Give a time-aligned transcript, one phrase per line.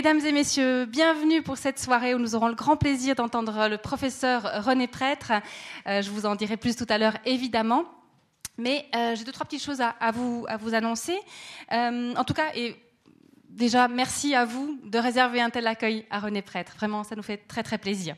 [0.00, 3.76] Mesdames et messieurs, bienvenue pour cette soirée où nous aurons le grand plaisir d'entendre le
[3.76, 5.30] professeur René Prêtre.
[5.86, 7.84] Euh, je vous en dirai plus tout à l'heure, évidemment.
[8.56, 11.18] Mais euh, j'ai deux, trois petites choses à, vous, à vous annoncer.
[11.72, 12.76] Euh, en tout cas, et
[13.50, 16.72] déjà, merci à vous de réserver un tel accueil à René Prêtre.
[16.76, 18.16] Vraiment, ça nous fait très, très plaisir.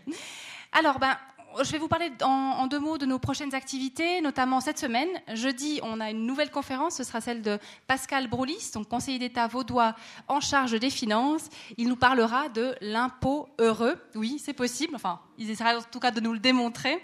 [0.71, 1.17] Alors, ben,
[1.63, 5.09] je vais vous parler en, deux mots de nos prochaines activités, notamment cette semaine.
[5.35, 9.95] Jeudi, on a une nouvelle conférence, ce sera celle de Pascal Broulis, conseiller d'État vaudois
[10.29, 11.49] en charge des finances.
[11.77, 13.97] Il nous parlera de l'impôt heureux.
[14.15, 17.03] Oui, c'est possible, enfin, il essaiera en tout cas de nous le démontrer.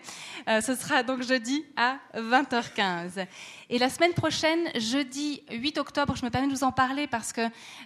[0.49, 3.27] Euh, ce sera donc jeudi à 20h15.
[3.71, 7.35] Et la semaine prochaine, jeudi 8 octobre, je me permets de vous en parler parce
[7.35, 7.43] que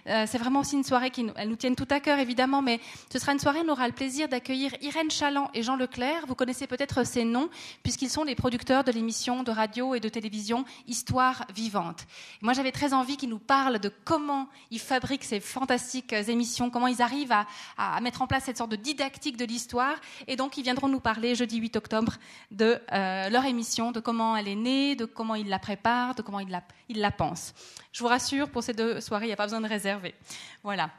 [0.07, 2.79] euh, c'est vraiment aussi une soirée qui elle nous tienne tout à cœur, évidemment, mais
[3.11, 6.23] ce sera une soirée où on aura le plaisir d'accueillir Irène Chaland et Jean Leclerc.
[6.25, 7.49] Vous connaissez peut-être ces noms
[7.83, 12.05] puisqu'ils sont les producteurs de l'émission de radio et de télévision Histoire vivante.
[12.41, 16.87] moi, j'avais très envie qu'ils nous parlent de comment ils fabriquent ces fantastiques émissions, comment
[16.87, 17.45] ils arrivent à,
[17.77, 19.95] à mettre en place cette sorte de didactique de l'histoire.
[20.27, 22.13] Et donc, ils viendront nous parler jeudi 8 octobre
[22.51, 26.21] de euh, leur émission, de comment elle est née, de comment ils la préparent de
[26.21, 27.53] comment il la, il la pense.
[27.91, 30.15] Je vous rassure, pour ces deux soirées, il n'y a pas besoin de réserver.
[30.63, 30.89] Voilà.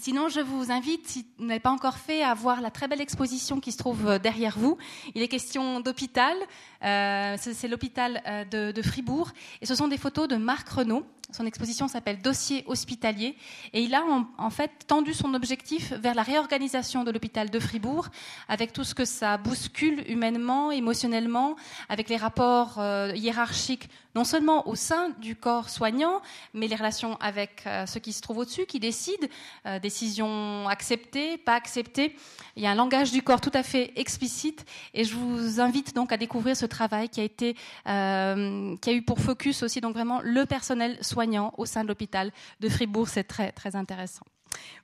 [0.00, 3.02] Sinon, je vous invite, si vous n'avez pas encore fait, à voir la très belle
[3.02, 4.78] exposition qui se trouve euh, derrière vous.
[5.14, 6.34] Il est question d'hôpital.
[6.82, 9.32] Euh, c'est l'hôpital euh, de, Fribourg.
[9.60, 13.36] Et ce sont des photos de Marc Renault, son exposition s'appelle Dossier hospitalier
[13.72, 14.04] et il a
[14.36, 18.08] en, fait tendu son objectif vers la réorganisation de l'hôpital de Fribourg
[18.48, 21.56] avec tout ce que ça bouscule humainement, émotionnellement,
[21.88, 22.82] avec les rapports
[23.14, 26.20] hiérarchiques non seulement au sein du corps soignant,
[26.54, 29.26] mais les relations avec euh, ceux qui se trouvent au-dessus, qui décident,
[29.66, 32.16] euh, décisions acceptées, pas acceptées.
[32.56, 35.94] Il y a un langage du corps tout à fait explicite et je vous invite
[35.94, 39.94] donc à découvrir ce travail qui a été, qui a eu pour focus aussi donc
[39.94, 43.08] vraiment le personnel soignant au sein de l'hôpital de Fribourg.
[43.08, 44.24] C'est très, très intéressant.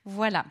[0.05, 0.45] Voilà.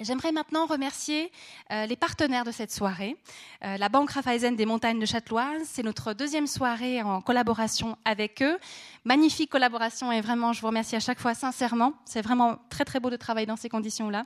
[0.00, 1.32] J'aimerais maintenant remercier
[1.72, 3.16] euh, les partenaires de cette soirée.
[3.64, 8.42] Euh, la Banque Raiffeisen des Montagnes de Châteloise, c'est notre deuxième soirée en collaboration avec
[8.42, 8.58] eux.
[9.04, 11.94] Magnifique collaboration et vraiment, je vous remercie à chaque fois sincèrement.
[12.04, 14.24] C'est vraiment très très beau de travailler dans ces conditions-là.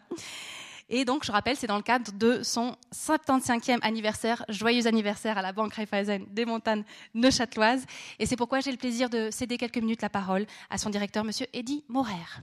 [0.92, 4.44] Et donc, je rappelle, c'est dans le cadre de son 75e anniversaire.
[4.48, 6.82] Joyeux anniversaire à la Banque Raiffeisen des Montagnes
[7.14, 7.86] Neuchâteloises.
[8.18, 11.22] Et c'est pourquoi j'ai le plaisir de céder quelques minutes la parole à son directeur,
[11.22, 12.42] Monsieur Eddy Maurer.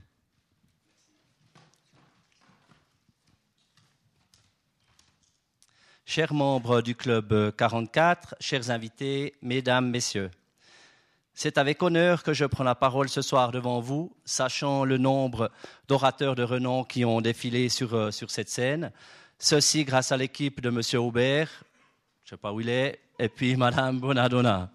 [6.10, 10.30] Chers membres du Club 44, chers invités, mesdames, messieurs,
[11.34, 15.50] c'est avec honneur que je prends la parole ce soir devant vous, sachant le nombre
[15.86, 18.90] d'orateurs de renom qui ont défilé sur, euh, sur cette scène.
[19.38, 20.80] Ceci grâce à l'équipe de M.
[20.98, 21.50] Aubert,
[22.24, 24.70] je ne sais pas où il est, et puis Mme Bonadonna.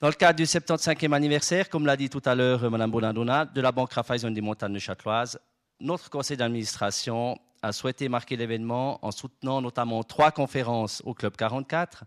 [0.00, 3.44] Dans le cadre du 75e anniversaire, comme l'a dit tout à l'heure euh, Mme Bonadonna,
[3.46, 5.40] de la Banque Raiffeisen des Montagnes Châteloises,
[5.80, 12.04] notre conseil d'administration a souhaité marquer l'événement en soutenant notamment trois conférences au Club 44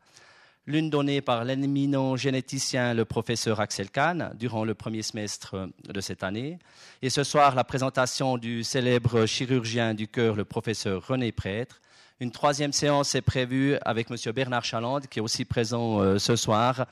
[0.69, 6.23] l'une donnée par l'éminent généticien le professeur Axel Kahn durant le premier semestre de cette
[6.23, 6.59] année,
[7.01, 11.81] et ce soir la présentation du célèbre chirurgien du cœur le professeur René Prêtre.
[12.19, 14.17] Une troisième séance est prévue avec M.
[14.31, 16.85] Bernard Chaland, qui est aussi présent euh, ce soir.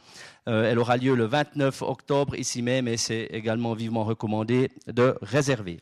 [0.47, 5.15] Euh, elle aura lieu le 29 octobre ici même et c'est également vivement recommandé de
[5.21, 5.81] réserver.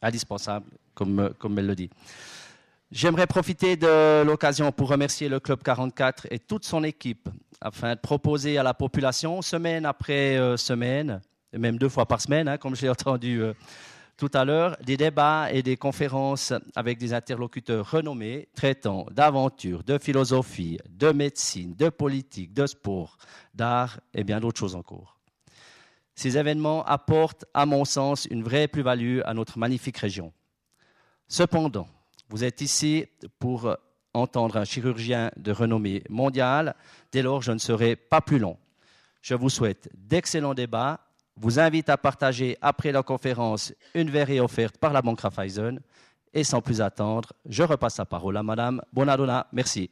[0.00, 0.66] Indispensable,
[0.98, 1.90] comme, comme elle le dit.
[2.90, 7.28] J'aimerais profiter de l'occasion pour remercier le Club 44 et toute son équipe
[7.60, 11.20] afin de proposer à la population, semaine après euh, semaine,
[11.52, 13.52] et même deux fois par semaine, hein, comme j'ai entendu euh,
[14.16, 19.98] tout à l'heure, des débats et des conférences avec des interlocuteurs renommés traitant d'aventure, de
[19.98, 23.18] philosophie, de médecine, de politique, de sport,
[23.54, 25.18] d'art et bien d'autres choses encore.
[26.16, 30.32] Ces événements apportent, à mon sens, une vraie plus-value à notre magnifique région.
[31.28, 31.86] Cependant,
[32.30, 33.06] vous êtes ici
[33.38, 33.76] pour
[34.14, 36.74] entendre un chirurgien de renommée mondiale.
[37.12, 38.56] Dès lors, je ne serai pas plus long.
[39.20, 41.00] Je vous souhaite d'excellents débats.
[41.36, 45.80] Vous invite à partager après la conférence une verrée offerte par la Banque Raiffeisen.
[46.34, 49.46] Et sans plus attendre, je repasse la parole à Madame Bonadonna.
[49.52, 49.90] Merci.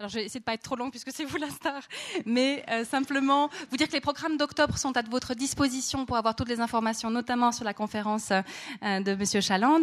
[0.00, 1.82] Alors, je vais essayer de pas être trop long puisque c'est vous la star,
[2.24, 6.34] mais euh, simplement vous dire que les programmes d'octobre sont à votre disposition pour avoir
[6.34, 9.82] toutes les informations, notamment sur la conférence euh, de Monsieur Chaland.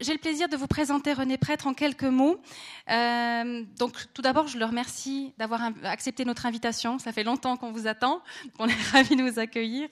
[0.00, 2.40] J'ai le plaisir de vous présenter René Prêtre en quelques mots.
[2.88, 7.00] Euh, donc, tout d'abord, je le remercie d'avoir accepté notre invitation.
[7.00, 8.22] Ça fait longtemps qu'on vous attend.
[8.60, 9.88] On est ravis de vous accueillir.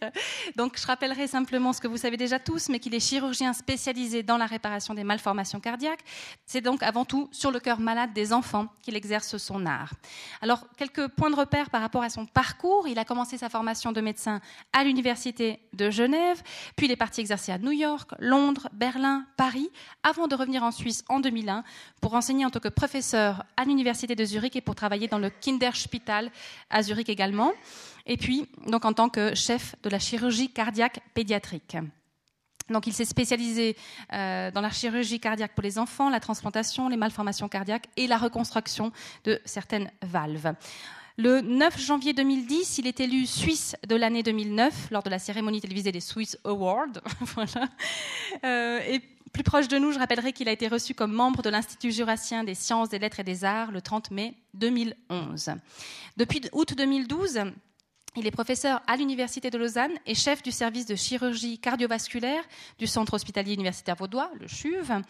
[0.54, 4.22] Donc, je rappellerai simplement ce que vous savez déjà tous, mais qu'il est chirurgien spécialisé
[4.22, 6.04] dans la réparation des malformations cardiaques.
[6.46, 9.92] C'est donc avant tout sur le cœur malade des enfants qu'il exerce son art.
[10.40, 12.86] Alors, quelques points de repère par rapport à son parcours.
[12.86, 14.40] Il a commencé sa formation de médecin
[14.72, 16.40] à l'Université de Genève,
[16.76, 19.68] puis il est parti exercer à New York, Londres, Berlin, Paris
[20.02, 21.64] avant de revenir en Suisse en 2001
[22.00, 25.30] pour enseigner en tant que professeur à l'université de Zurich et pour travailler dans le
[25.30, 26.30] Kinderspital
[26.70, 27.52] à Zurich également.
[28.06, 31.76] Et puis, donc en tant que chef de la chirurgie cardiaque pédiatrique.
[32.68, 33.76] Donc, il s'est spécialisé
[34.12, 38.16] euh, dans la chirurgie cardiaque pour les enfants, la transplantation, les malformations cardiaques et la
[38.16, 38.92] reconstruction
[39.24, 40.54] de certaines valves.
[41.18, 45.60] Le 9 janvier 2010, il est élu Suisse de l'année 2009 lors de la cérémonie
[45.60, 47.00] télévisée des Swiss Awards.
[47.20, 47.68] voilà.
[48.44, 49.00] Euh, et
[49.36, 52.42] plus proche de nous, je rappellerai qu'il a été reçu comme membre de l'Institut jurassien
[52.42, 55.50] des sciences, des lettres et des arts le 30 mai 2011.
[56.16, 57.40] Depuis août 2012,
[58.16, 62.42] il est professeur à l'Université de Lausanne et chef du service de chirurgie cardiovasculaire
[62.78, 65.02] du Centre hospitalier universitaire vaudois, le CHUV.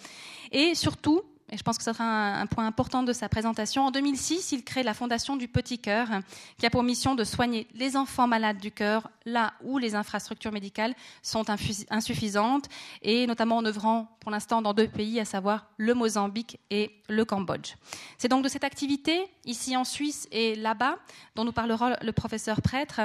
[0.50, 3.86] Et surtout, et je pense que ce sera un, point important de sa présentation.
[3.86, 6.08] En 2006, il crée la Fondation du Petit Cœur,
[6.58, 10.50] qui a pour mission de soigner les enfants malades du cœur là où les infrastructures
[10.50, 11.44] médicales sont
[11.90, 12.66] insuffisantes,
[13.02, 17.24] et notamment en œuvrant pour l'instant dans deux pays, à savoir le Mozambique et le
[17.24, 17.74] Cambodge.
[18.18, 20.98] C'est donc de cette activité, ici en Suisse et là-bas,
[21.36, 23.02] dont nous parlera le professeur prêtre,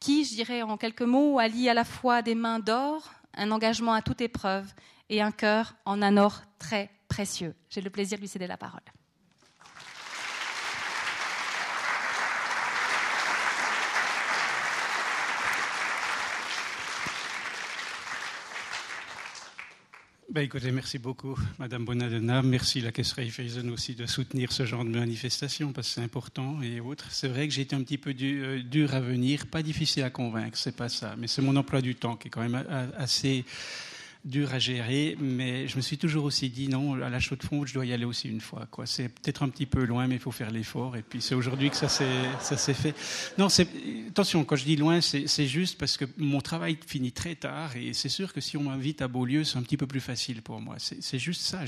[0.00, 3.02] qui, je dirais en quelques mots, allie à la fois des mains d'or,
[3.34, 4.72] un engagement à toute épreuve
[5.10, 6.90] et un cœur en un or très
[7.68, 8.80] J'ai le plaisir de lui céder la parole.
[20.30, 22.40] Ben écoutez, merci beaucoup, Madame Bonadonna.
[22.40, 26.62] Merci la Caisse Raiffeisen aussi de soutenir ce genre de manifestation parce que c'est important
[26.62, 27.04] et autres.
[27.10, 30.10] C'est vrai que j'ai été un petit peu euh, dur à venir, pas difficile à
[30.10, 32.64] convaincre, c'est pas ça, mais c'est mon emploi du temps qui est quand même
[32.96, 33.44] assez
[34.24, 37.42] dur à gérer, mais je me suis toujours aussi dit non, à la chaux de
[37.42, 38.66] fond, je dois y aller aussi une fois.
[38.70, 38.86] Quoi.
[38.86, 40.96] C'est peut-être un petit peu loin, mais il faut faire l'effort.
[40.96, 42.04] Et puis c'est aujourd'hui que ça s'est,
[42.40, 42.94] ça s'est fait.
[43.36, 43.66] Non, c'est,
[44.08, 47.76] attention, quand je dis loin, c'est, c'est juste parce que mon travail finit très tard
[47.76, 50.40] et c'est sûr que si on m'invite à Beaulieu, c'est un petit peu plus facile
[50.40, 50.76] pour moi.
[50.78, 51.60] C'est, c'est juste ça.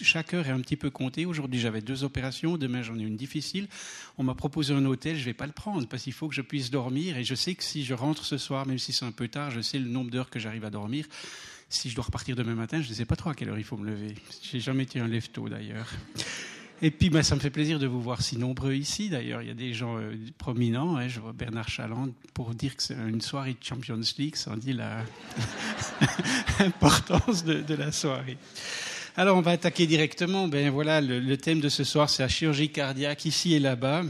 [0.00, 1.26] Chaque heure est un petit peu comptée.
[1.26, 2.56] Aujourd'hui, j'avais deux opérations.
[2.56, 3.66] Demain, j'en ai une difficile.
[4.16, 6.42] On m'a proposé un hôtel, je vais pas le prendre parce qu'il faut que je
[6.42, 7.16] puisse dormir.
[7.16, 9.50] Et je sais que si je rentre ce soir, même si c'est un peu tard,
[9.50, 11.06] je sais le nombre d'heures que j'arrive à dormir
[11.68, 13.64] si je dois repartir demain matin, je ne sais pas trop à quelle heure il
[13.64, 14.14] faut me lever.
[14.42, 15.88] J'ai jamais été un lève-tôt d'ailleurs.
[16.82, 19.08] Et puis, ben, ça me fait plaisir de vous voir si nombreux ici.
[19.08, 20.98] D'ailleurs, il y a des gens euh, prominents.
[20.98, 21.08] Hein.
[21.08, 24.36] Je vois Bernard Chaland pour dire que c'est une soirée de Champions League.
[24.36, 24.74] Ça en dit
[26.58, 28.36] l'importance de, la soirée.
[29.16, 30.48] Alors, on va attaquer directement.
[30.48, 34.02] Ben voilà, le thème de ce soir, c'est la chirurgie cardiaque ici et là-bas.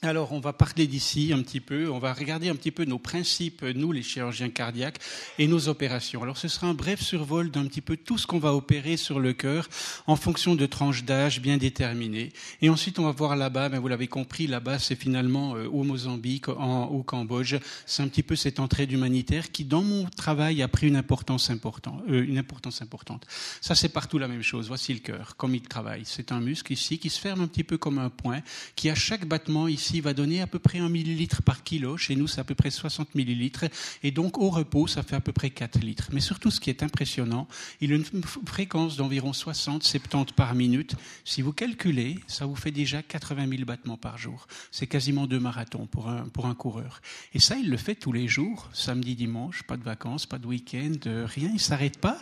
[0.00, 3.00] Alors, on va parler d'ici un petit peu, on va regarder un petit peu nos
[3.00, 5.00] principes, nous, les chirurgiens cardiaques,
[5.40, 6.22] et nos opérations.
[6.22, 9.18] Alors, ce sera un bref survol d'un petit peu tout ce qu'on va opérer sur
[9.18, 9.68] le cœur
[10.06, 12.32] en fonction de tranches d'âge bien déterminées.
[12.62, 15.82] Et ensuite, on va voir là-bas, ben, vous l'avez compris, là-bas, c'est finalement euh, au
[15.82, 17.56] Mozambique, au Cambodge.
[17.84, 21.50] C'est un petit peu cette entrée humanitaire qui, dans mon travail, a pris une importance
[21.50, 22.02] importante.
[22.08, 23.26] Euh, une importance importante.
[23.60, 24.68] Ça, c'est partout la même chose.
[24.68, 26.02] Voici le cœur, comme il travaille.
[26.04, 28.42] C'est un muscle ici qui se ferme un petit peu comme un point,
[28.76, 31.96] qui à chaque battement ici va donner à peu près un millilitre par kilo.
[31.96, 33.64] Chez nous, c'est à peu près 60 millilitres.
[34.02, 36.08] Et donc, au repos, ça fait à peu près 4 litres.
[36.12, 37.48] Mais surtout, ce qui est impressionnant,
[37.80, 38.04] il a une
[38.46, 40.94] fréquence d'environ 60, 70 par minute.
[41.24, 44.46] Si vous calculez, ça vous fait déjà 80 000 battements par jour.
[44.70, 47.00] C'est quasiment deux marathons pour un, pour un coureur.
[47.34, 50.46] Et ça, il le fait tous les jours, samedi, dimanche, pas de vacances, pas de
[50.46, 52.18] week-end, rien, il s'arrête pas.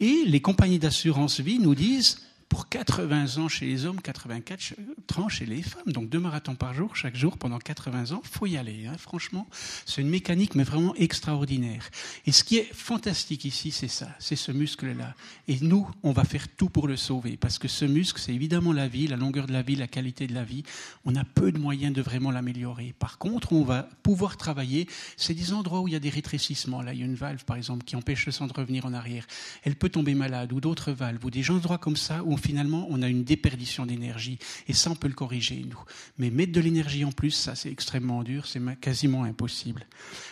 [0.00, 2.20] Et les compagnies d'assurance vie nous disent,
[2.52, 5.90] pour 80 ans chez les hommes, 84 ans chez les femmes.
[5.90, 8.84] Donc deux marathons par jour, chaque jour, pendant 80 ans, faut y aller.
[8.86, 8.98] Hein.
[8.98, 9.48] Franchement,
[9.86, 11.88] c'est une mécanique, mais vraiment extraordinaire.
[12.26, 15.14] Et ce qui est fantastique ici, c'est ça, c'est ce muscle-là.
[15.48, 18.74] Et nous, on va faire tout pour le sauver, parce que ce muscle, c'est évidemment
[18.74, 20.62] la vie, la longueur de la vie, la qualité de la vie.
[21.06, 22.94] On a peu de moyens de vraiment l'améliorer.
[22.98, 24.86] Par contre, on va pouvoir travailler.
[25.16, 26.82] C'est des endroits où il y a des rétrécissements.
[26.82, 28.92] Là, il y a une valve, par exemple, qui empêche le sang de revenir en
[28.92, 29.26] arrière.
[29.62, 33.00] Elle peut tomber malade, ou d'autres valves, ou des endroits comme ça où finalement, on
[33.02, 34.38] a une déperdition d'énergie.
[34.68, 35.78] Et ça, on peut le corriger, nous.
[36.18, 39.86] Mais mettre de l'énergie en plus, ça, c'est extrêmement dur, c'est quasiment impossible.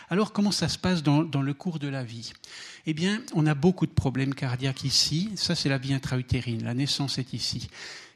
[0.09, 2.33] Alors, comment ça se passe dans, dans le cours de la vie?
[2.85, 5.31] Eh bien, on a beaucoup de problèmes cardiaques ici.
[5.35, 6.63] Ça, c'est la vie intra-utérine.
[6.63, 7.69] La naissance est ici.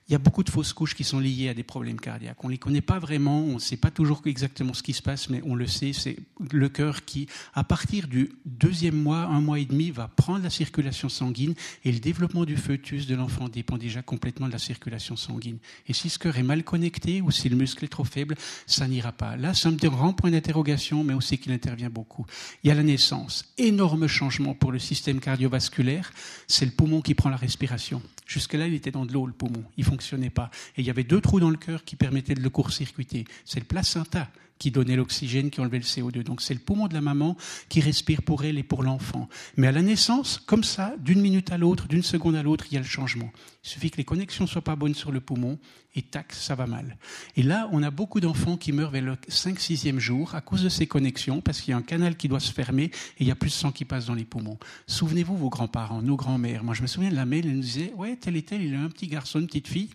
[0.07, 2.43] Il y a beaucoup de fausses couches qui sont liées à des problèmes cardiaques.
[2.43, 5.01] On ne les connaît pas vraiment, on ne sait pas toujours exactement ce qui se
[5.01, 6.17] passe, mais on le sait, c'est
[6.51, 10.51] le cœur qui, à partir du deuxième mois, un mois et demi, va prendre la
[10.51, 15.15] circulation sanguine et le développement du fœtus de l'enfant dépend déjà complètement de la circulation
[15.15, 15.57] sanguine.
[15.87, 18.35] Et si ce cœur est mal connecté ou si le muscle est trop faible,
[18.67, 19.37] ça n'ira pas.
[19.37, 22.27] Là, c'est un grand point d'interrogation, mais on sait qu'il intervient beaucoup.
[22.63, 23.53] Il y a la naissance.
[23.57, 26.11] Énorme changement pour le système cardiovasculaire.
[26.47, 28.03] C'est le poumon qui prend la respiration.
[28.25, 29.63] Jusque-là, il était dans de l'eau, le poumon.
[29.77, 30.49] Il fonctionnait pas.
[30.77, 33.25] Et il y avait deux trous dans le cœur qui permettaient de le court-circuiter.
[33.45, 36.23] C'est le placenta qui donnait l'oxygène, qui enlevait le CO2.
[36.23, 37.35] Donc c'est le poumon de la maman
[37.69, 39.27] qui respire pour elle et pour l'enfant.
[39.57, 42.75] Mais à la naissance, comme ça, d'une minute à l'autre, d'une seconde à l'autre, il
[42.75, 43.31] y a le changement.
[43.63, 45.59] Il suffit que les connexions soient pas bonnes sur le poumon
[45.95, 46.97] et tac, ça va mal.
[47.35, 50.69] Et là, on a beaucoup d'enfants qui meurent vers le 5-6e jour à cause de
[50.69, 53.31] ces connexions, parce qu'il y a un canal qui doit se fermer et il y
[53.31, 54.57] a plus de sang qui passe dans les poumons.
[54.87, 56.63] Souvenez-vous, vos grands-parents, nos grands-mères.
[56.63, 58.75] Moi, je me souviens de la mère, elle nous disait, ouais, tel et tel, il
[58.75, 59.89] a un petit garçon, une petite fille.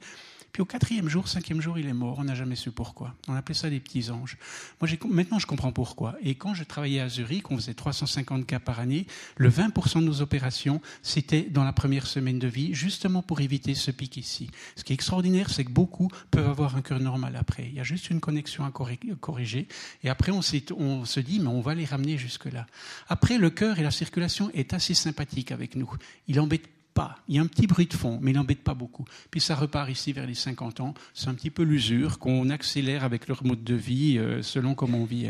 [0.52, 2.16] Puis au quatrième jour, cinquième jour, il est mort.
[2.18, 3.14] On n'a jamais su pourquoi.
[3.28, 4.36] On appelait ça des petits anges.
[4.80, 6.16] Moi, maintenant, je comprends pourquoi.
[6.22, 9.06] Et quand je travaillais à Zurich, on faisait 350 cas par année.
[9.36, 13.74] Le 20% de nos opérations, c'était dans la première semaine de vie, justement pour éviter
[13.74, 14.50] ce pic ici.
[14.76, 17.66] Ce qui est extraordinaire, c'est que beaucoup peuvent avoir un cœur normal après.
[17.68, 19.68] Il y a juste une connexion à corriger.
[20.02, 20.40] Et après, on,
[20.78, 22.66] on se dit, mais on va les ramener jusque-là.
[23.08, 25.90] Après, le cœur et la circulation est assez sympathique avec nous.
[26.28, 26.68] Il embête
[27.00, 27.16] pas.
[27.28, 29.06] Il y a un petit bruit de fond, mais il n'embête pas beaucoup.
[29.30, 30.92] Puis ça repart ici vers les 50 ans.
[31.14, 34.98] C'est un petit peu l'usure qu'on accélère avec leur mode de vie euh, selon comment
[34.98, 35.26] on vit.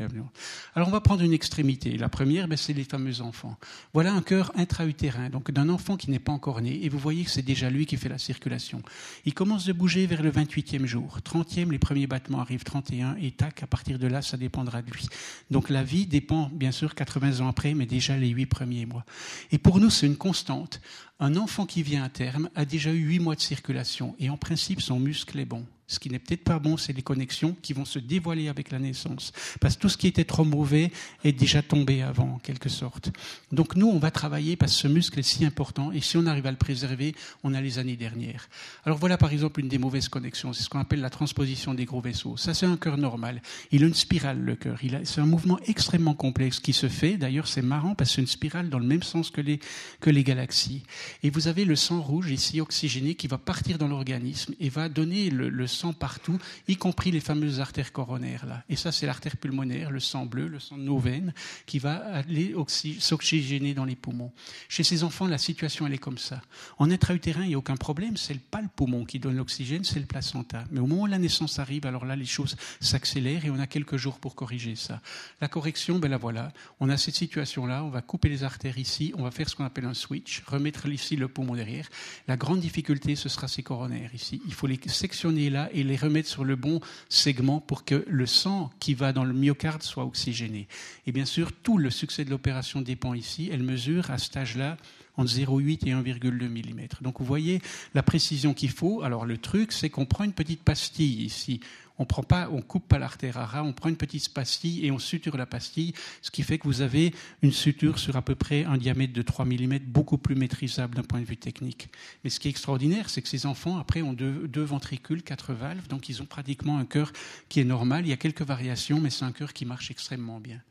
[0.75, 1.97] Alors on va prendre une extrémité.
[1.97, 3.57] La première, ben, c'est les fameux enfants.
[3.95, 6.85] Voilà un cœur intra-utérin, donc d'un enfant qui n'est pas encore né.
[6.85, 8.83] Et vous voyez que c'est déjà lui qui fait la circulation.
[9.25, 11.19] Il commence de bouger vers le 28e jour.
[11.25, 14.91] 30e, les premiers battements arrivent, 31, et tac, à partir de là, ça dépendra de
[14.91, 15.07] lui.
[15.50, 19.05] Donc la vie dépend, bien sûr, 80 ans après, mais déjà les 8 premiers mois.
[19.53, 20.81] Et pour nous, c'est une constante.
[21.23, 24.39] Un enfant qui vient à terme a déjà eu huit mois de circulation et en
[24.39, 25.67] principe son muscle est bon.
[25.90, 28.78] Ce qui n'est peut-être pas bon, c'est les connexions qui vont se dévoiler avec la
[28.78, 29.32] naissance.
[29.61, 30.92] Parce que tout ce qui était trop mauvais
[31.25, 33.11] est déjà tombé avant, en quelque sorte.
[33.50, 36.26] Donc nous, on va travailler parce que ce muscle est si important et si on
[36.26, 38.49] arrive à le préserver, on a les années dernières.
[38.85, 40.52] Alors voilà par exemple une des mauvaises connexions.
[40.52, 42.37] C'est ce qu'on appelle la transposition des gros vaisseaux.
[42.37, 43.42] Ça, c'est un cœur normal.
[43.73, 44.78] Il a une spirale, le cœur.
[45.02, 47.16] C'est un mouvement extrêmement complexe qui se fait.
[47.16, 49.59] D'ailleurs, c'est marrant parce que c'est une spirale dans le même sens que les,
[50.00, 50.85] que les galaxies.
[51.25, 54.88] Et vous avez le sang rouge ici, oxygéné, qui va partir dans l'organisme et va
[54.88, 58.46] donner le, le sang partout, y compris les fameuses artères coronaires.
[58.46, 58.62] Là.
[58.68, 61.32] Et ça, c'est l'artère pulmonaire, le sang bleu, le sang de nos veines,
[61.66, 62.54] qui va aller
[62.99, 64.32] s'oxygéner dans les poumons.
[64.68, 66.42] Chez ces enfants, la situation, elle est comme ça.
[66.78, 70.00] En intra-utérin, il n'y a aucun problème, c'est pas le poumon qui donne l'oxygène, c'est
[70.00, 70.64] le placenta.
[70.70, 73.66] Mais au moment où la naissance arrive, alors là, les choses s'accélèrent et on a
[73.66, 75.00] quelques jours pour corriger ça.
[75.40, 76.52] La correction, ben la voilà.
[76.80, 79.64] On a cette situation-là, on va couper les artères ici, on va faire ce qu'on
[79.64, 81.88] appelle un switch, remettre ici le poumon derrière.
[82.28, 84.40] La grande difficulté, ce sera ces coronaires ici.
[84.46, 88.27] Il faut les sectionner là et les remettre sur le bon segment pour que le
[88.27, 90.69] sang qui va dans le myocarde soit oxygéné.
[91.07, 93.50] Et bien sûr, tout le succès de l'opération dépend ici.
[93.53, 94.77] Elle mesure à cet âge-là
[95.17, 96.88] entre 0,8 et 1,2 mm.
[97.02, 97.61] Donc vous voyez
[97.95, 99.02] la précision qu'il faut.
[99.02, 101.61] Alors le truc, c'est qu'on prend une petite pastille ici
[102.00, 104.99] on prend pas, on coupe pas l'artère ara, on prend une petite pastille et on
[104.99, 107.12] suture la pastille, ce qui fait que vous avez
[107.43, 111.02] une suture sur à peu près un diamètre de 3 mm, beaucoup plus maîtrisable d'un
[111.02, 111.90] point de vue technique.
[112.25, 115.52] Mais ce qui est extraordinaire, c'est que ces enfants, après, ont deux, deux, ventricules, quatre
[115.52, 117.12] valves, donc ils ont pratiquement un cœur
[117.50, 118.07] qui est normal.
[118.07, 120.62] Il y a quelques variations, mais c'est un cœur qui marche extrêmement bien.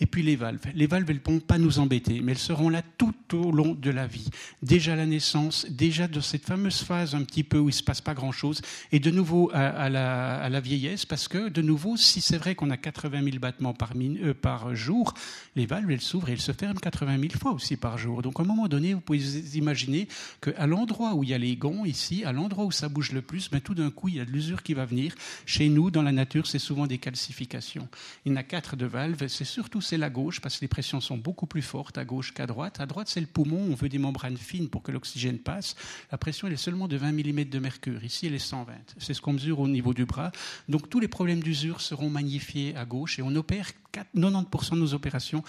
[0.00, 0.60] Et puis les valves.
[0.74, 3.74] Les valves, elles ne vont pas nous embêter, mais elles seront là tout au long
[3.74, 4.28] de la vie.
[4.62, 7.78] Déjà à la naissance, déjà de cette fameuse phase un petit peu où il ne
[7.78, 8.60] se passe pas grand-chose,
[8.92, 12.76] et de nouveau à, la, vieillesse, parce que de nouveau, si c'est vrai qu'on a
[12.76, 15.14] 80 000 battements par, euh, par jour,
[15.56, 18.22] les valves, elles s'ouvrent et elles se ferment 80 000 fois aussi par jour.
[18.22, 19.20] Donc à un moment donné, vous pouvez
[19.54, 20.08] imaginer
[20.40, 23.22] qu'à l'endroit où il y a les gonds ici, à l'endroit où ça bouge le
[23.22, 25.14] plus, ben, tout d'un coup, il y a de l'usure qui va venir.
[25.46, 27.88] Chez nous, dans la nature, c'est souvent des calcifications.
[28.24, 30.68] Il y en a quatre de valves, c'est surtout c'est la gauche parce que les
[30.68, 32.80] pressions sont beaucoup plus fortes à gauche qu'à droite.
[32.80, 33.68] À droite, c'est le poumon.
[33.70, 35.76] On veut des membranes fines pour que l'oxygène passe.
[36.10, 38.02] La pression, elle est seulement de 20 mm de mercure.
[38.02, 38.72] Ici, elle est 120.
[38.98, 40.32] C'est ce qu'on mesure au niveau du bras.
[40.68, 44.94] Donc, tous les problèmes d'usure seront magnifiés à gauche et on opère 90% de nos
[44.94, 45.44] opérations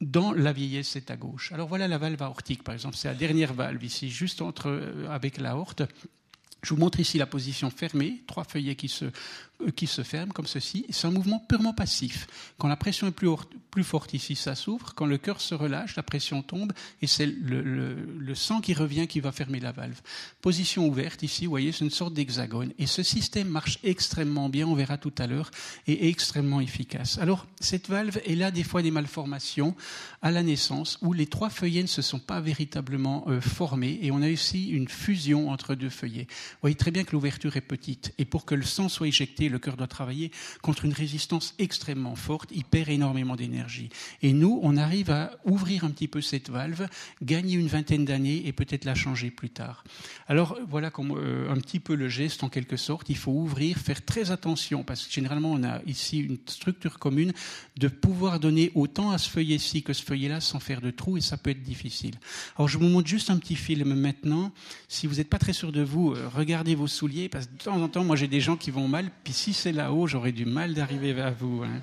[0.00, 1.50] dans la vieillesse, c'est à gauche.
[1.52, 2.96] Alors voilà la valve aortique, par exemple.
[2.96, 5.82] C'est la dernière valve ici, juste entre, euh, avec l'aorte.
[6.62, 9.06] Je vous montre ici la position fermée, trois feuillets qui se
[9.74, 10.86] qui se ferment comme ceci.
[10.90, 12.26] C'est un mouvement purement passif.
[12.58, 13.28] Quand la pression est plus,
[13.70, 14.94] plus forte ici, ça s'ouvre.
[14.94, 16.72] Quand le cœur se relâche, la pression tombe
[17.02, 20.00] et c'est le, le, sang qui revient qui va fermer la valve.
[20.40, 22.72] Position ouverte ici, vous voyez, c'est une sorte d'hexagone.
[22.78, 25.50] Et ce système marche extrêmement bien, on verra tout à l'heure,
[25.86, 27.18] et est extrêmement efficace.
[27.18, 29.74] Alors, cette valve, elle a des fois des malformations
[30.22, 34.10] à la naissance où les trois feuillets ne se sont pas véritablement euh, formés et
[34.10, 36.26] on a aussi une fusion entre deux feuillets.
[36.28, 38.14] Vous voyez très bien que l'ouverture est petite.
[38.18, 40.30] Et pour que le sang soit éjecté, le cœur doit travailler
[40.62, 42.50] contre une résistance extrêmement forte.
[42.54, 43.90] Il perd énormément d'énergie.
[44.22, 46.88] Et nous, on arrive à ouvrir un petit peu cette valve,
[47.22, 49.84] gagner une vingtaine d'années et peut-être la changer plus tard.
[50.26, 53.08] Alors voilà euh, un petit peu le geste en quelque sorte.
[53.08, 57.32] Il faut ouvrir, faire très attention parce que généralement on a ici une structure commune
[57.78, 61.20] de pouvoir donner autant à ce feuillet-ci que ce feuillet-là sans faire de trous et
[61.20, 62.14] ça peut être difficile.
[62.56, 64.52] Alors je vous montre juste un petit film maintenant.
[64.88, 67.58] Si vous n'êtes pas très sûr de vous, euh, regardez vos souliers parce que de
[67.58, 69.10] temps en temps, moi j'ai des gens qui vont mal.
[69.24, 71.62] Puis si c'est là-haut, j'aurais du mal d'arriver vers vous.
[71.62, 71.80] Hein.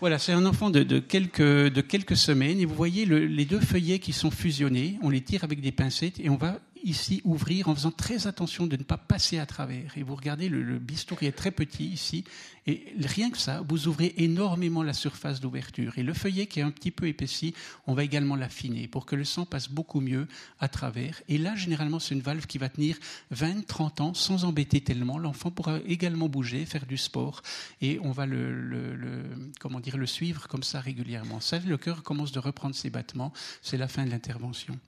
[0.00, 4.00] Voilà, c'est un enfant de, quelques, de, quelques, semaines et vous voyez les deux feuillets
[4.00, 4.98] qui sont fusionnés.
[5.02, 8.66] On les tire avec des pincettes et on va ici ouvrir en faisant très attention
[8.66, 9.96] de ne pas passer à travers.
[9.96, 12.24] Et vous regardez, le, bistouri est très petit ici,
[12.66, 15.98] et rien que ça, vous ouvrez énormément la surface d'ouverture.
[15.98, 17.54] Et le feuillet qui est un petit peu épaissi,
[17.86, 20.28] on va également l'affiner pour que le sang passe beaucoup mieux
[20.60, 21.22] à travers.
[21.28, 22.96] Et là, généralement, c'est une valve qui va tenir
[23.30, 25.18] 20, 30 ans sans embêter tellement.
[25.18, 27.42] L'enfant pourra également bouger, faire du sport,
[27.80, 29.24] et on va le,
[29.60, 31.40] comment dire, le suivre comme ça régulièrement.
[31.40, 33.32] Ça, le cœur commence de reprendre ses battements.
[33.60, 34.78] C'est la fin de l'intervention.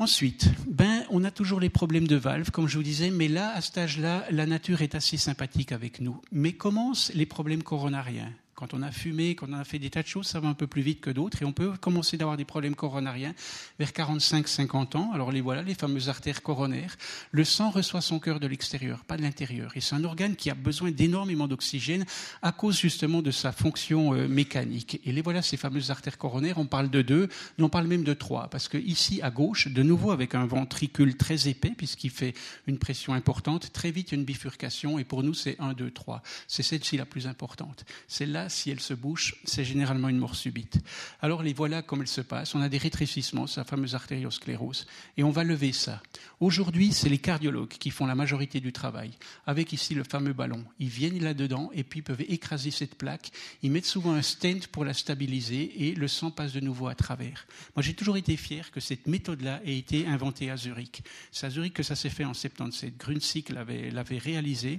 [0.00, 3.52] Ensuite, ben, on a toujours les problèmes de valve, comme je vous disais, mais là,
[3.52, 6.20] à cet âge-là, la nature est assez sympathique avec nous.
[6.30, 8.32] Mais commencent les problèmes coronariens.
[8.58, 10.54] Quand on a fumé, quand on a fait des tas de choses, ça va un
[10.54, 13.32] peu plus vite que d'autres et on peut commencer d'avoir des problèmes coronariens
[13.78, 15.12] vers 45-50 ans.
[15.14, 16.96] Alors les voilà, les fameuses artères coronaires.
[17.30, 19.70] Le sang reçoit son cœur de l'extérieur, pas de l'intérieur.
[19.76, 22.04] Et c'est un organe qui a besoin d'énormément d'oxygène
[22.42, 25.00] à cause justement de sa fonction euh, mécanique.
[25.04, 28.02] Et les voilà, ces fameuses artères coronaires, on parle de deux, mais on parle même
[28.02, 28.48] de trois.
[28.50, 32.34] Parce que ici, à gauche, de nouveau avec un ventricule très épais, puisqu'il fait
[32.66, 36.22] une pression importante, très vite une bifurcation et pour nous c'est 1, 2, 3.
[36.48, 37.84] C'est celle-ci la plus importante.
[38.08, 40.78] Celle-là, si elle se bouche, c'est généralement une mort subite.
[41.20, 42.54] Alors les voilà comme elle se passe.
[42.54, 44.86] On a des rétrécissements, sa fameuse artériosclérose,
[45.16, 46.02] et on va lever ça.
[46.40, 49.10] Aujourd'hui, c'est les cardiologues qui font la majorité du travail,
[49.46, 50.64] avec ici le fameux ballon.
[50.78, 53.30] Ils viennent là-dedans et puis peuvent écraser cette plaque.
[53.62, 56.94] Ils mettent souvent un stent pour la stabiliser et le sang passe de nouveau à
[56.94, 57.46] travers.
[57.74, 61.02] Moi, j'ai toujours été fier que cette méthode-là ait été inventée à Zurich.
[61.32, 62.96] C'est à Zurich que ça s'est fait en 77.
[62.96, 64.78] Grunzig l'avait réalisé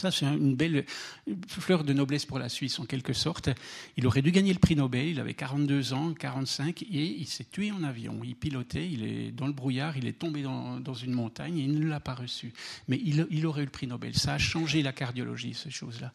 [0.00, 0.84] ça, c'est une belle
[1.46, 3.50] fleur de noblesse pour la Suisse, en quelque sorte.
[3.96, 7.44] Il aurait dû gagner le prix Nobel, il avait 42 ans, 45, et il s'est
[7.44, 8.20] tué en avion.
[8.24, 11.86] Il pilotait, il est dans le brouillard, il est tombé dans, une montagne, il ne
[11.86, 12.52] l'a pas reçu.
[12.88, 14.14] Mais il, il, aurait eu le prix Nobel.
[14.14, 16.12] Ça a changé la cardiologie, ces choses-là.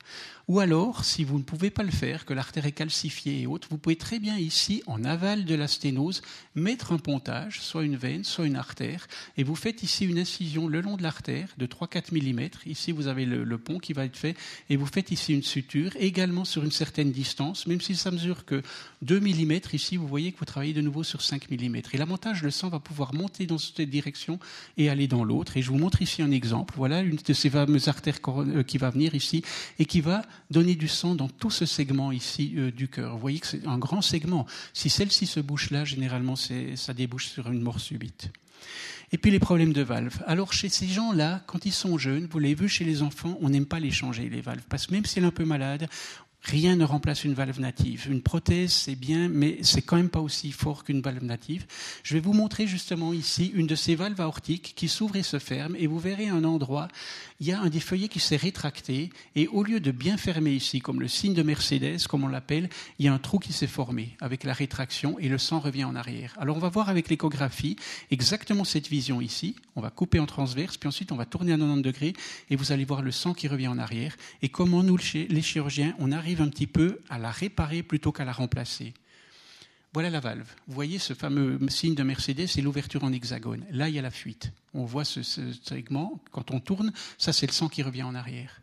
[0.48, 3.68] Ou alors, si vous ne pouvez pas le faire, que l'artère est calcifiée et autres,
[3.72, 6.22] vous pouvez très bien ici, en aval de la sténose,
[6.56, 10.68] mettre un pontage, soit une veine, soit une artère, et vous faites ici une incision
[10.68, 12.38] le long de l'artère de 3-4 mm.
[12.66, 14.36] Ici, vous avez le, le qui va être fait,
[14.70, 18.46] et vous faites ici une suture, également sur une certaine distance, même si ça mesure
[18.46, 18.62] que
[19.02, 21.76] 2 mm, ici vous voyez que vous travaillez de nouveau sur 5 mm.
[21.94, 24.40] Et l'avantage, le sang va pouvoir monter dans cette direction
[24.78, 25.58] et aller dans l'autre.
[25.58, 26.74] Et je vous montre ici un exemple.
[26.78, 29.44] Voilà une de ces fameuses artères euh, qui va venir ici
[29.80, 33.14] et qui va donner du sang dans tout ce segment ici euh, du cœur.
[33.14, 34.46] Vous voyez que c'est un grand segment.
[34.74, 38.32] Si celle-ci se bouche là, généralement, ça débouche sur une mort subite.
[39.12, 40.22] Et puis les problèmes de valves.
[40.26, 43.50] Alors chez ces gens-là, quand ils sont jeunes, vous l'avez vu chez les enfants, on
[43.50, 44.64] n'aime pas les changer, les valves.
[44.70, 45.88] Parce que même si elle est un peu malade,
[46.42, 48.08] rien ne remplace une valve native.
[48.10, 51.66] Une prothèse, c'est bien, mais c'est quand même pas aussi fort qu'une valve native.
[52.04, 55.40] Je vais vous montrer justement ici une de ces valves aortiques qui s'ouvre et se
[55.40, 56.88] ferme, et vous verrez un endroit
[57.40, 60.52] il y a un des feuillets qui s'est rétracté et au lieu de bien fermer
[60.52, 63.54] ici, comme le signe de Mercedes, comme on l'appelle, il y a un trou qui
[63.54, 66.36] s'est formé avec la rétraction et le sang revient en arrière.
[66.40, 67.76] Alors on va voir avec l'échographie
[68.10, 69.56] exactement cette vision ici.
[69.76, 72.14] On va couper en transverse, puis ensuite on va tourner à 90 degrés
[72.50, 75.94] et vous allez voir le sang qui revient en arrière et comment nous, les chirurgiens,
[76.00, 78.94] on arrive un petit peu à la réparer plutôt qu'à la remplacer?
[79.94, 80.48] Voilà la valve.
[80.68, 83.66] Vous voyez ce fameux signe de Mercedes, c'est l'ouverture en hexagone.
[83.72, 84.52] Là, il y a la fuite.
[84.74, 86.22] On voit ce, segment.
[86.32, 88.62] Quand on tourne, ça, c'est le sang qui revient en arrière.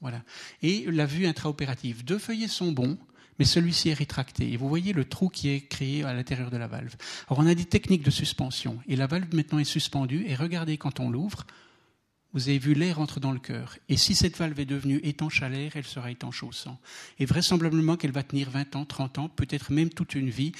[0.00, 0.22] Voilà.
[0.62, 2.04] Et la vue intraopérative.
[2.04, 2.98] Deux feuillets sont bons,
[3.38, 4.52] mais celui-ci est rétracté.
[4.52, 6.94] Et vous voyez le trou qui est créé à l'intérieur de la valve.
[7.28, 8.78] Alors, on a des techniques de suspension.
[8.86, 10.24] Et la valve, maintenant, est suspendue.
[10.28, 11.46] Et regardez, quand on l'ouvre,
[12.32, 13.76] vous avez vu l'air entre dans le cœur.
[13.88, 16.78] Et si cette valve est devenue étanche à l'air, elle sera étanche au sang.
[17.18, 20.52] Et vraisemblablement qu'elle va tenir 20 ans, 30 ans, peut-être même toute une vie.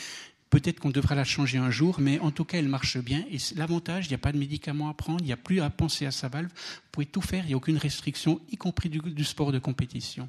[0.50, 3.24] Peut-être qu'on devra la changer un jour, mais en tout cas, elle marche bien.
[3.30, 5.70] Et l'avantage, il n'y a pas de médicaments à prendre, il n'y a plus à
[5.70, 6.48] penser à sa valve.
[6.48, 10.28] Vous pouvez tout faire, il n'y a aucune restriction, y compris du, sport de compétition.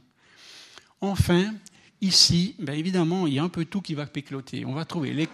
[0.99, 1.51] Enfin,
[2.01, 4.63] ici, ben évidemment, il y a un peu tout qui va pécloter.
[4.63, 5.27] On va trouver les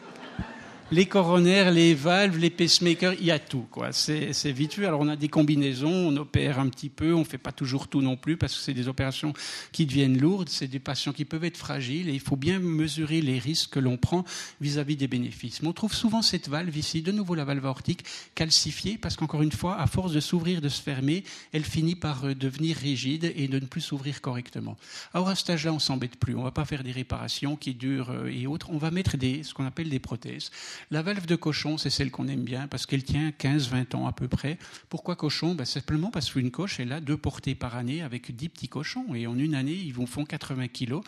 [0.89, 3.65] les coronaires, les valves, les pacemakers, il y a tout.
[3.69, 3.91] quoi.
[3.91, 4.85] C'est vite vu.
[4.85, 7.89] Alors on a des combinaisons, on opère un petit peu, on ne fait pas toujours
[7.89, 9.33] tout non plus parce que c'est des opérations
[9.73, 13.21] qui deviennent lourdes, c'est des patients qui peuvent être fragiles et il faut bien mesurer
[13.21, 14.23] les risques que l'on prend
[14.61, 15.61] vis-à-vis des bénéfices.
[15.61, 19.41] Mais on trouve souvent cette valve ici, de nouveau la valve aortique, calcifiée parce qu'encore
[19.41, 23.33] une fois, à force de s'ouvrir, de se fermer, elle finit par euh, devenir rigide
[23.35, 24.77] et de ne plus s'ouvrir correctement.
[25.13, 26.35] Alors à ce stade-là, on s'embête plus.
[26.35, 28.69] On ne va pas faire des réparations qui durent euh, et autres.
[28.69, 30.49] On va mettre ce qu'on appelle des prothèses.
[30.91, 34.11] La valve de cochon, c'est celle qu'on aime bien parce qu'elle tient 15-20 ans à
[34.11, 34.57] peu près.
[34.89, 35.55] Pourquoi cochon?
[35.55, 39.13] Ben, Simplement parce qu'une coche, elle a deux portées par année avec 10 petits cochons.
[39.13, 41.03] Et en une année, ils font 80 kilos.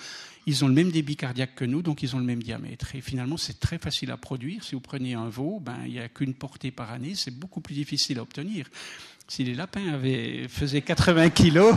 [0.45, 2.95] Ils ont le même débit cardiaque que nous, donc ils ont le même diamètre.
[2.95, 4.63] Et finalement, c'est très facile à produire.
[4.63, 7.13] Si vous prenez un veau, ben, il n'y a qu'une portée par année.
[7.15, 8.67] C'est beaucoup plus difficile à obtenir.
[9.27, 11.75] Si les lapins avaient, faisaient 80 kilos,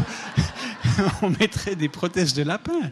[1.22, 2.90] on mettrait des prothèses de lapin.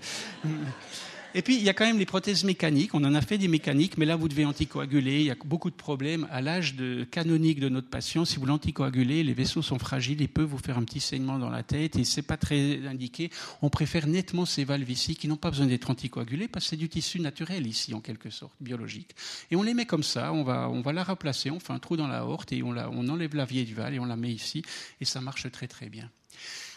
[1.35, 2.93] Et puis, il y a quand même les prothèses mécaniques.
[2.93, 5.21] On en a fait des mécaniques, mais là, vous devez anticoaguler.
[5.21, 6.27] Il y a beaucoup de problèmes.
[6.31, 6.75] À l'âge
[7.13, 10.21] canonique de notre patient, si vous l'anticoagulez, les vaisseaux sont fragiles.
[10.21, 13.31] Ils peuvent vous faire un petit saignement dans la tête et c'est pas très indiqué.
[13.63, 16.77] On préfère nettement ces valves ici qui n'ont pas besoin d'être anticoagulées parce que c'est
[16.77, 19.15] du tissu naturel ici, en quelque sorte, biologique.
[19.53, 20.33] Et on les met comme ça.
[20.33, 21.51] On va, on va la replacer.
[21.51, 23.95] On fait un trou dans la horte et on, la, on enlève la vieille valve
[23.95, 24.63] et on la met ici.
[25.01, 26.11] Et ça marche très, très bien.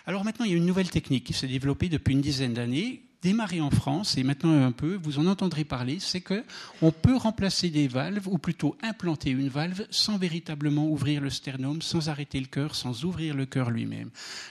[0.06, 3.02] Alors maintenant, il y a une nouvelle technique qui s'est développée depuis une dizaine d'années
[3.24, 6.44] démarré en France, et maintenant un peu, vous en entendrez parler, c'est que
[6.82, 11.82] on peut remplacer des valves, ou plutôt implanter une valve, sans véritablement ouvrir le sternum,
[11.82, 14.10] sans arrêter le cœur, sans ouvrir le cœur lui-même.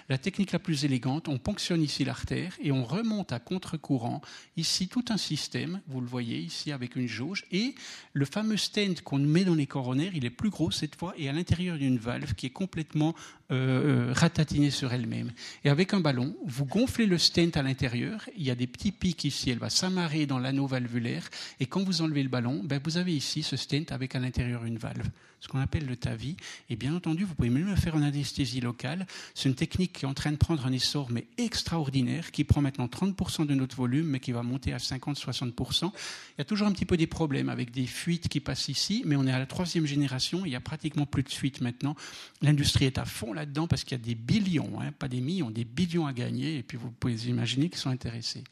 [0.09, 4.23] La technique la plus élégante, on ponctionne ici l'artère et on remonte à contre-courant,
[4.57, 7.75] ici tout un système, vous le voyez ici avec une jauge, et
[8.15, 11.29] le fameux stent qu'on met dans les coronaires, il est plus gros cette fois, et
[11.29, 13.15] à l'intérieur d'une valve qui est complètement
[13.53, 15.31] euh, euh, ratatinée sur elle-même.
[15.65, 18.93] Et avec un ballon, vous gonflez le stent à l'intérieur, il y a des petits
[18.93, 21.29] pics ici, elle va s'amarrer dans l'anneau valvulaire,
[21.61, 24.65] et quand vous enlevez le ballon, ben vous avez ici ce stent avec à l'intérieur
[24.65, 25.07] une valve,
[25.43, 26.37] ce qu'on appelle le TAVI.
[26.71, 29.07] Et bien entendu, vous pouvez même le faire en anesthésie locale.
[29.35, 32.61] C'est une technique qui est en train de prendre un essor, mais extraordinaire, qui prend
[32.61, 35.87] maintenant 30% de notre volume, mais qui va monter à 50-60%.
[35.87, 35.91] Il
[36.39, 39.17] y a toujours un petit peu des problèmes avec des fuites qui passent ici, mais
[39.17, 41.97] on est à la troisième génération, il n'y a pratiquement plus de fuites maintenant.
[42.41, 45.51] L'industrie est à fond là-dedans parce qu'il y a des billions, hein, pas des millions,
[45.51, 48.45] des billions à gagner, et puis vous pouvez imaginer qu'ils sont intéressés.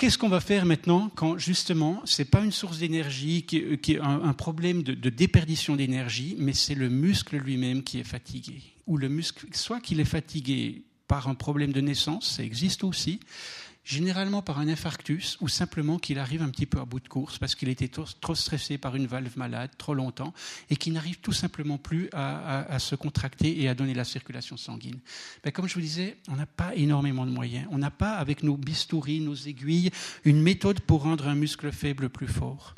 [0.00, 4.00] Qu'est-ce qu'on va faire maintenant quand justement ce n'est pas une source d'énergie qui, est
[4.00, 8.62] un, problème de, de déperdition d'énergie, mais c'est le muscle lui-même qui est fatigué.
[8.86, 13.20] Ou le muscle, soit qu'il est fatigué par un problème de naissance, ça existe aussi,
[13.90, 17.38] généralement par un infarctus ou simplement qu'il arrive un petit peu à bout de course
[17.38, 20.32] parce qu'il était trop stressé par une valve malade trop longtemps
[20.70, 25.00] et qu'il n'arrive tout simplement plus à, se contracter et à donner la circulation sanguine.
[25.42, 27.66] Ben, comme je vous disais, on n'a pas énormément de moyens.
[27.70, 29.90] On n'a pas, avec nos bistouris, nos aiguilles,
[30.24, 32.76] une méthode pour rendre un muscle faible plus fort.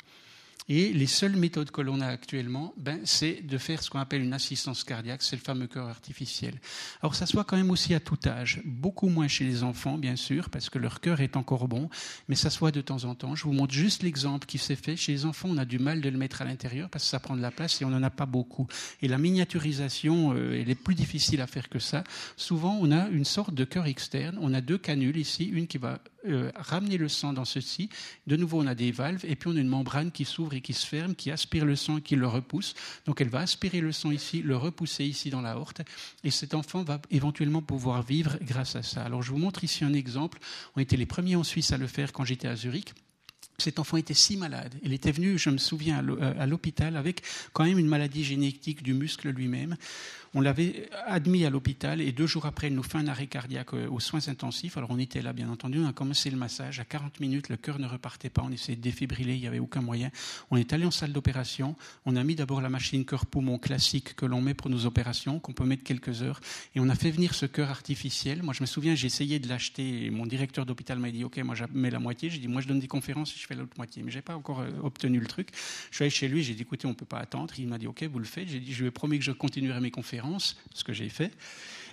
[0.69, 4.21] Et les seules méthodes que l'on a actuellement, ben, c'est de faire ce qu'on appelle
[4.21, 6.59] une assistance cardiaque, c'est le fameux cœur artificiel.
[7.01, 9.97] Alors ça se voit quand même aussi à tout âge, beaucoup moins chez les enfants,
[9.97, 11.89] bien sûr, parce que leur cœur est encore bon,
[12.27, 13.35] mais ça se voit de temps en temps.
[13.35, 14.95] Je vous montre juste l'exemple qui s'est fait.
[14.95, 17.19] Chez les enfants, on a du mal de le mettre à l'intérieur parce que ça
[17.19, 18.67] prend de la place et on n'en a pas beaucoup.
[19.01, 22.03] Et la miniaturisation, euh, elle est plus difficile à faire que ça.
[22.37, 24.37] Souvent, on a une sorte de cœur externe.
[24.41, 27.89] On a deux canules ici, une qui va euh, ramener le sang dans ceci.
[28.27, 30.61] De nouveau, on a des valves et puis on a une membrane qui s'ouvre et
[30.61, 32.75] qui se ferme, qui aspire le sang qui le repousse.
[33.05, 35.81] Donc elle va aspirer le sang ici, le repousser ici dans la horte
[36.23, 39.03] et cet enfant va éventuellement pouvoir vivre grâce à ça.
[39.03, 40.39] Alors je vous montre ici un exemple.
[40.75, 42.93] On était les premiers en Suisse à le faire quand j'étais à Zurich.
[43.59, 44.73] Cet enfant était si malade.
[44.81, 47.21] Il était venu, je me souviens, à l'hôpital avec
[47.53, 49.77] quand même une maladie génétique du muscle lui-même.
[50.35, 53.75] On l'avait admis à l'hôpital et deux jours après, il nous fait un arrêt cardiaque
[53.75, 54.77] euh, aux soins intensifs.
[54.77, 56.79] Alors on était là, bien entendu, on a commencé le massage.
[56.79, 58.41] À 40 minutes, le cœur ne repartait pas.
[58.43, 60.09] On essayait de défibriller, il n'y avait aucun moyen.
[60.49, 61.75] On est allé en salle d'opération.
[62.07, 65.53] On a mis d'abord la machine cœur-poumon classique que l'on met pour nos opérations, qu'on
[65.53, 66.39] peut mettre quelques heures.
[66.73, 68.41] Et on a fait venir ce cœur artificiel.
[68.41, 70.09] Moi, je me souviens, j'ai essayé de l'acheter.
[70.09, 72.31] Mon directeur d'hôpital m'a dit, OK, moi, je mets la moitié.
[72.31, 74.01] J'ai dit, moi, je donne des conférences et je fais l'autre moitié.
[74.01, 75.49] Mais j'ai pas encore euh, obtenu le truc.
[75.91, 77.53] Je suis allé chez lui, j'ai dit, écoutez, on peut pas attendre.
[77.59, 78.47] Il m'a dit, OK, vous le faites.
[78.47, 80.22] J'ai dit, je lui ai promis que je continuerai mes conférences,
[80.73, 81.31] ce que j'ai fait.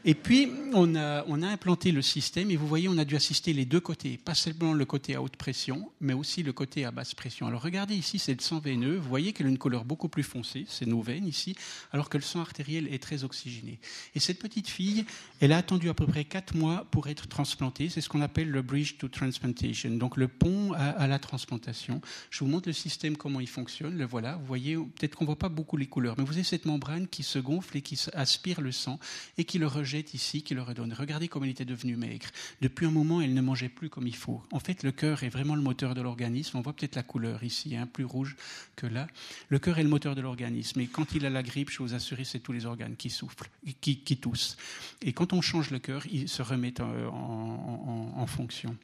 [0.04, 3.64] Et puis, on a, implanté le système et vous voyez, on a dû assister les
[3.64, 7.14] deux côtés, pas seulement le côté à haute pression, mais aussi le côté à basse
[7.14, 7.46] pression.
[7.46, 8.96] Alors regardez ici, c'est le sang veineux.
[8.96, 11.56] Vous voyez qu'elle a une couleur beaucoup plus foncée, c'est nos veines ici,
[11.92, 13.78] alors que le sang artériel est très oxygéné.
[14.14, 15.04] Et cette petite fille,
[15.40, 17.88] elle a attendu à peu près quatre mois pour être transplantée.
[17.88, 22.00] C'est ce qu'on appelle le bridge to transplantation, donc le pont à, à, la transplantation.
[22.30, 23.98] Je vous montre le système, comment il fonctionne.
[23.98, 24.36] Le voilà.
[24.36, 27.22] Vous voyez, peut-être qu'on voit pas beaucoup les couleurs, mais vous avez cette membrane qui
[27.22, 28.98] se gonfle et qui aspire le sang
[29.36, 30.92] et qui le rejette ici qui le redonne.
[30.92, 32.26] Regardez comme elle était devenue maigre.
[32.60, 34.42] Depuis un moment, elle ne mangeait plus comme il faut.
[34.52, 36.56] En fait, le cœur est vraiment le moteur de l'organisme.
[36.58, 38.36] On voit peut-être la couleur ici, hein, plus rouge
[38.76, 39.06] que là.
[39.48, 40.80] Le cœur est le moteur de l'organisme.
[40.80, 43.50] Et quand il a la grippe, je vous assure, c'est tous les organes qui soufflent,
[43.80, 44.56] qui, qui toussent.
[45.02, 48.76] Et quand on change le cœur, il se remet en fonction.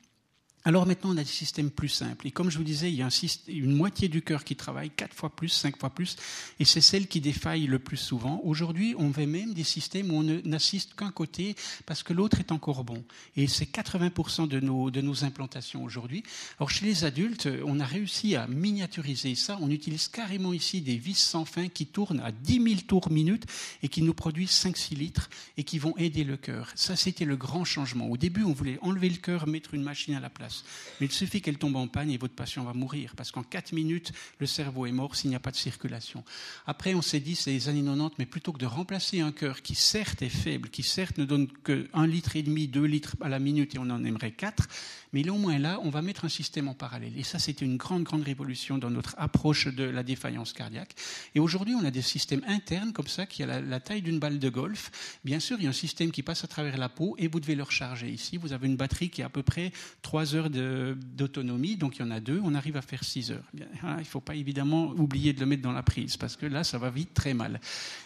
[0.66, 2.26] Alors maintenant, on a des systèmes plus simples.
[2.26, 3.10] Et comme je vous disais, il y a un
[3.46, 6.16] une moitié du cœur qui travaille quatre fois plus, cinq fois plus,
[6.58, 8.40] et c'est celle qui défaille le plus souvent.
[8.42, 11.54] Aujourd'hui, on fait même des systèmes où on n'assiste qu'un côté
[11.86, 13.04] parce que l'autre est encore bon.
[13.36, 16.24] Et c'est 80% de nos, de nos implantations aujourd'hui.
[16.58, 19.58] Alors chez les adultes, on a réussi à miniaturiser ça.
[19.60, 23.46] On utilise carrément ici des vis sans fin qui tournent à 10 000 tours minute
[23.84, 26.72] et qui nous produisent 5-6 litres et qui vont aider le cœur.
[26.74, 28.10] Ça, c'était le grand changement.
[28.10, 30.55] Au début, on voulait enlever le cœur, mettre une machine à la place.
[31.00, 33.72] Mais il suffit qu'elle tombe en panne et votre patient va mourir, parce qu'en 4
[33.72, 36.24] minutes, le cerveau est mort s'il n'y a pas de circulation.
[36.66, 39.62] Après, on s'est dit, c'est les années 90, mais plutôt que de remplacer un cœur
[39.62, 43.16] qui certes est faible, qui certes ne donne que 1 litre et demi, 2 litres
[43.20, 44.68] à la minute et on en aimerait 4,
[45.12, 47.12] mais au moins là, on va mettre un système en parallèle.
[47.16, 50.94] Et ça, c'était une grande, grande révolution dans notre approche de la défaillance cardiaque.
[51.34, 54.38] Et aujourd'hui, on a des systèmes internes comme ça, qui a la, taille d'une balle
[54.38, 55.18] de golf.
[55.24, 57.40] Bien sûr, il y a un système qui passe à travers la peau et vous
[57.40, 58.08] devez le recharger.
[58.08, 62.00] Ici, vous avez une batterie qui a à peu près 3 heures d'autonomie, donc il
[62.00, 63.44] y en a deux, on arrive à faire 6 heures.
[63.54, 63.66] il
[63.98, 66.78] ne faut pas évidemment oublier de le mettre dans la prise, parce que là, ça
[66.78, 67.60] va vite très mal.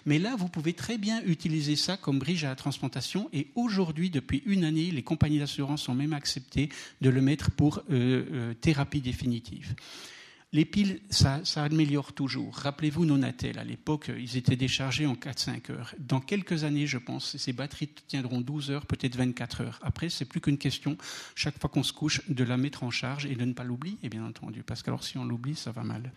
[0.06, 4.10] Mais là, vous pouvez très bien utiliser ça comme bridge à la transplantation, et aujourd'hui,
[4.10, 6.68] depuis une année, les compagnies d'assurance ont même accepté
[7.00, 9.74] de le mettre pour euh, euh, thérapie définitive.
[10.52, 12.56] Les piles, ça, améliore toujours.
[12.56, 15.94] Rappelez-vous Nonatel, à l'époque, ils étaient déchargés en 4-5 heures.
[16.00, 19.78] Dans quelques années, je pense, ces batteries tiendront 12 heures, peut-être 24 heures.
[19.80, 20.98] Après, c'est plus qu'une question,
[21.36, 24.08] chaque fois qu'on se couche, de la mettre en charge et de ne pas l'oublier,
[24.08, 24.64] bien entendu.
[24.64, 26.10] Parce que alors, si on l'oublie, ça va mal.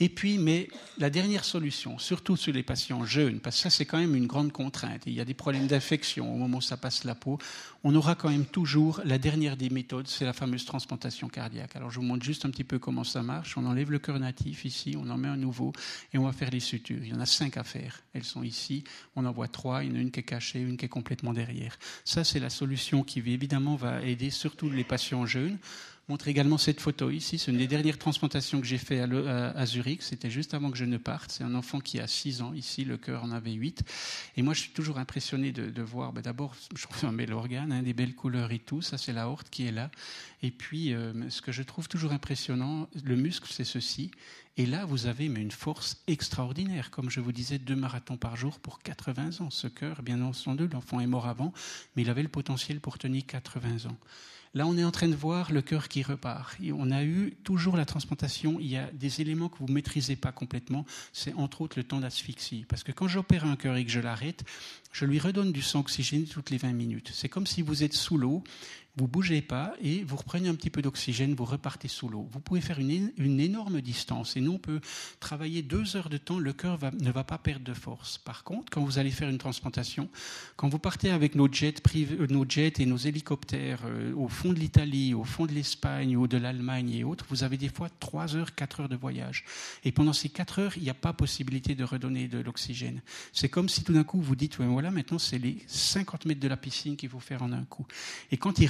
[0.00, 3.84] Et puis, mais la dernière solution, surtout sur les patients jeunes, parce que ça c'est
[3.84, 6.76] quand même une grande contrainte, il y a des problèmes d'infection au moment où ça
[6.76, 7.38] passe la peau,
[7.84, 11.76] on aura quand même toujours la dernière des méthodes, c'est la fameuse transplantation cardiaque.
[11.76, 13.56] Alors je vous montre juste un petit peu comment ça marche.
[13.56, 15.72] On enlève le cœur natif ici, on en met un nouveau
[16.12, 17.02] et on va faire les sutures.
[17.02, 18.02] Il y en a cinq à faire.
[18.14, 18.84] Elles sont ici.
[19.16, 19.84] On en voit trois.
[19.84, 21.78] Il y en a une qui est cachée, une qui est complètement derrière.
[22.04, 25.58] Ça c'est la solution qui évidemment va aider surtout les patients jeunes
[26.08, 27.38] montre également cette photo ici.
[27.38, 30.02] C'est une des dernières transplantations que j'ai fait à, Zurich.
[30.02, 31.32] C'était juste avant que je ne parte.
[31.32, 32.52] C'est un enfant qui a 6 ans.
[32.54, 33.82] Ici, le cœur en avait 8.
[34.36, 37.82] Et moi, je suis toujours impressionné de, voir, ben, d'abord, je trouve un bel organe,
[37.82, 38.82] des belles couleurs et tout.
[38.82, 39.90] Ça, c'est la horte qui est là.
[40.44, 44.10] Et puis, euh, ce que je trouve toujours impressionnant, le muscle, c'est ceci.
[44.58, 46.90] Et là, vous avez mais une force extraordinaire.
[46.90, 49.48] Comme je vous disais, deux marathons par jour pour 80 ans.
[49.48, 51.54] Ce cœur, bien entendu, l'enfant est mort avant,
[51.96, 53.96] mais il avait le potentiel pour tenir 80 ans.
[54.52, 56.56] Là, on est en train de voir le cœur qui repart.
[56.62, 58.58] Et on a eu toujours la transplantation.
[58.60, 60.84] Il y a des éléments que vous ne maîtrisez pas complètement.
[61.12, 62.64] C'est entre autres le temps d'asphyxie.
[62.68, 64.44] Parce que quand j'opère un cœur et que je l'arrête,
[64.92, 67.10] je lui redonne du sang oxygéné toutes les 20 minutes.
[67.12, 68.44] C'est comme si vous êtes sous l'eau
[68.96, 72.28] vous bougez pas et vous reprenez un petit peu d'oxygène, vous repartez sous l'eau.
[72.30, 74.80] Vous pouvez faire une, une, énorme distance et nous on peut
[75.18, 78.18] travailler deux heures de temps, le cœur ne va pas perdre de force.
[78.18, 80.08] Par contre, quand vous allez faire une transplantation,
[80.56, 84.52] quand vous partez avec nos jets, euh, nos jets et nos hélicoptères euh, au fond
[84.52, 87.88] de l'Italie, au fond de l'Espagne ou de l'Allemagne et autres, vous avez des fois
[87.98, 89.44] trois heures, quatre heures de voyage.
[89.84, 93.02] Et pendant ces quatre heures, il n'y a pas possibilité de redonner de l'oxygène.
[93.32, 96.48] C'est comme si tout d'un coup vous dites, voilà, maintenant c'est les 50 mètres de
[96.48, 97.86] la piscine qu'il faut faire en un coup.
[98.30, 98.68] Et quand il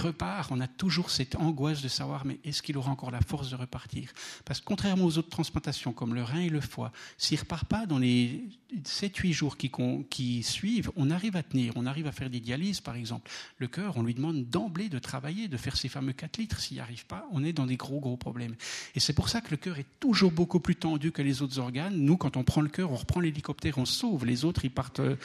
[0.51, 3.57] on a toujours cette angoisse de savoir, mais est-ce qu'il aura encore la force de
[3.57, 4.11] repartir?
[4.45, 7.67] Parce que contrairement aux autres transplantations, comme le rein et le foie, s'il ne repart
[7.67, 8.45] pas dans les
[8.85, 9.71] 7-8 jours qui,
[10.11, 13.31] qui, suivent, on arrive à tenir, on arrive à faire des dialyses, par exemple.
[13.59, 16.61] Le cœur, on lui demande d'emblée de travailler, de faire ses fameux 4 litres.
[16.61, 18.55] S'il n'y arrive pas, on est dans des gros, gros problèmes.
[18.95, 21.59] Et c'est pour ça que le cœur est toujours beaucoup plus tendu que les autres
[21.59, 21.97] organes.
[21.97, 24.25] Nous, quand on prend le cœur, on reprend l'hélicoptère, on sauve.
[24.25, 25.17] Les autres, ils partent euh,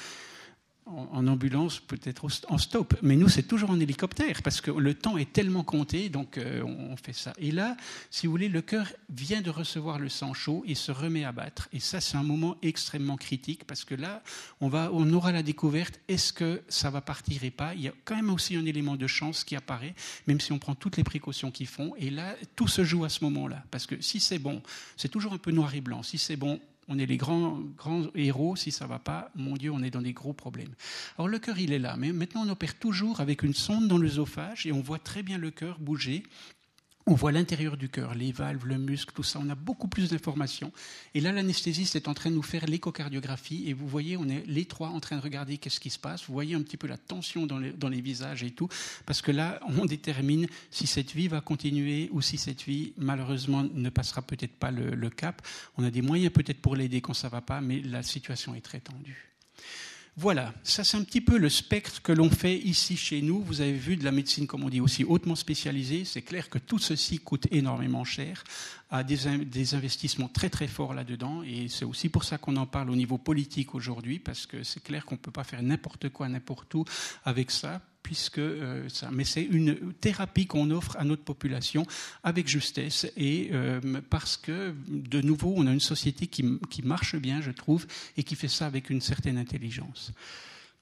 [0.89, 2.95] en ambulance, peut-être en stop.
[3.01, 6.63] Mais nous, c'est toujours en hélicoptère, parce que le temps est tellement compté, donc euh,
[6.63, 7.33] on fait ça.
[7.37, 7.77] Et là,
[8.09, 11.31] si vous voulez, le cœur vient de recevoir le sang chaud et se remet à
[11.31, 11.69] battre.
[11.73, 14.23] Et ça, c'est un moment extrêmement critique, parce que là,
[14.61, 17.73] on, va, on aura la découverte, est-ce que ça va partir et pas?
[17.75, 19.95] Il y a quand même aussi un élément de chance qui apparaît,
[20.27, 21.93] même si on prend toutes les précautions qu'ils font.
[21.97, 23.63] Et là, tout se joue à ce moment-là.
[23.71, 24.61] Parce que si c'est bon,
[24.97, 26.03] c'est toujours un peu noir et blanc.
[26.03, 29.53] Si c'est bon, on est les grands, grands héros, si ça ne va pas, mon
[29.53, 30.73] Dieu, on est dans des gros problèmes.
[31.17, 33.97] Alors le cœur, il est là, mais maintenant on opère toujours avec une sonde dans
[33.97, 36.23] l'œsophage et on voit très bien le cœur bouger
[37.05, 39.39] on voit l'intérieur du cœur, les valves, le muscle, tout ça.
[39.41, 40.71] On a beaucoup plus d'informations.
[41.15, 43.63] Et là, l'anesthésiste est en train de nous faire l'échocardiographie.
[43.67, 46.25] Et vous voyez, on est les trois en train de regarder qu'est-ce qui se passe.
[46.27, 48.69] Vous voyez un petit peu la tension dans les, visages et tout.
[49.05, 53.63] Parce que là, on détermine si cette vie va continuer ou si cette vie, malheureusement,
[53.63, 55.41] ne passera peut-être pas le, cap.
[55.77, 58.61] On a des moyens peut-être pour l'aider quand ça va pas, mais la situation est
[58.61, 59.28] très tendue.
[60.21, 63.41] Voilà, ça c'est un petit peu le spectre que l'on fait ici chez nous.
[63.41, 66.03] Vous avez vu de la médecine, comme on dit, aussi hautement spécialisée.
[66.03, 68.43] C'est clair que tout ceci coûte énormément cher,
[68.91, 71.41] a des, des investissements très très forts là-dedans.
[71.43, 74.83] Et c'est aussi pour ça qu'on en parle au niveau politique aujourd'hui, parce que c'est
[74.83, 76.83] clair qu'on ne peut pas faire n'importe quoi, n'importe où
[77.23, 81.85] avec ça puisque euh, mais c'est une thérapie qu'on offre à notre population
[82.23, 87.39] avec justesse et euh, parce que de nouveau on a une société qui, marche bien,
[87.39, 87.85] je trouve,
[88.17, 90.11] et qui fait ça avec une certaine intelligence.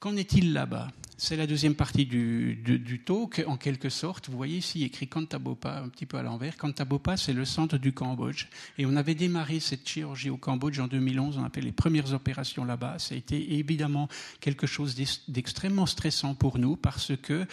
[0.00, 0.92] Qu'en est-il là-bas?
[1.16, 4.28] C'est la deuxième partie du, talk, en quelque sorte.
[4.28, 6.56] Vous voyez ici écrit Kantabopa, un petit peu à l'envers.
[6.56, 8.46] Kantabopa, c'est le centre du Cambodge.
[8.78, 11.38] Et on avait démarré cette chirurgie au Cambodge en 2011.
[11.38, 13.00] On appelle les premières opérations là-bas.
[13.00, 14.08] Ça a été évidemment
[14.38, 14.94] quelque chose
[15.26, 17.44] d'extrêmement stressant pour nous parce que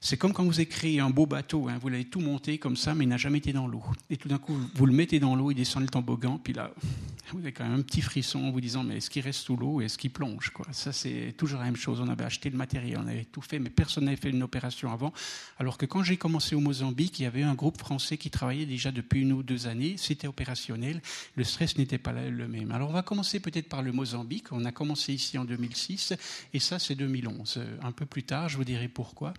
[0.00, 2.94] c'est comme quand vous écrivez un beau bateau, hein, vous l'avez tout monté comme ça,
[2.94, 3.82] mais il n'a jamais été dans l'eau.
[4.10, 6.72] Et tout d'un coup, vous le mettez dans l'eau, il descend le toboggan, puis là,
[7.32, 9.56] vous avez quand même un petit frisson en vous disant, mais est-ce qu'il reste sous
[9.56, 12.00] l'eau et est-ce qu'il plonge Ça, c'est toujours la même chose.
[12.00, 14.92] On avait acheté le matériel, on avait tout fait, mais personne n'avait fait une opération
[14.92, 15.12] avant.
[15.58, 18.66] Alors que quand j'ai commencé au Mozambique, il y avait un groupe français qui travaillait
[18.66, 21.00] déjà depuis une ou deux années, c'était opérationnel,
[21.34, 22.70] le stress n'était pas le même.
[22.70, 24.52] Alors on va commencer peut-être par le Mozambique.
[24.52, 26.14] On a commencé ici en 2006,
[26.52, 27.60] et ça, c'est 2011.
[27.82, 29.34] Un peu plus tard, je vous dirai pourquoi.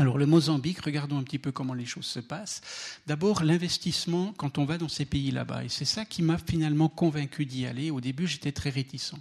[0.00, 2.60] Alors le Mozambique, regardons un petit peu comment les choses se passent.
[3.08, 6.88] D'abord l'investissement quand on va dans ces pays là-bas, et c'est ça qui m'a finalement
[6.88, 7.90] convaincu d'y aller.
[7.90, 9.16] Au début, j'étais très réticent.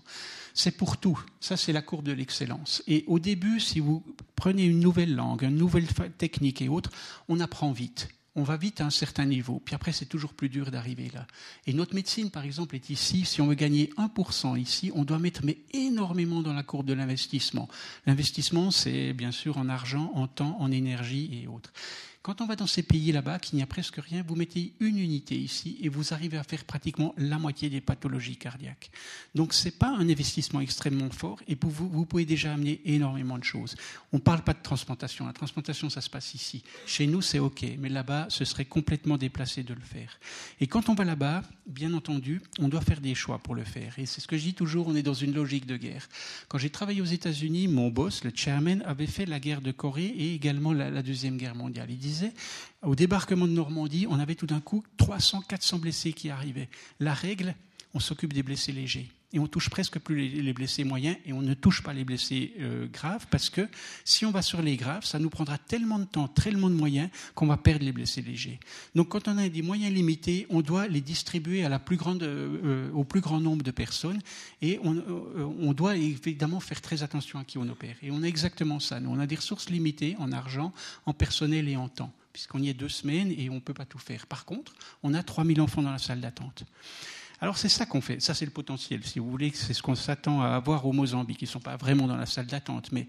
[0.53, 1.19] C'est pour tout.
[1.39, 2.83] Ça, c'est la courbe de l'excellence.
[2.87, 4.03] Et au début, si vous
[4.35, 5.87] prenez une nouvelle langue, une nouvelle
[6.17, 6.91] technique et autres,
[7.27, 9.61] on apprend vite on va vite à un certain niveau.
[9.65, 11.25] Puis après, c'est toujours plus dur d'arriver là.
[11.65, 13.25] Et notre médecine, par exemple, est ici.
[13.25, 16.93] Si on veut gagner 1% ici, on doit mettre mais énormément dans la courbe de
[16.93, 17.67] l'investissement.
[18.05, 21.73] L'investissement, c'est bien sûr en argent, en temps, en énergie et autres.
[22.27, 24.99] Quand on va dans ces pays là-bas, qu'il n'y a presque rien, vous mettez une
[24.99, 28.91] unité ici et vous arrivez à faire pratiquement la moitié des pathologies cardiaques.
[29.33, 33.45] Donc ce n'est pas un investissement extrêmement fort et vous, pouvez déjà amener énormément de
[33.45, 33.77] choses.
[34.11, 35.25] On ne parle pas de transplantation.
[35.25, 36.63] La transplantation, ça se passe ici.
[36.85, 40.19] Chez nous, c'est OK, mais là-bas, ce serait complètement déplacé de le faire.
[40.59, 43.97] Et quand on va là-bas, bien entendu, on doit faire des choix pour le faire.
[43.99, 46.09] Et c'est ce que je dis toujours, on est dans une logique de guerre.
[46.49, 50.07] Quand j'ai travaillé aux États-Unis, mon boss, le chairman, avait fait la guerre de Corée
[50.07, 51.87] et également la, la Deuxième Guerre mondiale.
[51.89, 52.16] Il disait
[52.83, 56.69] au débarquement de Normandie, on avait tout d'un coup 300, 400 blessés qui arrivaient.
[56.99, 57.55] La règle,
[57.93, 59.09] on s'occupe des blessés légers.
[59.33, 62.53] Et on touche presque plus les, blessés moyens et on ne touche pas les blessés
[62.59, 63.67] euh, graves parce que
[64.05, 67.09] si on va sur les graves, ça nous prendra tellement de temps, tellement de moyens
[67.35, 68.57] qu'on va perdre les blessés légers.
[68.95, 72.23] Donc quand on a des moyens limités, on doit les distribuer à la plus grande,
[72.23, 74.21] euh, au plus grand nombre de personnes
[74.61, 77.97] et on, euh, on, doit évidemment faire très attention à qui on opère.
[78.03, 79.01] Et on a exactement ça.
[79.01, 80.71] Nous, on a des ressources limitées en argent,
[81.05, 83.85] en personnel et en temps puisqu'on y est deux semaines et on ne peut pas
[83.85, 84.27] tout faire.
[84.27, 86.65] Par contre, on a 3000 enfants dans la salle d'attente.
[87.39, 89.95] Alors c'est ça qu'on fait, ça c'est le potentiel, si vous voulez, c'est ce qu'on
[89.95, 91.41] s'attend à avoir au Mozambique.
[91.41, 93.07] Ils ne sont pas vraiment dans la salle d'attente, mais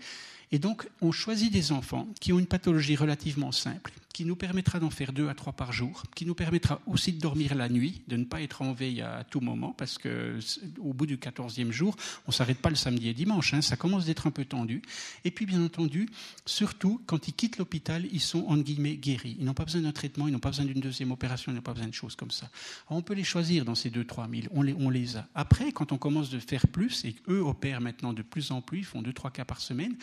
[0.50, 4.80] et donc, on choisit des enfants qui ont une pathologie relativement simple, qui nous permettra
[4.80, 8.02] d'en faire deux à trois par jour, qui nous permettra aussi de dormir la nuit,
[8.08, 10.38] de ne pas être en veille à tout moment, parce que
[10.78, 11.94] au bout du quatorzième jour,
[12.26, 14.82] on s'arrête pas le samedi et dimanche, hein, ça commence d'être un peu tendu.
[15.24, 16.08] Et puis, bien entendu,
[16.46, 19.36] surtout, quand ils quittent l'hôpital, ils sont, en guillemets, guéris.
[19.38, 21.60] Ils n'ont pas besoin d'un traitement, ils n'ont pas besoin d'une deuxième opération, ils n'ont
[21.62, 22.50] pas besoin de choses comme ça.
[22.88, 25.28] On peut les choisir dans ces deux, trois mille, on les, on les a.
[25.34, 28.78] Après, quand on commence de faire plus, et eux opèrent maintenant de plus en plus,
[28.78, 29.94] ils font deux, trois cas par semaine,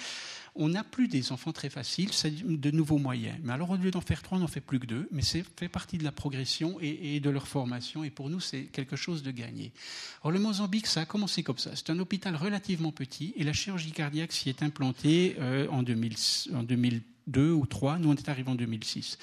[0.55, 3.37] on n'a plus des enfants très faciles, c'est de nouveaux moyens.
[3.43, 5.43] Mais alors, au lieu d'en faire trois, on n'en fait plus que deux, mais c'est
[5.57, 9.21] fait partie de la progression et, de leur formation, et pour nous, c'est quelque chose
[9.21, 9.73] de gagné.
[10.21, 11.71] Alors, le Mozambique, ça a commencé comme ça.
[11.75, 17.51] C'est un hôpital relativement petit, et la chirurgie cardiaque s'y est implantée euh, en, 2002
[17.51, 17.99] ou 2003.
[17.99, 19.17] Nous, on est arrivés en 2006.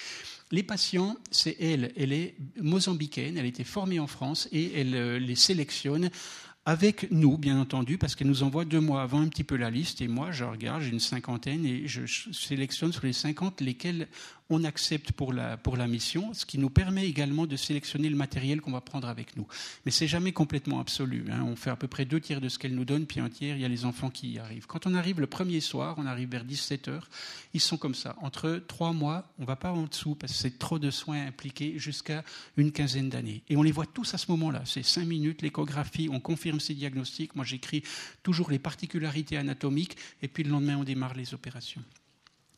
[0.51, 4.95] Les patients, c'est elle, elle est mozambicaine, elle a été formée en France et elle
[4.95, 6.11] euh, les sélectionne
[6.65, 9.71] avec nous, bien entendu, parce qu'elle nous envoie deux mois avant un petit peu la
[9.71, 14.07] liste, et moi, je regarde, j'ai une cinquantaine, et je sélectionne sur les cinquante lesquels
[14.53, 18.71] on accepte pour la, mission, ce qui nous permet également de sélectionner le matériel qu'on
[18.71, 19.47] va prendre avec nous.
[19.85, 21.27] Mais c'est jamais complètement absolu.
[21.31, 21.43] Hein.
[21.45, 23.57] On fait à peu près deux tiers de ce qu'elle nous donne, puis un tiers,
[23.57, 24.67] il y a les enfants qui y arrivent.
[24.67, 27.09] Quand on arrive le premier soir, on arrive vers 17 heures,
[27.55, 28.17] ils sont comme ça.
[28.21, 31.79] Entre trois mois, on va pas en dessous parce que c'est trop de soins impliqués,
[31.79, 32.23] jusqu'à
[32.57, 33.43] une quinzaine d'années.
[33.49, 34.63] Et on les voit tous à ce moment-là.
[34.67, 37.35] C'est cinq minutes, l'échographie, on confirme ces diagnostics.
[37.35, 37.83] Moi, j'écris
[38.23, 41.83] toujours les particularités anatomiques, et puis le lendemain, on démarre les opérations.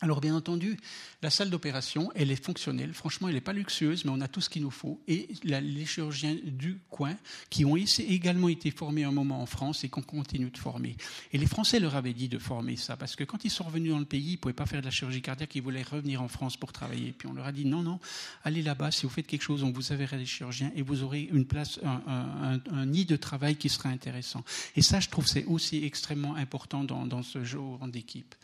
[0.05, 0.77] Alors bien entendu,
[1.23, 2.93] la salle d'opération, elle est fonctionnelle.
[2.93, 5.01] Franchement, elle n'est pas luxueuse, mais on a tout ce qu'il nous faut.
[5.09, 7.17] Et les chirurgiens du coin,
[7.49, 10.99] qui ont également été formés un moment en France et qu'on continue de former.
[11.33, 13.93] Et les Français leur avaient dit de former ça, parce que quand ils sont revenus
[13.93, 16.21] dans le pays, ils ne pouvaient pas faire de la chirurgie cardiaque, ils voulaient revenir
[16.21, 17.15] en France pour travailler.
[17.17, 17.99] Puis on leur a dit non, non,
[18.43, 21.31] allez là-bas, si vous faites quelque chose, on vous verra des chirurgiens et vous aurez
[21.33, 24.45] une place, un, nid de travail qui sera intéressant.
[24.77, 28.35] Et ça, je trouve, c'est aussi extrêmement important dans, dans ce genre d'équipe.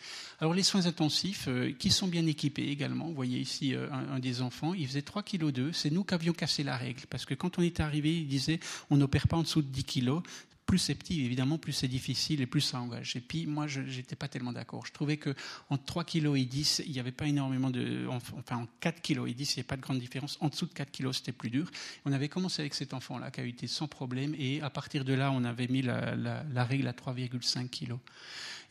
[0.40, 3.06] Alors les soins intensifs, euh, qui sont bien équipés également.
[3.06, 5.72] Vous voyez ici euh, un, des enfants, il faisait 3 kg 2.
[5.72, 7.02] C'est nous qui avions cassé la règle.
[7.10, 8.60] Parce que quand on est arrivé, il disait
[8.90, 10.22] on n'opère pas en dessous de 10 kg
[10.70, 13.16] plus c'est petit, évidemment, plus c'est difficile et plus ça engage.
[13.16, 14.86] Et puis, moi, je n'étais pas tellement d'accord.
[14.86, 18.06] Je trouvais qu'entre 3 kg et 10, il n'y avait pas énormément de.
[18.08, 20.38] Enfin, en 4 kg et 10, il n'y avait pas de grande différence.
[20.40, 21.68] En dessous de 4 kg, c'était plus dur.
[22.04, 24.32] On avait commencé avec cet enfant-là, qui a été sans problème.
[24.38, 27.96] Et à partir de là, on avait mis la règle à 3,5 kg.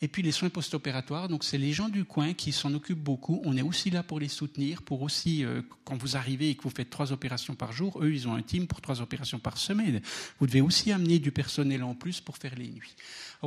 [0.01, 3.41] Et puis les soins post-opératoires, donc c'est les gens du coin qui s'en occupent beaucoup.
[3.43, 6.63] On est aussi là pour les soutenir, pour aussi, euh, quand vous arrivez et que
[6.63, 9.57] vous faites trois opérations par jour, eux, ils ont un team pour trois opérations par
[9.57, 10.01] semaine.
[10.39, 12.95] Vous devez aussi amener du personnel en plus pour faire les nuits.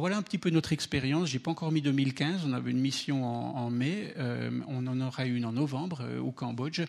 [0.01, 1.29] Voilà un petit peu notre expérience.
[1.29, 2.43] J'ai pas encore mis 2015.
[2.47, 4.15] On avait une mission en, mai.
[4.17, 6.83] Euh, on en aura une en novembre euh, au Cambodge.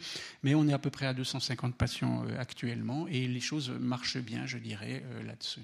[0.44, 4.46] Mais on est à peu près à 250 patients actuellement et les choses marchent bien,
[4.46, 5.62] je dirais, là-dessus.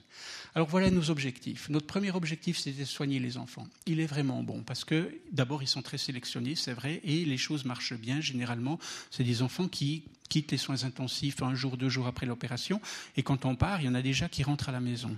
[0.55, 1.69] Alors voilà nos objectifs.
[1.69, 5.63] Notre premier objectif, c'était de soigner les enfants il est vraiment bon parce que d'abord
[5.63, 8.21] ils sont très sélectionnés, c'est vrai, et les choses marchent bien.
[8.21, 8.79] Généralement,
[9.11, 12.79] c'est des enfants qui quittent les soins intensifs un jour, deux jours après l'opération,
[13.17, 15.15] et quand on part, il y en a déjà qui rentrent à la maison.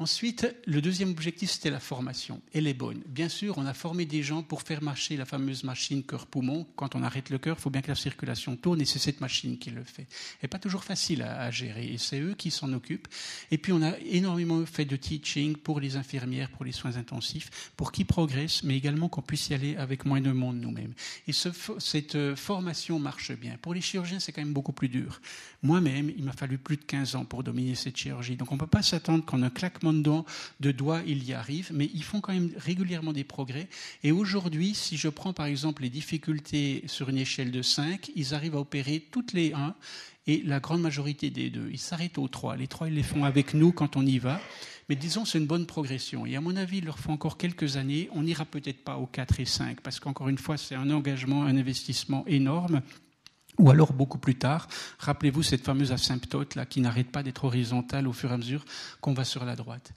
[0.00, 2.42] Ensuite, le deuxième objectif, c'était la formation.
[2.52, 3.00] Elle est bonne.
[3.06, 6.66] Bien sûr, on a formé des gens pour faire marcher la fameuse machine cœur-poumon.
[6.74, 9.20] Quand on arrête le cœur, il faut bien que la circulation tourne et c'est cette
[9.20, 10.08] machine qui le fait.
[10.42, 13.06] N'est pas toujours facile à, gérer et c'est eux qui s'en occupent.
[13.52, 17.70] Et puis, on a énormément fait de teaching pour les infirmières, pour les soins intensifs,
[17.76, 20.94] pour qu'ils progressent, mais également qu'on puisse y aller avec moins de monde nous-mêmes.
[21.28, 23.58] Et cette euh, formation marche bien.
[23.62, 25.20] Pour les chirurgiens, c'est quand même beaucoup plus dur.
[25.62, 28.34] Moi-même, il m'a fallu plus de 15 ans pour dominer cette chirurgie.
[28.34, 31.90] Donc, on ne peut pas s'attendre qu'en un claquement de doigts, il y arrive, mais
[31.94, 33.68] ils font quand même régulièrement des progrès.
[34.02, 38.34] Et aujourd'hui, si je prends par exemple les difficultés sur une échelle de 5, ils
[38.34, 39.74] arrivent à opérer toutes les 1
[40.26, 41.68] et la grande majorité des deux.
[41.70, 42.56] Ils s'arrêtent aux 3.
[42.56, 44.40] Les 3, ils les font avec nous quand on y va.
[44.88, 46.26] Mais disons, c'est une bonne progression.
[46.26, 48.08] Et à mon avis, il leur faut encore quelques années.
[48.12, 51.44] On n'ira peut-être pas aux 4 et 5, parce qu'encore une fois, c'est un engagement,
[51.44, 52.82] un investissement énorme.
[53.58, 58.08] Ou alors beaucoup plus tard, rappelez-vous cette fameuse asymptote là qui n'arrête pas d'être horizontale
[58.08, 58.64] au fur et à mesure
[59.00, 59.92] qu'on va sur la droite.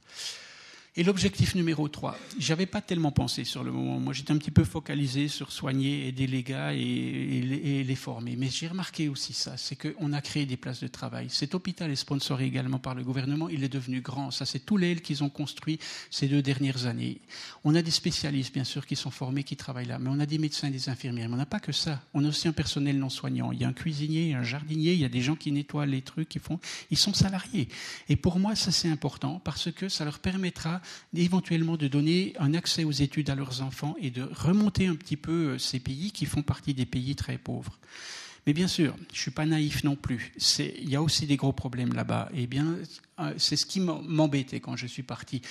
[0.99, 3.99] Et l'objectif numéro 3, j'avais pas tellement pensé sur le moment.
[3.99, 8.35] Moi, j'étais un petit peu focalisé sur soigner, aider les gars et, les former.
[8.35, 11.27] Mais j'ai remarqué aussi ça, c'est qu'on a créé des places de travail.
[11.29, 13.47] Cet hôpital est sponsorisé également par le gouvernement.
[13.47, 14.31] Il est devenu grand.
[14.31, 15.77] Ça, c'est tous les qu'ils ont construit
[16.09, 17.21] ces deux dernières années.
[17.63, 19.99] On a des spécialistes, bien sûr, qui sont formés, qui travaillent là.
[19.99, 21.29] Mais on a des médecins, des infirmières.
[21.29, 22.01] Mais on n'a pas que ça.
[22.15, 23.51] On a aussi un personnel non soignant.
[23.51, 24.93] Il y a un cuisinier, un jardinier.
[24.93, 26.59] Il y a des gens qui nettoient les trucs, qui font.
[26.89, 27.69] Ils sont salariés.
[28.09, 30.81] Et pour moi, ça, c'est important parce que ça leur permettra
[31.15, 35.17] éventuellement de donner un accès aux études à leurs enfants et de remonter un petit
[35.17, 37.77] peu euh, ces pays qui font partie des pays très pauvres.
[38.45, 40.31] Mais bien sûr, je ne suis pas naïf non plus.
[40.59, 42.29] Il y a aussi des gros problèmes là-bas.
[42.33, 42.77] Et eh bien,
[43.19, 45.41] euh, c'est ce qui m'embêtait quand je suis parti.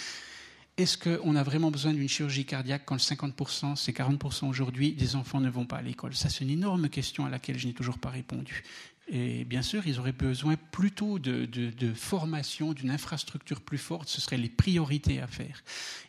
[0.78, 5.40] Est-ce qu'on a vraiment besoin d'une chirurgie cardiaque quand 50%, c'est 40% aujourd'hui, des enfants
[5.40, 6.14] ne vont pas à l'école?
[6.14, 8.62] Ça, c'est une énorme question à laquelle je n'ai toujours pas répondu.
[9.08, 11.48] Et bien sûr, ils auraient besoin plutôt de,
[11.94, 14.08] formation, d'une infrastructure plus forte.
[14.08, 15.62] Ce seraient les priorités à faire.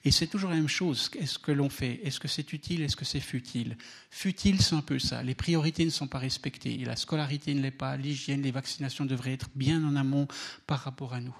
[0.03, 1.11] Et c'est toujours la même chose.
[1.19, 1.99] Est-ce que l'on fait?
[2.03, 2.81] Est-ce que c'est utile?
[2.81, 3.77] Est-ce que c'est futile?
[4.09, 5.21] Futile, c'est un peu ça.
[5.21, 6.75] Les priorités ne sont pas respectées.
[6.85, 7.97] La scolarité ne l'est pas.
[7.97, 10.27] L'hygiène, les vaccinations devraient être bien en amont
[10.65, 11.35] par rapport à nous.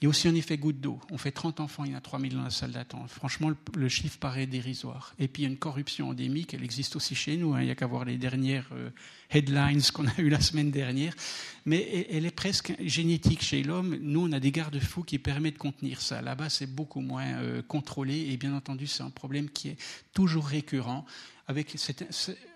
[0.00, 1.00] Il y a aussi un effet goutte d'eau.
[1.10, 3.08] On fait 30 enfants, il y en a 3000 dans la salle d'attente.
[3.10, 5.14] Franchement, le, chiffre paraît dérisoire.
[5.18, 6.52] Et puis, il y a une corruption endémique.
[6.52, 7.54] Elle existe aussi chez nous.
[7.54, 7.62] Hein.
[7.62, 8.90] Il n'y a qu'à voir les dernières euh,
[9.30, 11.14] headlines qu'on a eues la semaine dernière,
[11.66, 13.98] mais elle est presque génétique chez l'homme.
[14.00, 16.22] Nous, on a des garde-fous qui permettent de contenir ça.
[16.22, 19.76] Là-bas, c'est beaucoup moins euh, contrôlé et bien entendu, c'est un problème qui est
[20.12, 21.04] toujours récurrent
[21.48, 22.04] avec cette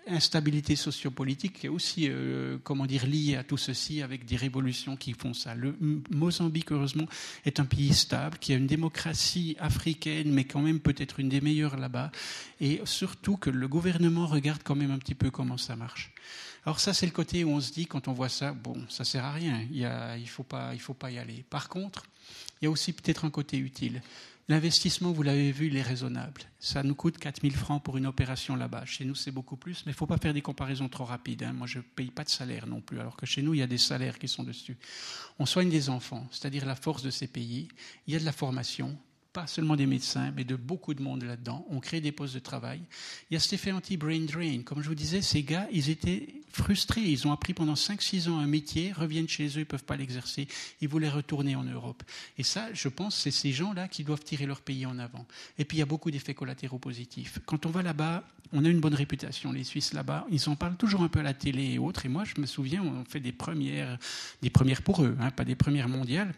[0.05, 4.95] instabilité sociopolitique qui est aussi, euh, comment dire, liée à tout ceci, avec des révolutions
[4.95, 5.55] qui font ça.
[5.55, 5.75] Le
[6.11, 7.07] Mozambique, heureusement,
[7.43, 11.41] est un pays stable, qui a une démocratie africaine, mais quand même peut-être une des
[11.41, 12.11] meilleures là-bas,
[12.61, 16.11] et surtout que le gouvernement regarde quand même un petit peu comment ça marche.
[16.65, 19.03] Alors ça, c'est le côté où on se dit, quand on voit ça, bon, ça
[19.03, 21.43] sert à rien, il ne faut, pas, il faut pas y aller.
[21.49, 22.03] Par contre,
[22.61, 24.01] il y a aussi peut-être un côté utile.
[24.49, 26.41] L'investissement, vous l'avez vu, il est raisonnable.
[26.59, 28.85] Ça nous coûte 4000 francs pour une opération là-bas.
[28.85, 31.43] Chez nous, c'est beaucoup plus, mais il ne faut pas faire des comparaisons trop rapides.
[31.43, 31.53] Hein.
[31.53, 33.63] Moi, je ne paye pas de salaire non plus, alors que chez nous, il y
[33.63, 34.77] a des salaires qui sont dessus.
[35.39, 37.69] On soigne des enfants, c'est-à-dire la force de ces pays.
[38.07, 38.97] Il y a de la formation,
[39.33, 41.65] pas seulement des médecins, mais de beaucoup de monde là-dedans.
[41.69, 42.81] On crée des postes de travail.
[43.29, 44.61] Il y a cet effet anti-brain drain.
[44.63, 47.01] Comme je vous disais, ces gars, ils étaient frustrés.
[47.01, 49.97] Ils ont appris pendant 5-6 ans un métier, reviennent chez eux, ils ne peuvent pas
[49.97, 50.47] l'exercer.
[50.81, 52.03] Ils voulaient retourner en Europe.
[52.37, 55.25] Et ça, je pense, c'est ces gens-là qui doivent tirer leur pays en avant.
[55.57, 57.39] Et puis, il y a beaucoup d'effets collatéraux positifs.
[57.47, 59.51] Quand on va là-bas, on a une bonne réputation.
[59.51, 62.05] Les Suisses là-bas, ils en parlent toujours un peu à la télé et autres.
[62.05, 63.97] Et moi, je me souviens, on fait des premières,
[64.43, 66.33] des premières pour eux, hein, pas des premières mondiales.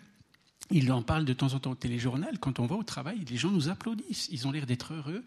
[0.71, 2.39] Il en parle de temps en temps au téléjournal.
[2.39, 4.29] Quand on va au travail, les gens nous applaudissent.
[4.31, 5.23] Ils ont l'air d'être heureux.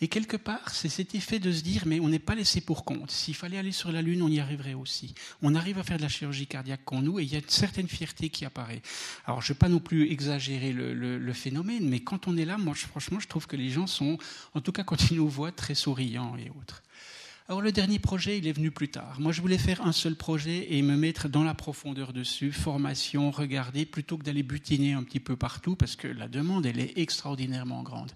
[0.00, 2.86] Et quelque part, c'est cet effet de se dire, mais on n'est pas laissé pour
[2.86, 3.10] compte.
[3.10, 5.14] S'il fallait aller sur la Lune, on y arriverait aussi.
[5.42, 7.48] On arrive à faire de la chirurgie cardiaque qu'on nous, et il y a une
[7.48, 8.80] certaine fierté qui apparaît.
[9.26, 12.46] Alors, je ne vais pas non plus exagérer le, le, phénomène, mais quand on est
[12.46, 14.16] là, moi, franchement, je trouve que les gens sont,
[14.54, 16.82] en tout cas quand ils nous voient, très souriants et autres.
[17.50, 19.16] Alors le dernier projet, il est venu plus tard.
[19.20, 23.30] Moi, je voulais faire un seul projet et me mettre dans la profondeur dessus, formation,
[23.30, 26.98] regarder, plutôt que d'aller butiner un petit peu partout, parce que la demande, elle est
[26.98, 28.12] extraordinairement grande.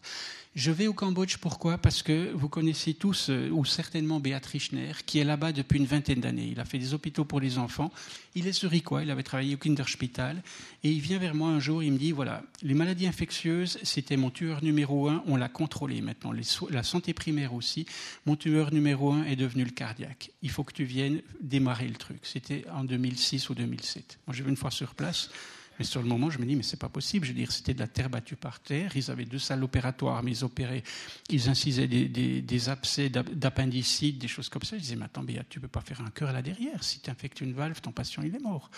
[0.54, 1.78] Je vais au Cambodge, pourquoi?
[1.78, 5.86] Parce que vous connaissez tous, euh, ou certainement Béatrice Schner, qui est là-bas depuis une
[5.86, 6.50] vingtaine d'années.
[6.52, 7.90] Il a fait des hôpitaux pour les enfants.
[8.34, 10.42] Il est zurichois, il avait travaillé au Kinderspital.
[10.84, 14.18] Et il vient vers moi un jour, il me dit, voilà, les maladies infectieuses, c'était
[14.18, 16.32] mon tueur numéro un, on l'a contrôlé maintenant.
[16.68, 17.86] la santé primaire aussi.
[18.26, 20.32] Mon tueur numéro un est devenu le cardiaque.
[20.42, 22.18] Il faut que tu viennes démarrer le truc.
[22.24, 24.18] C'était en 2006 ou 2007.
[24.26, 25.30] Moi, j'ai vu une fois sur place.
[25.78, 27.26] Mais sur le moment, je me dis, mais c'est pas possible.
[27.26, 28.96] Je veux dire, c'était de la terre battue par terre.
[28.96, 30.82] Ils avaient deux salles opératoires, mais ils opéraient,
[31.30, 34.76] ils incisaient des, des, abcès d'appendicite, des choses comme ça.
[34.76, 36.82] Je disais, mais attends, Béat, tu peux pas faire un cœur là derrière.
[36.84, 38.70] Si tu infectes une valve, ton patient, il est mort.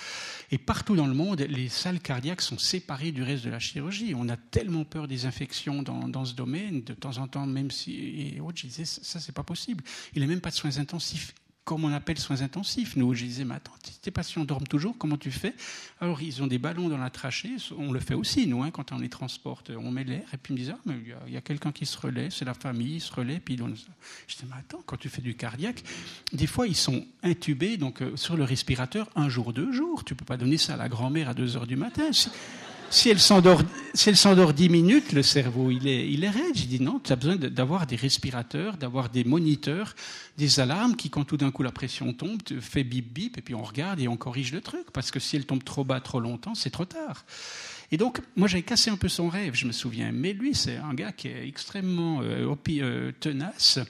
[0.51, 4.15] Et partout dans le monde, les salles cardiaques sont séparées du reste de la chirurgie.
[4.17, 7.71] On a tellement peur des infections dans, dans ce domaine, de temps en temps, même
[7.71, 9.85] si, et autres, je disais, ça, c'est pas possible.
[10.15, 11.35] Il n'y a même pas de soins intensifs
[11.65, 12.97] comme on appelle soins intensifs.
[12.97, 15.55] Nous, je disais, mais attends, tes patients dorment toujours, comment tu fais?
[16.01, 18.93] Alors, ils ont des ballons dans la trachée, on le fait aussi, nous, hein, quand
[18.93, 20.95] on les transporte, on met l'air, et puis ils me disent, ah, mais
[21.27, 23.77] il y a, quelqu'un qui se relaie, c'est la famille, il se relaie, puis ils
[24.27, 25.83] Je dis, mais attends, quand tu fais du cardiaque,
[26.33, 30.05] des fois, ils sont intubés, donc euh, sur le respirateur, un jour, deux jours.
[30.05, 32.11] Tu peux pas donner ça à la grand-mère à deux heures du matin.
[32.95, 33.61] Si elle s'endort,
[33.93, 36.55] si elle s'endort 10 minutes, le cerveau, il est, il est raide.
[36.55, 39.97] J'ai dit non, tu as besoin d'avoir des respirateurs, d'avoir des moniteurs,
[40.39, 43.53] des alarmes qui, quand tout d'un coup la pression tombe, fait bip bip, et puis
[43.57, 44.93] on regarde et on corrige le truc.
[44.93, 47.25] Parce que si elle tombe trop bas trop longtemps, c'est trop tard.
[47.91, 50.13] Et donc, moi, j'avais cassé un peu son rêve, je me souviens.
[50.13, 53.81] Mais lui, c'est un gars qui est extrêmement euh, euh tenace.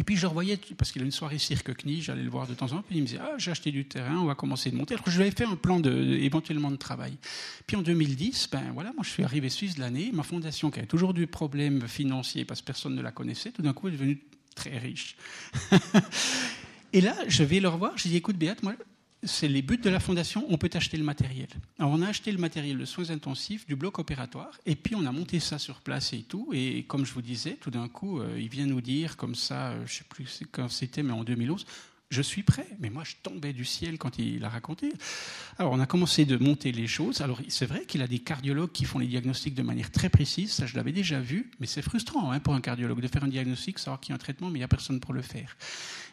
[0.00, 2.54] Et puis je revoyais, parce qu'il a une soirée cirque CNI, j'allais le voir de
[2.54, 4.70] temps en temps, et il me disait Ah, j'ai acheté du terrain, on va commencer
[4.70, 4.94] de monter.
[4.94, 7.18] Alors je lui avais fait un plan de, éventuellement de travail.
[7.66, 10.78] Puis en 2010, ben voilà, moi je suis arrivé Suisse de l'année, ma fondation qui
[10.78, 13.90] avait toujours du problème financier parce que personne ne la connaissait, tout d'un coup est
[13.90, 14.22] devenue
[14.54, 15.16] très riche.
[16.94, 18.72] et là, je vais le revoir, je dis Écoute, Béat, moi
[19.22, 21.48] c'est les buts de la fondation, on peut acheter le matériel.
[21.78, 25.04] Alors on a acheté le matériel de soins intensifs, du bloc opératoire, et puis on
[25.04, 26.50] a monté ça sur place et tout.
[26.52, 29.70] Et comme je vous disais, tout d'un coup, euh, il vient nous dire, comme ça,
[29.70, 31.66] euh, je ne sais plus quand c'était, mais en 2011,
[32.10, 32.66] je suis prêt.
[32.80, 34.92] Mais moi, je tombais du ciel quand il a raconté.
[35.58, 37.20] Alors, on a commencé de monter les choses.
[37.20, 40.52] Alors, c'est vrai qu'il a des cardiologues qui font les diagnostics de manière très précise.
[40.52, 41.50] Ça, je l'avais déjà vu.
[41.60, 44.16] Mais c'est frustrant hein, pour un cardiologue de faire un diagnostic, savoir qu'il y a
[44.16, 45.56] un traitement, mais il n'y a personne pour le faire.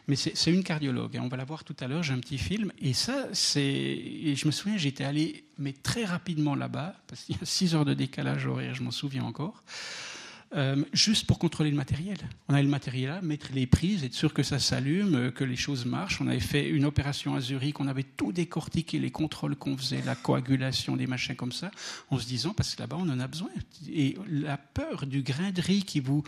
[0.06, 1.16] Mais c'est une cardiologue.
[1.16, 1.22] Hein.
[1.22, 2.02] On va la voir tout à l'heure.
[2.02, 2.72] J'ai un petit film.
[2.78, 3.62] Et ça, c'est.
[3.62, 7.74] Et je me souviens, j'étais allé, mais très rapidement là-bas, parce qu'il y a six
[7.74, 9.62] heures de décalage horaire, je m'en souviens encore.
[10.54, 12.16] Euh, juste pour contrôler le matériel.
[12.48, 15.44] On avait le matériel là, mettre les prises, être sûr que ça s'allume, euh, que
[15.44, 16.22] les choses marchent.
[16.22, 20.00] On avait fait une opération à Zurich, on avait tout décortiqué, les contrôles qu'on faisait,
[20.06, 21.70] la coagulation, des machins comme ça,
[22.08, 23.50] en se disant, parce que là-bas, on en a besoin.
[23.92, 26.22] Et la peur du grain de riz qui vous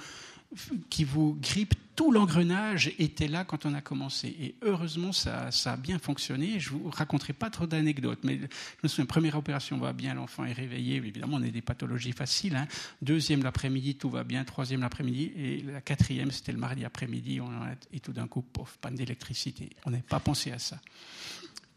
[0.88, 4.28] qui vous grippe, tout l'engrenage était là quand on a commencé.
[4.40, 6.58] Et heureusement, ça, a bien fonctionné.
[6.58, 8.46] Je vous raconterai pas trop d'anecdotes, mais je
[8.82, 10.96] me souviens, première opération va bien, l'enfant est réveillé.
[10.96, 12.56] Évidemment, on a des pathologies faciles.
[12.56, 12.66] Hein.
[13.02, 14.44] Deuxième l'après-midi, tout va bien.
[14.44, 15.32] Troisième l'après-midi.
[15.36, 17.40] Et la quatrième, c'était le mardi après-midi.
[17.92, 19.70] Et tout d'un coup, pof, panne d'électricité.
[19.84, 20.80] On n'avait pas pensé à ça.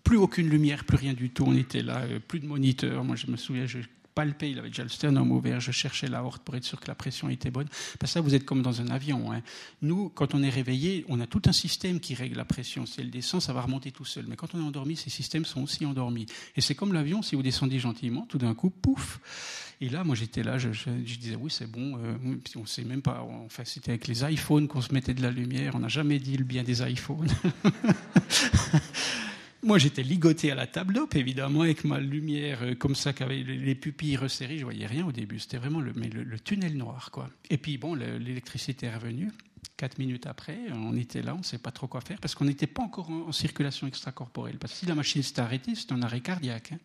[0.04, 1.46] Plus aucune lumière, plus rien du tout.
[1.46, 3.04] On était là, euh, plus de moniteur.
[3.04, 3.80] Moi, je me souviens, je
[4.14, 6.88] palpé, il avait déjà le sternum ouvert, je cherchais la horte pour être sûr que
[6.88, 7.68] la pression était bonne.
[8.00, 9.32] Parce que ça, vous êtes comme dans un avion.
[9.32, 9.42] Hein.
[9.82, 12.86] Nous, quand on est réveillé, on a tout un système qui règle la pression.
[12.86, 14.26] Si elle descend, ça va remonter tout seul.
[14.28, 16.26] Mais quand on est endormi, ces systèmes sont aussi endormis.
[16.56, 19.20] Et c'est comme l'avion, si vous descendez gentiment, tout d'un coup, pouf
[19.82, 21.98] Et là, moi, j'étais là, je, disais, oui, c'est bon.
[21.98, 22.16] Euh,
[22.56, 23.26] on sait même pas.
[23.46, 25.76] Enfin, c'était avec les iPhones qu'on se mettait de la lumière.
[25.76, 27.32] On n'a jamais dit le bien des iPhones.
[29.64, 33.48] Moi, j'étais ligoté à la table d'op, évidemment, avec ma lumière euh, comme ça, avec
[33.48, 34.58] les pupilles resserrées.
[34.58, 35.40] Je voyais rien au début.
[35.40, 37.30] C'était vraiment le, tunnel noir, quoi.
[37.50, 39.32] Et puis, bon, l'électricité est revenue.
[39.78, 42.46] Quatre minutes après, on était là, on ne savait pas trop quoi faire parce qu'on
[42.46, 44.58] n'était pas encore en, circulation extracorporelle.
[44.58, 46.74] Parce que si la machine s'était arrêtée, c'était un arrêt cardiaque.
[46.74, 46.80] Hein.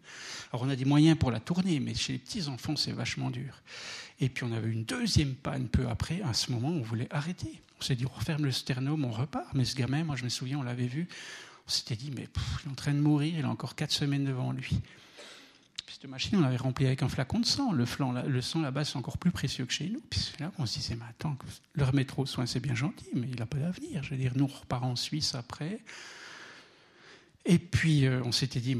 [0.52, 3.30] Alors on a des moyens pour la tourner, mais chez les petits enfants, c'est vachement
[3.30, 3.62] dur.
[4.20, 6.22] Et puis on avait une deuxième panne peu après.
[6.22, 7.60] À ce moment, on voulait arrêter.
[7.78, 9.46] On s'est dit, on referme le sternum, on repart.
[9.54, 11.08] Mais ce gamin, moi je me souviens, on l'avait vu.
[11.68, 12.22] On s'était dit, mais
[12.64, 14.80] il est en train de mourir, il a encore quatre semaines devant lui
[16.00, 17.72] cette machine, on l'avait remplie avec un flacon de sang.
[17.72, 17.84] Le,
[18.40, 20.00] sang là-bas, c'est encore plus précieux que chez nous.
[20.08, 21.36] Puis là, on se disait, mais attends,
[21.72, 24.02] le remettre au soin, c'est bien gentil, mais il n'a pas d'avenir.
[24.04, 25.80] Je veux dire, nous, on repart en Suisse après.
[27.44, 28.76] Et puis, euh, on s'était dit,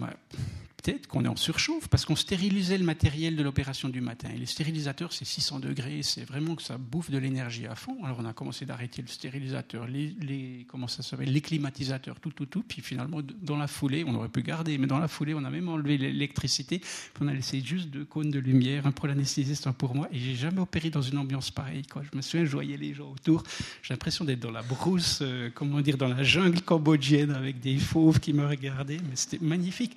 [0.83, 4.29] peut-être qu'on est en surchauffe, parce qu'on stérilisait le matériel de l'opération du matin.
[4.35, 7.97] Et les stérilisateurs, c'est 600 degrés, c'est vraiment que ça bouffe de l'énergie à fond.
[8.05, 12.63] Alors on a commencé d'arrêter le stérilisateur, les, comment ça les climatisateurs, tout, tout, tout.
[12.67, 15.51] Puis finalement, dans la foulée, on aurait pu garder, mais dans la foulée, on a
[15.51, 16.81] même enlevé l'électricité.
[17.21, 20.09] On a laissé juste deux cônes de lumière, un pour l'anesthésiste, un pour moi.
[20.13, 21.83] Et j'ai jamais opéré dans une ambiance pareille.
[22.13, 23.43] Je me souviens, je voyais les gens autour.
[23.83, 27.79] J'ai l'impression d'être dans la brousse, euh, comment dire, dans la jungle cambodgienne avec des
[27.79, 28.99] fauves qui me regardaient.
[29.09, 29.97] Mais c'était magnifique.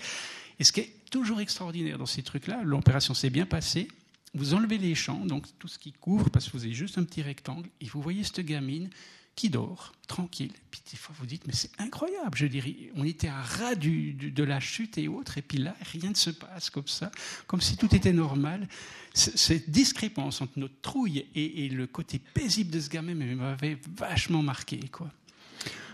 [0.62, 3.88] Et ce qui est toujours extraordinaire dans ces trucs-là, l'opération s'est bien passée.
[4.36, 7.03] Vous enlevez les champs, donc tout ce qui couvre, parce que vous avez juste un
[7.03, 8.91] petit rectangle, et vous voyez cette gamine
[9.36, 10.51] qui dort, tranquille.
[10.70, 12.38] Puis des fois, vous dites, mais c'est incroyable.
[12.38, 16.12] Je dirais, on était à ras de la chute et autres, et puis là, rien
[16.12, 17.12] ne se passe comme ça,
[17.47, 18.70] comme si tout était normal.
[19.16, 24.43] Cette discrépance entre notre trouille et, et le côté paisible de ce gamin m'avait vachement
[24.43, 25.12] marqué, quoi.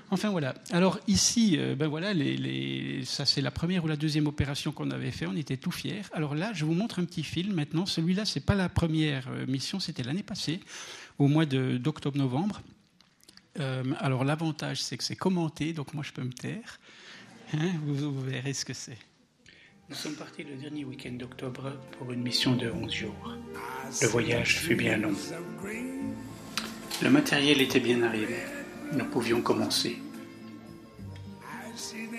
[0.10, 0.54] Enfin voilà.
[0.72, 2.14] Alors ici, euh, ben voilà,
[3.04, 5.28] ça c'est la première ou la deuxième opération qu'on avait fait.
[5.28, 6.04] On était tout fiers.
[6.14, 7.54] Alors là, je vous montre un petit film.
[7.54, 10.62] Maintenant, celui-là, c'est pas la première euh, mission, c'était l'année passée,
[11.18, 12.62] au mois d'octobre-novembre.
[13.60, 16.80] Euh, alors l'avantage, c'est que c'est commenté, donc moi je peux me taire.
[17.54, 18.98] Hein, vous, vous, verrez ce que c'est.
[19.90, 23.34] Nous sommes partis le dernier week-end d'octobre pour une mission de 11 jours.
[24.02, 25.16] Le voyage fut bien long.
[27.02, 28.36] Le matériel était bien arrivé
[28.94, 29.98] nous pouvions commencer.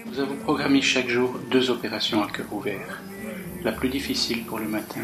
[0.06, 3.02] Nous avons programmé chaque jour deux opérations à cœur ouvert,
[3.62, 5.00] la plus difficile pour le matin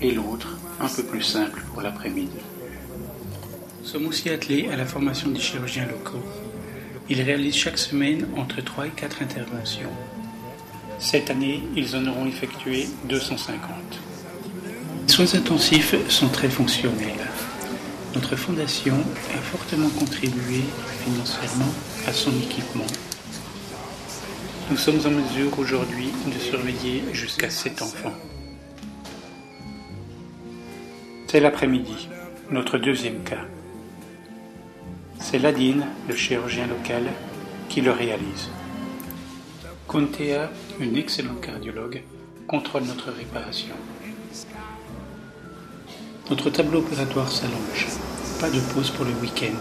[0.00, 2.38] et l'autre un peu plus simple pour l'après-midi.
[3.80, 6.24] Nous sommes aussi attelés à la formation des chirurgiens locaux.
[7.08, 9.90] Ils réalisent chaque semaine entre 3 et 4 interventions.
[10.98, 13.60] Cette année, ils en auront effectué 250.
[15.06, 17.14] Les soins intensifs sont très fonctionnels.
[18.18, 18.96] Notre fondation
[19.32, 20.64] a fortement contribué
[21.04, 21.72] financièrement
[22.04, 22.86] à son équipement.
[24.72, 28.12] Nous sommes en mesure aujourd'hui de surveiller jusqu'à 7 enfants.
[31.28, 32.08] C'est l'après-midi,
[32.50, 33.44] notre deuxième cas.
[35.20, 37.04] C'est Ladine, le chirurgien local,
[37.68, 38.50] qui le réalise.
[39.86, 40.50] Contea,
[40.80, 42.02] une excellente cardiologue,
[42.48, 43.76] contrôle notre réparation.
[46.30, 48.07] Notre tableau opératoire s'allonge
[48.40, 49.58] pas de pause pour le week-end.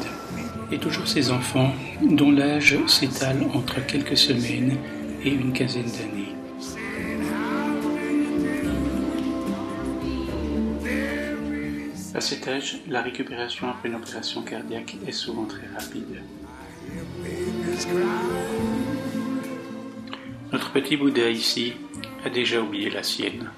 [0.72, 4.78] Et toujours ces enfants dont l'âge s'étale entre quelques semaines
[5.24, 6.36] et une quinzaine d'années.
[12.14, 16.22] À cet âge, la récupération après une opération cardiaque est souvent très rapide.
[20.52, 21.74] Notre petit Bouddha ici
[22.26, 23.50] a déjà oublié la sienne.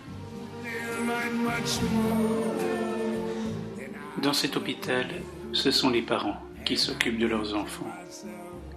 [4.21, 5.07] Dans cet hôpital,
[5.53, 7.89] ce sont les parents qui s'occupent de leurs enfants,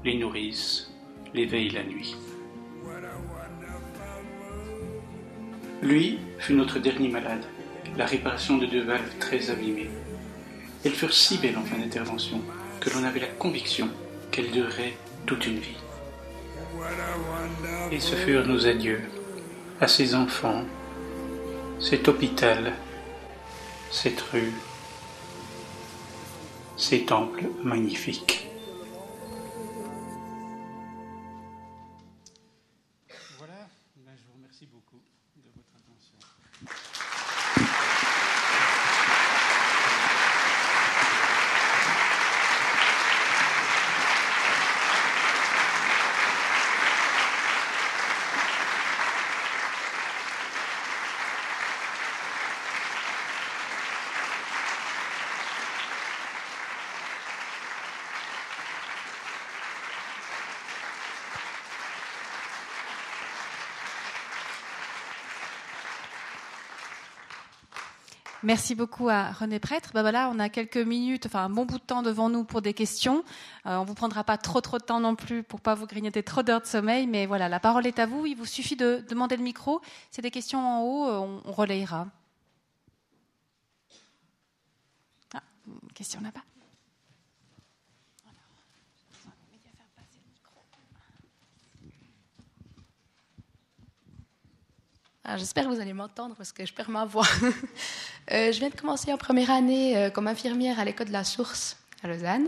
[0.05, 0.93] les nourrissent,
[1.35, 2.17] les veillent la nuit.
[5.83, 7.45] Lui fut notre dernier malade,
[7.97, 9.91] la réparation de deux valves très abîmées.
[10.85, 12.41] Elles furent si belles en fin d'intervention
[12.79, 13.89] que l'on avait la conviction
[14.31, 15.77] qu'elles dureraient toute une vie.
[17.91, 19.01] Et ce furent nos adieux
[19.81, 20.63] à ces enfants,
[21.81, 22.75] cet hôpital,
[23.91, 24.53] cette rue,
[26.83, 28.42] ces temples magnifiques.
[68.45, 69.91] Merci beaucoup à René Prêtre.
[69.95, 72.61] Ben voilà, on a quelques minutes, enfin un bon bout de temps devant nous pour
[72.61, 73.25] des questions.
[73.67, 76.25] Euh, on vous prendra pas trop trop de temps non plus pour pas vous grignoter
[76.25, 78.27] trop d'heures de sommeil, mais voilà, la parole est à vous.
[78.27, 79.81] Il vous suffit de demander le micro.
[80.11, 82.09] C'est des questions en haut, euh, on, on relayera.
[85.35, 85.43] Ah,
[85.95, 86.43] question là-bas.
[95.37, 97.27] J'espère que vous allez m'entendre parce que je perds ma voix.
[98.31, 101.25] Euh, je viens de commencer en première année euh, comme infirmière à l'école de la
[101.25, 102.47] Source à Lausanne.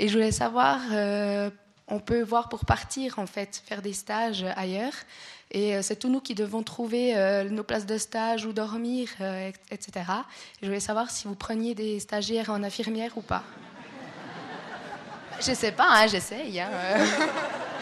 [0.00, 1.50] Et je voulais savoir, euh,
[1.86, 4.92] on peut voir pour partir en fait, faire des stages ailleurs.
[5.52, 7.14] Et c'est tous nous qui devons trouver
[7.48, 9.08] nos places de stage, où dormir,
[9.70, 9.92] etc.
[10.00, 13.44] Et je voulais savoir si vous preniez des stagiaires en infirmière ou pas.
[15.38, 16.58] Je sais pas, hein, j'essaye.
[16.58, 16.70] Hein.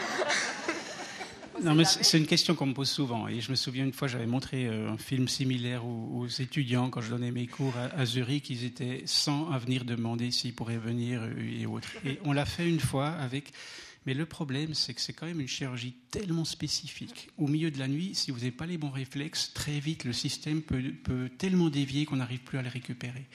[1.63, 3.29] Non, mais c'est une question qu'on me pose souvent.
[3.29, 7.01] Et je me souviens une fois, j'avais montré euh, un film similaire aux, étudiants quand
[7.01, 8.51] je donnais mes cours à, Zurich.
[8.51, 11.89] Ils étaient sans à venir demander s'ils pourraient venir euh, et autres.
[12.05, 13.53] Et on l'a fait une fois avec.
[14.07, 17.29] Mais le problème, c'est que c'est quand même une chirurgie tellement spécifique.
[17.39, 20.13] Au milieu de la nuit, si vous n'avez pas les bons réflexes, très vite, le
[20.13, 23.27] système peut, peut tellement dévier qu'on n'arrive plus à le récupérer.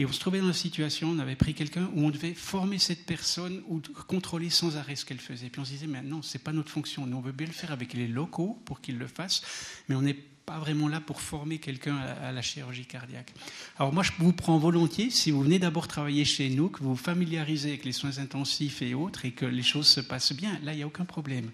[0.00, 2.78] Et on se trouvait dans la situation, on avait pris quelqu'un où on devait former
[2.78, 5.50] cette personne ou contrôler sans arrêt ce qu'elle faisait.
[5.50, 7.06] Puis on se disait, mais non, c'est pas notre fonction.
[7.06, 9.42] Nous, on veut bien le faire avec les locaux pour qu'ils le fassent,
[9.90, 13.34] mais on n'est pas vraiment là pour former quelqu'un à, la chirurgie cardiaque.
[13.78, 16.94] Alors moi, je vous prends volontiers, si vous venez d'abord travailler chez nous, que vous
[16.94, 20.58] vous familiarisez avec les soins intensifs et autres, et que les choses se passent bien,
[20.62, 21.50] là, il n'y a aucun problème.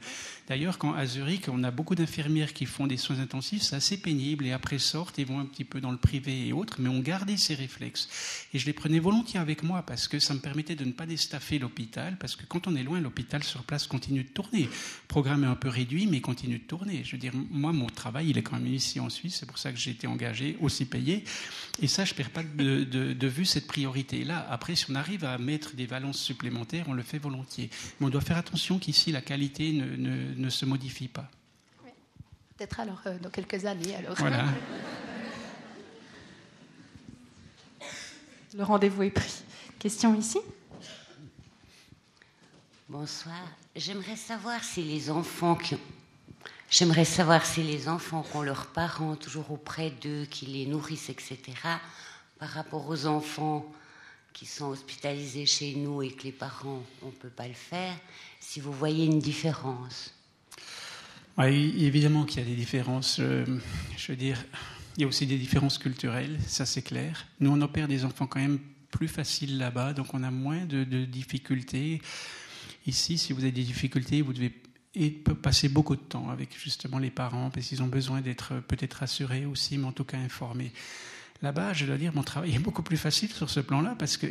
[0.48, 3.96] D'ailleurs, quand à Zurich, on a beaucoup d'infirmières qui font des soins intensifs, c'est assez
[3.96, 6.88] pénible et après sortent et vont un petit peu dans le privé et autres, mais
[6.88, 8.08] on gardait ces réflexes.
[8.54, 11.04] Et je les prenais volontiers avec moi parce que ça me permettait de ne pas
[11.04, 14.62] déstaffer l'hôpital, parce que quand on est loin, l'hôpital sur place continue de tourner.
[14.62, 17.02] Le programme est un peu réduit, mais continue de tourner.
[17.02, 19.58] Je veux dire, moi, mon travail, il est quand même ici en Suisse, c'est pour
[19.58, 21.24] ça que j'ai été engagé, aussi payé.
[21.82, 24.46] Et ça, je ne perds pas de, vue cette priorité-là.
[24.48, 27.68] Après, si on arrive à mettre des valences supplémentaires, on le fait volontiers.
[27.98, 31.28] Mais on doit faire attention qu'ici, la qualité ne ne se modifie pas.
[32.56, 33.94] Peut-être alors euh, dans quelques années.
[33.96, 34.14] Alors.
[34.16, 34.44] Voilà.
[38.54, 39.42] Le rendez-vous est pris.
[39.78, 40.38] Question ici?
[42.88, 43.36] Bonsoir.
[43.74, 45.76] J'aimerais savoir si les enfants qui
[46.70, 51.10] J'aimerais savoir si les enfants qui ont leurs parents toujours auprès d'eux, qui les nourrissent,
[51.10, 51.40] etc.,
[52.38, 53.64] par rapport aux enfants
[54.32, 57.96] qui sont hospitalisés chez nous et que les parents, on ne peut pas le faire,
[58.40, 60.12] si vous voyez une différence.
[61.38, 63.18] Oui, évidemment qu'il y a des différences.
[63.20, 63.44] Euh,
[63.98, 64.42] je veux dire,
[64.96, 67.26] il y a aussi des différences culturelles, ça c'est clair.
[67.40, 68.58] Nous, on opère des enfants quand même
[68.90, 72.00] plus faciles là-bas, donc on a moins de, difficultés.
[72.86, 74.52] Ici, si vous avez des difficultés, vous devez
[75.42, 79.44] passer beaucoup de temps avec justement les parents, parce qu'ils ont besoin d'être peut-être rassurés
[79.44, 80.72] aussi, mais en tout cas informés.
[81.42, 84.26] Là-bas, je dois dire, mon travail est beaucoup plus facile sur ce plan-là parce que.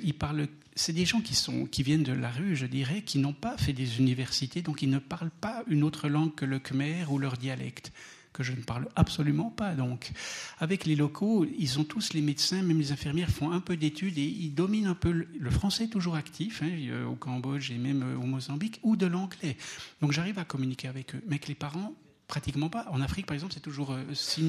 [0.77, 3.55] C'est des gens qui sont, qui viennent de la rue, je dirais, qui n'ont pas
[3.57, 7.17] fait des universités, donc ils ne parlent pas une autre langue que le khmer ou
[7.17, 7.93] leur dialecte
[8.35, 9.73] que je ne parle absolument pas.
[9.73, 10.11] Donc,
[10.59, 14.17] avec les locaux, ils ont tous les médecins, même les infirmières font un peu d'études
[14.17, 18.03] et ils dominent un peu le, français toujours actif hein, euh, au Cambodge et même
[18.03, 19.55] euh, au Mozambique ou de l'anglais.
[20.01, 21.93] Donc, j'arrive à communiquer avec eux, mais avec les parents,
[22.27, 22.85] pratiquement pas.
[22.91, 24.03] En Afrique, par exemple, c'est toujours euh,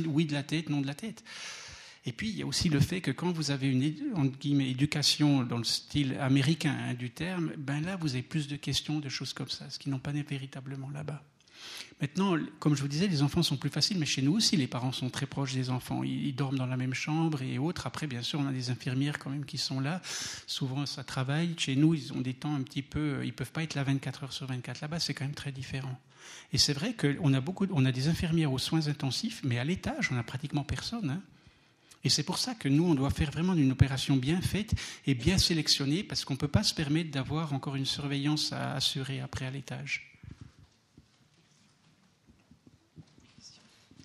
[0.08, 1.22] oui de la tête, non de la tête.
[2.06, 5.58] Et puis, il y a aussi le fait que quand vous avez une éducation dans
[5.58, 9.32] le style américain hein, du terme, ben là, vous avez plus de questions, de choses
[9.32, 11.22] comme ça, ce qui n'ont pas véritablement là-bas.
[12.00, 14.68] Maintenant, comme je vous disais, les enfants sont plus faciles, mais chez nous aussi, les
[14.68, 16.04] parents sont très proches des enfants.
[16.04, 17.86] Ils, dorment dans la même chambre et autres.
[17.86, 20.00] Après, bien sûr, on a des infirmières quand même qui sont là.
[20.46, 21.54] Souvent, ça travaille.
[21.56, 23.22] Chez nous, ils ont des temps un petit peu.
[23.24, 24.82] Ils peuvent pas être là 24 heures sur 24.
[24.82, 25.98] Là-bas, c'est quand même très différent.
[26.52, 29.64] Et c'est vrai qu'on a beaucoup, on a des infirmières aux soins intensifs, mais à
[29.64, 31.10] l'étage, on n'a pratiquement personne.
[31.10, 31.22] Hein.
[32.06, 34.74] Et c'est pour ça que nous, on doit faire vraiment une opération bien faite
[35.08, 38.74] et bien sélectionnée, parce qu'on ne peut pas se permettre d'avoir encore une surveillance à
[38.74, 40.16] assurer après à l'étage.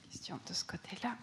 [0.10, 1.16] Question de ce côté-là.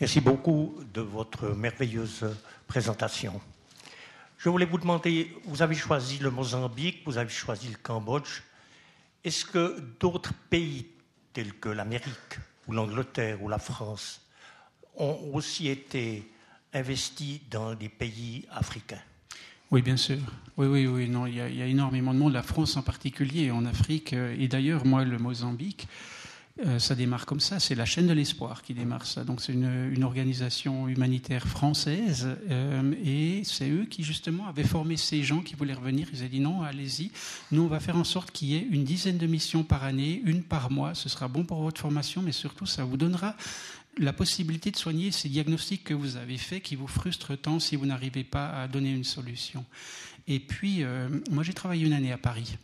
[0.00, 2.34] Merci beaucoup de votre merveilleuse
[2.66, 3.42] présentation.
[4.38, 8.40] Je voulais vous demander, vous avez choisi le Mozambique, vous avez choisi le Cambodge.
[9.22, 10.86] Est-ce que d'autres pays
[11.38, 12.34] tels que l'Amérique
[12.66, 14.20] ou l'Angleterre ou la France
[14.96, 16.28] ont aussi été
[16.74, 19.04] investis dans des pays africains.
[19.70, 20.18] Oui, bien sûr.
[20.56, 21.08] Oui, oui, oui.
[21.08, 24.14] Non, il y, a, énormément de monde, la France en particulier, en Afrique.
[24.14, 25.86] Euh, et d'ailleurs, moi, le Mozambique,
[26.78, 29.22] ça démarre comme ça, c'est la chaîne de l'espoir qui démarre ça.
[29.24, 35.22] Donc c'est une, organisation humanitaire française euh, et c'est eux qui justement avaient formé ces
[35.22, 36.08] gens qui voulaient revenir.
[36.12, 37.10] Ils ont dit non, allez-y,
[37.52, 40.22] nous on va faire en sorte qu'il y ait une dizaine de missions par année,
[40.24, 40.94] une par mois.
[40.94, 43.36] Ce sera bon pour votre formation, mais surtout ça vous donnera
[43.98, 47.76] la possibilité de soigner ces diagnostics que vous avez faits qui vous frustrent tant si
[47.76, 49.64] vous n'arrivez pas à donner une solution.
[50.26, 52.56] Et puis, euh, moi j'ai travaillé une année à Paris.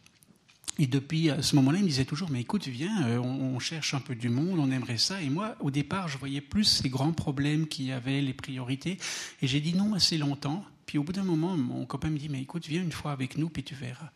[0.79, 4.01] Et depuis ce moment-là, il me disait toujours, mais écoute, viens, euh, on, cherche un
[4.01, 5.23] peu du monde, on aimerait ça.
[5.23, 8.99] Et moi, au départ, je voyais plus ces grands problèmes qui avaient les priorités.
[9.41, 10.65] Et j'ai dit non assez longtemps.
[10.87, 13.39] Puis au bout d'un moment, mon copain me dit, mais écoute, viens une fois avec
[13.39, 14.11] nous, puis tu verras.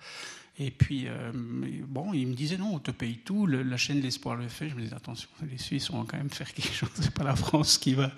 [0.61, 3.47] Et puis, euh, bon, il me disait non, on te paye tout.
[3.47, 4.69] la chaîne L'Espoir le fait.
[4.69, 6.91] Je me disais attention, les Suisses vont quand même faire quelque chose.
[7.01, 8.11] C'est pas la France qui va.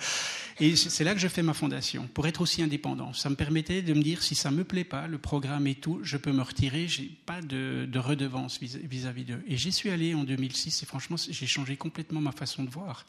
[0.59, 3.12] Et c'est là que je fais ma fondation pour être aussi indépendant.
[3.12, 6.01] Ça me permettait de me dire si ça me plaît pas, le programme et tout,
[6.03, 6.88] je peux me retirer.
[6.88, 9.43] J'ai pas de, redevance vis-à-vis d'eux.
[9.47, 13.07] Et j'y suis allé en 2006 et franchement, j'ai changé complètement ma façon de voir.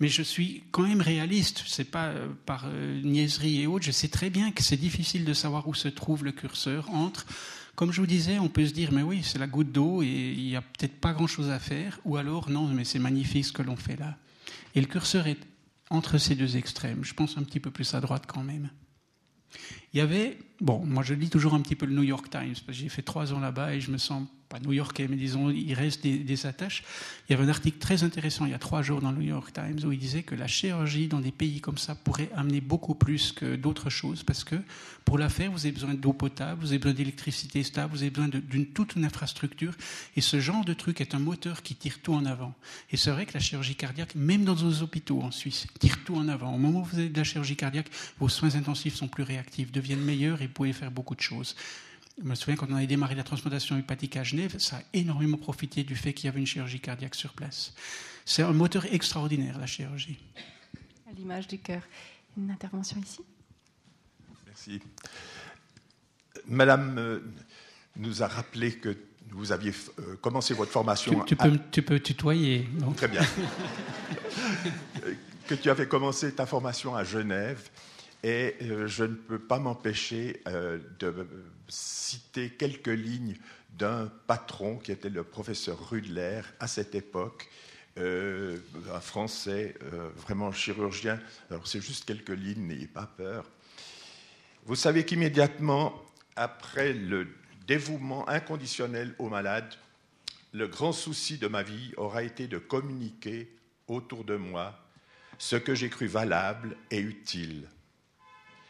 [0.00, 1.64] Mais je suis quand même réaliste.
[1.66, 3.86] C'est pas euh, par euh, niaiserie et autres.
[3.86, 7.26] Je sais très bien que c'est difficile de savoir où se trouve le curseur entre
[7.76, 10.34] comme je vous disais, on peut se dire, mais oui, c'est la goutte d'eau et
[10.36, 13.52] il n'y a peut-être pas grand-chose à faire, ou alors, non, mais c'est magnifique ce
[13.52, 14.16] que l'on fait là.
[14.74, 15.38] Et le curseur est
[15.90, 17.04] entre ces deux extrêmes.
[17.04, 18.70] Je pense un petit peu plus à droite quand même.
[19.96, 22.52] Il y avait, bon, moi je lis toujours un petit peu le New York Times,
[22.52, 25.50] parce que j'ai fait trois ans là-bas et je me sens pas new-yorkais, mais disons,
[25.50, 26.84] il reste des, attaches.
[27.28, 29.28] Il y avait un article très intéressant il y a trois jours dans le New
[29.28, 32.60] York Times où il disait que la chirurgie dans des pays comme ça pourrait amener
[32.60, 34.56] beaucoup plus que d'autres choses parce que
[35.04, 38.10] pour la faire, vous avez besoin d'eau potable, vous avez besoin d'électricité stable, vous avez
[38.10, 39.72] besoin d'une toute une infrastructure.
[40.16, 42.54] Et ce genre de truc est un moteur qui tire tout en avant.
[42.90, 46.16] Et c'est vrai que la chirurgie cardiaque, même dans nos hôpitaux en Suisse, tire tout
[46.16, 46.54] en avant.
[46.54, 47.88] Au moment où vous avez de la chirurgie cardiaque,
[48.18, 51.54] vos soins intensifs sont plus réactifs, deviennent meilleurs et vous pouvez faire beaucoup de choses.
[52.18, 55.36] Je me souviens quand on a démarré la transplantation hépatique à Genève, ça a énormément
[55.36, 57.74] profité du fait qu'il y avait une chirurgie cardiaque sur place.
[58.24, 60.18] C'est un moteur extraordinaire, la chirurgie.
[61.08, 61.82] À l'image du cœur.
[62.36, 63.20] Une intervention ici
[64.46, 64.80] Merci.
[66.48, 67.20] Madame euh,
[67.96, 68.96] nous a rappelé que
[69.30, 71.22] vous aviez euh, commencé votre formation.
[71.24, 72.68] Tu, peux, tu peux, tutoyer.
[72.80, 73.22] Non Très bien.
[75.46, 77.70] que tu avais commencé ta formation à Genève
[78.22, 81.26] et euh, je ne peux pas m'empêcher euh, de
[81.68, 83.36] citer quelques lignes
[83.78, 87.48] d'un patron qui était le professeur Rudler à cette époque,
[87.98, 88.58] euh,
[88.92, 89.74] un Français,
[90.16, 91.20] vraiment chirurgien.
[91.50, 93.44] Alors c'est juste quelques lignes, n'ayez pas peur.
[94.64, 95.94] Vous savez qu'immédiatement
[96.36, 97.28] après le
[97.66, 99.74] dévouement inconditionnel aux malades,
[100.52, 103.54] le grand souci de ma vie aura été de communiquer
[103.88, 104.78] autour de moi
[105.38, 107.68] ce que j'ai cru valable et utile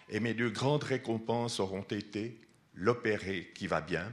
[0.09, 2.41] et mes deux grandes récompenses auront été
[2.75, 4.13] l'opéré qui va bien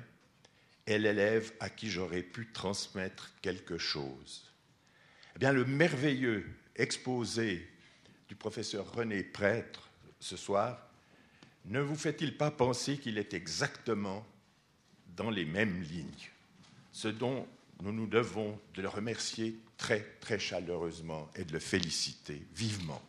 [0.88, 4.52] et l'élève à qui j'aurais pu transmettre quelque chose.
[5.36, 7.68] Eh bien, le merveilleux exposé
[8.28, 9.89] du professeur René Prêtre
[10.20, 10.89] ce soir
[11.66, 14.26] ne vous fait-il pas penser qu'il est exactement
[15.16, 16.30] dans les mêmes lignes?
[16.91, 17.48] Ce dont
[17.82, 23.02] nous nous devons de le remercier très, très chaleureusement et de le féliciter vivement.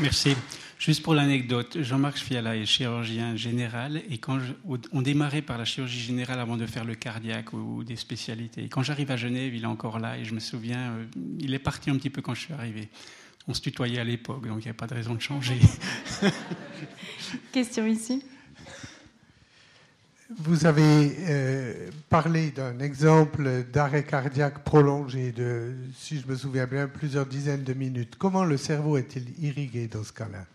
[0.00, 0.34] Merci.
[0.78, 4.38] Juste pour l'anecdote, Jean-Marc Fiala est chirurgien général et quand
[4.92, 8.68] on démarrait par la chirurgie générale avant de faire le cardiaque ou, des spécialités.
[8.68, 11.04] Quand j'arrive à Genève, il est encore là et je me souviens, euh,
[11.38, 12.88] il est parti un petit peu quand je suis arrivé.
[13.46, 15.58] On se tutoyait à l'époque, donc il n'y a pas de raison de changer.
[17.52, 18.22] Question ici.
[20.30, 26.88] Vous avez euh, parlé d'un exemple d'arrêt cardiaque prolongé de, si je me souviens bien,
[26.88, 28.16] plusieurs dizaines de minutes.
[28.16, 30.46] Comment le cerveau est-il irrigué dans ce cas-là?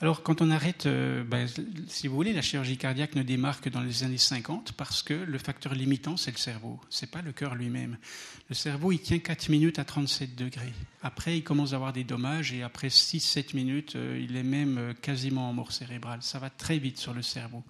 [0.00, 1.48] Alors, quand on arrête, euh, ben,
[1.88, 5.14] si vous voulez, la chirurgie cardiaque ne démarre que dans les années 50 parce que
[5.14, 6.80] le facteur limitant, c'est le cerveau.
[6.88, 7.98] C'est pas le cœur lui-même.
[8.48, 10.72] Le cerveau, il tient 4 minutes à 37 degrés.
[11.02, 14.94] Après, il commence à avoir des dommages et après 6-7 minutes, euh, il est même
[15.02, 16.20] quasiment en mort cérébrale.
[16.22, 17.64] Ça va très vite sur le cerveau.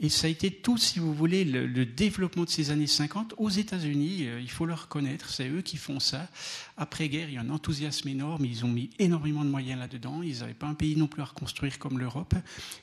[0.00, 3.48] Et ça a été tout, si vous voulez, le, développement de ces années 50 aux
[3.48, 4.26] États-Unis.
[4.26, 6.28] Euh, il faut le reconnaître, c'est eux qui font ça.
[6.76, 8.44] Après-guerre, il y a un enthousiasme énorme.
[8.44, 10.22] Ils ont mis énormément de moyens là-dedans.
[10.22, 12.34] Ils n'avaient pas un pays non plus à reconstruire comme l'Europe.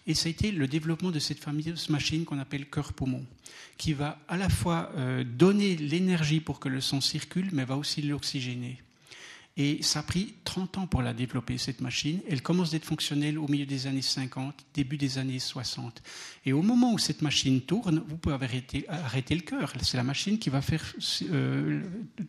[0.08, 3.26] Et ça a été le développement de cette fameuse machine qu'on appelle cœur-poumon,
[3.78, 7.76] qui va à la fois euh, donner l'énergie pour que le sang circule, mais va
[7.76, 8.82] aussi l'oxygéner.
[9.58, 12.22] Et ça a pris 30 ans pour la développer, cette machine.
[12.30, 16.02] Elle commence d'être fonctionnelle au milieu des années 50, début des années 60.
[16.46, 19.74] Et au moment où cette machine tourne, vous pouvez arrêter, le cœur.
[19.82, 21.82] C'est la machine qui va faire euh,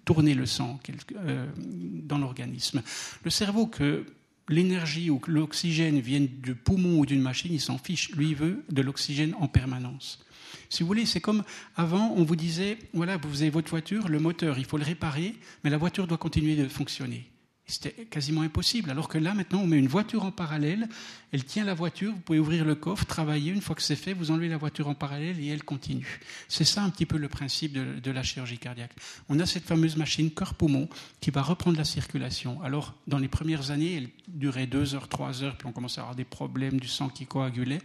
[0.05, 0.81] tourner le sang
[1.15, 2.83] euh, dans l'organisme.
[3.23, 4.05] Le cerveau, que
[4.49, 8.11] l'énergie ou l'oxygène vienne du poumon ou d'une machine, il s'en fiche.
[8.11, 10.25] Lui, il veut de l'oxygène en permanence.
[10.73, 11.45] Si vous voulez, c'est comme
[11.77, 15.35] avant, on vous disait, voilà, vous avez votre voiture, le moteur, il faut le réparer,
[15.63, 17.27] mais la voiture doit continuer de fonctionner.
[17.67, 18.91] C'était quasiment impossible.
[18.91, 20.89] Alors que là, maintenant, on met une voiture en parallèle,
[21.31, 24.13] elle tient la voiture, vous pouvez ouvrir le coffre, travailler, une fois que c'est fait,
[24.13, 26.21] vous enlevez la voiture en parallèle et elle continue.
[26.49, 28.93] C'est ça un petit peu le principe de, la chirurgie cardiaque.
[29.29, 30.89] On a cette fameuse machine cœur-poumon
[31.21, 32.61] qui va reprendre la circulation.
[32.63, 36.03] Alors, dans les premières années, elle durait deux heures, trois heures, puis on commençait à
[36.03, 37.81] avoir des problèmes du sang qui coagulait.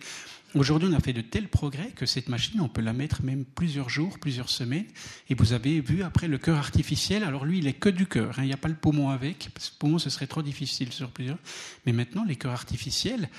[0.55, 3.43] Aujourd'hui, on a fait de tels progrès que cette machine, on peut la mettre même
[3.43, 4.85] plusieurs jours, plusieurs semaines.
[5.29, 7.23] Et vous avez vu après le cœur artificiel.
[7.23, 8.39] Alors lui, il est que du cœur.
[8.39, 8.43] hein.
[8.43, 9.49] Il n'y a pas le poumon avec.
[9.73, 11.37] Le poumon, ce serait trop difficile sur plusieurs.
[11.85, 13.29] Mais maintenant, les cœurs artificiels,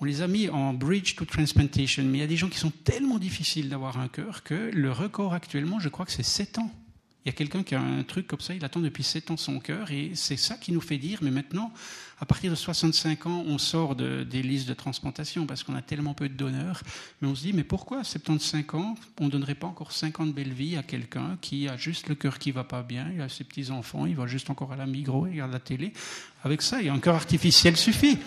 [0.00, 2.02] on les a mis en bridge to transplantation.
[2.04, 4.92] Mais il y a des gens qui sont tellement difficiles d'avoir un cœur que le
[4.92, 6.70] record actuellement, je crois que c'est 7 ans.
[7.24, 9.38] Il y a quelqu'un qui a un truc comme ça, il attend depuis 7 ans
[9.38, 11.72] son cœur, et c'est ça qui nous fait dire, mais maintenant,
[12.20, 15.80] à partir de 65 ans, on sort de- des listes de transplantation parce qu'on a
[15.80, 16.82] tellement peu de donneurs.
[17.22, 20.34] Mais on se dit, mais pourquoi à 75 ans, on ne donnerait pas encore 50
[20.34, 23.30] belles vies à quelqu'un qui a juste le cœur qui va pas bien, il a
[23.30, 25.94] ses petits-enfants, il va juste encore à la migros, il regarde la télé.
[26.42, 28.18] Avec ça, il y a un cœur artificiel suffit.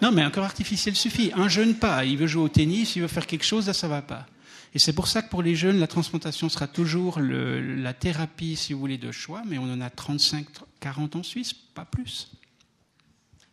[0.00, 1.30] Non, mais un cœur artificiel suffit.
[1.34, 3.86] Un jeune pas, il veut jouer au tennis, il veut faire quelque chose, là, ça
[3.86, 4.26] va pas.
[4.74, 8.54] Et c'est pour ça que pour les jeunes, la transplantation sera toujours le- la thérapie,
[8.56, 10.46] si vous voulez, de choix, mais on en a 35,
[10.78, 12.30] 40 en Suisse, pas plus.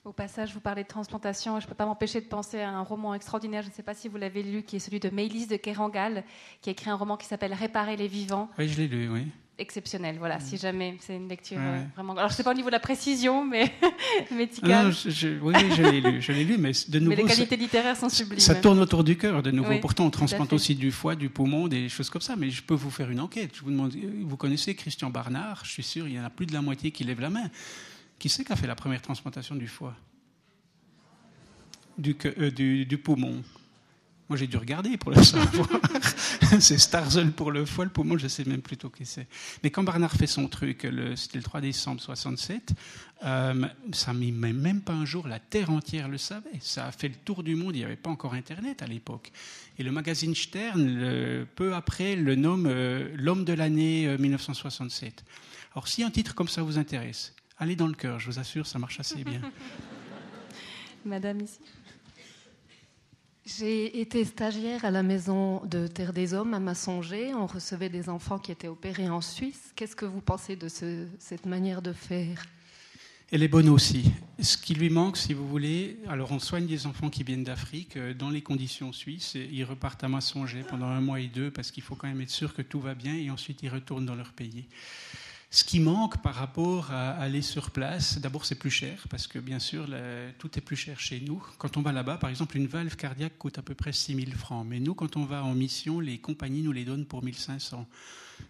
[0.06, 1.60] Au passage, vous parlez de transplantation.
[1.60, 3.94] Je ne peux pas m'empêcher de penser à un roman extraordinaire, je ne sais pas
[3.94, 6.24] si vous l'avez lu, qui est celui de Maëlys de Kerangal,
[6.62, 8.50] qui a écrit un roman qui s'appelle Réparer les vivants.
[8.58, 9.28] Oui, je l'ai lu, oui.
[9.60, 12.16] Exceptionnel, voilà, si jamais c'est une lecture Ouais, euh, vraiment.
[12.16, 13.74] Alors, sais pas au niveau de la précision, mais
[14.32, 14.86] médicale.
[14.86, 17.28] non, je- je- oui, je l'ai lu, je l'ai lu, mais de nouveau, mais les
[17.28, 18.40] qualités littéraires sont sublimes.
[18.40, 19.72] Ça tourne autour du cœur de nouveau.
[19.72, 22.36] Oui, Pourtant, on transplante aussi du foie, du poumon, des choses comme ça.
[22.36, 23.50] Mais je peux vous faire une enquête.
[23.56, 25.62] Je vous demande, vous connaissez Christian Barnard?
[25.66, 27.50] Je suis sûr, il y en a plus de la moitié qui lève la main.
[28.20, 29.96] Qui c'est qui a fait la première transplantation du foie?
[31.98, 33.42] Du, euh, du, du poumon
[34.30, 35.68] Moi, j'ai dû regarder pour le savoir.
[36.60, 39.28] c'est Starzel pour le foie, le poumon, je sais même plutôt qui c'est.
[39.64, 42.74] Mais quand Barnard fait son truc, c'était le 3 décembre 67,
[43.24, 46.60] euh, ça même pas un jour, la terre entière le savait.
[46.62, 49.32] Ça a fait le tour du monde, il n'y avait pas encore Internet à l'époque.
[49.78, 55.24] Et le magazine Stern, peu après, le nomme euh, l'homme de l'année euh, 1967.
[55.74, 58.66] Alors si un titre comme ça vous intéresse, allez dans le cœur, je vous assure,
[58.66, 59.42] ça marche assez bien.
[61.06, 61.60] Madame ici?
[63.48, 67.34] J'ai été stagiaire à la maison de Terre des Hommes à Massonger.
[67.34, 69.72] On recevait des enfants qui étaient opérés en Suisse.
[69.76, 72.44] Qu'est-ce que vous pensez de ce- cette manière de faire?
[73.32, 74.12] Elle est bonne aussi.
[74.42, 77.96] Ce qui lui manque, si vous voulez, alors on soigne des enfants qui viennent d'Afrique
[77.96, 79.36] euh, dans les conditions suisses.
[79.36, 82.30] Ils repartent à Massonger pendant un mois et deux parce qu'il faut quand même être
[82.30, 84.66] sûr que tout va bien et ensuite ils retournent dans leur pays.
[85.50, 89.40] Ce qui manque par rapport à aller sur place, d'abord c'est plus cher parce que
[89.40, 89.88] bien sûr
[90.40, 91.42] tout est plus cher chez nous.
[91.58, 94.32] Quand on va là-bas, par exemple, une valve cardiaque coûte à peu près 6 000
[94.32, 94.66] francs.
[94.68, 97.88] Mais nous, quand on va en mission, les compagnies nous les donnent pour 1500.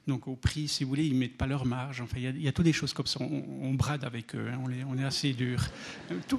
[0.08, 2.02] Donc au prix, si vous voulez, ils ne mettent pas leur marge.
[2.02, 3.20] Enfin, il y a- toutes des choses comme ça.
[3.22, 4.50] On, brade avec eux,
[4.88, 5.62] on, est assez dur.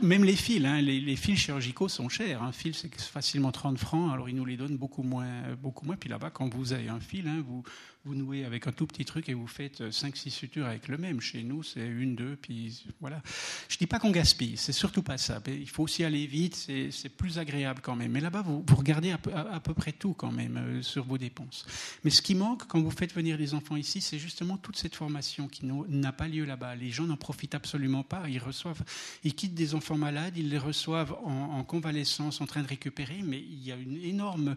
[0.03, 0.81] Même les fils, hein.
[0.81, 2.43] les, fils chirurgicaux sont chers.
[2.43, 5.55] Un fil, c'est facilement 30 francs, alors ils nous les donnent beaucoup moins.
[5.61, 5.97] Beaucoup moins.
[5.97, 7.63] Puis là-bas, quand vous avez un fil, hein, vous,
[8.05, 11.21] vous nouez avec un tout petit truc et vous faites 5-6 sutures avec le même.
[11.21, 13.21] Chez nous, c'est une, deux, puis voilà.
[13.69, 15.43] Je ne dis pas qu'on gaspille, c'est surtout pas ça.
[15.47, 16.57] Il faut aussi aller vite,
[16.91, 18.13] c'est plus agréable quand même.
[18.13, 21.05] Mais là-bas, vous, regardez à peu, à- à peu près tout quand même euh, sur
[21.05, 21.67] vos dépenses.
[22.05, 24.95] Mais ce qui manque quand vous faites venir les enfants ici, c'est justement toute cette
[24.95, 26.75] formation qui n'a pas lieu là-bas.
[26.77, 28.29] Les gens n'en profitent absolument pas.
[28.29, 28.83] Ils reçoivent,
[29.25, 33.23] ils quittent des enfants malades, ils les reçoivent en, en convalescence, en train de récupérer,
[33.25, 34.57] mais il y a une énorme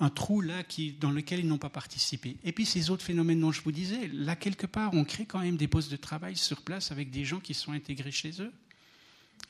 [0.00, 2.36] un trou là qui, dans lequel ils n'ont pas participé.
[2.44, 5.40] Et puis ces autres phénomènes dont je vous disais, là quelque part, on crée quand
[5.40, 8.52] même des postes de travail sur place avec des gens qui sont intégrés chez eux.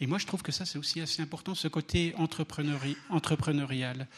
[0.01, 4.09] Et moi, je trouve que ça, c'est aussi assez important, ce côté entrepreneuri- entrepreneurial.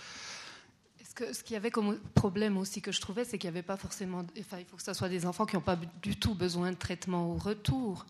[1.15, 3.63] Que, ce qu'il y avait comme problème aussi que je trouvais, c'est qu'il n'y avait
[3.63, 4.25] pas forcément.
[4.41, 6.77] Enfin, il faut que ce soit des enfants qui n'ont pas du tout besoin de
[6.77, 8.05] traitement au retour.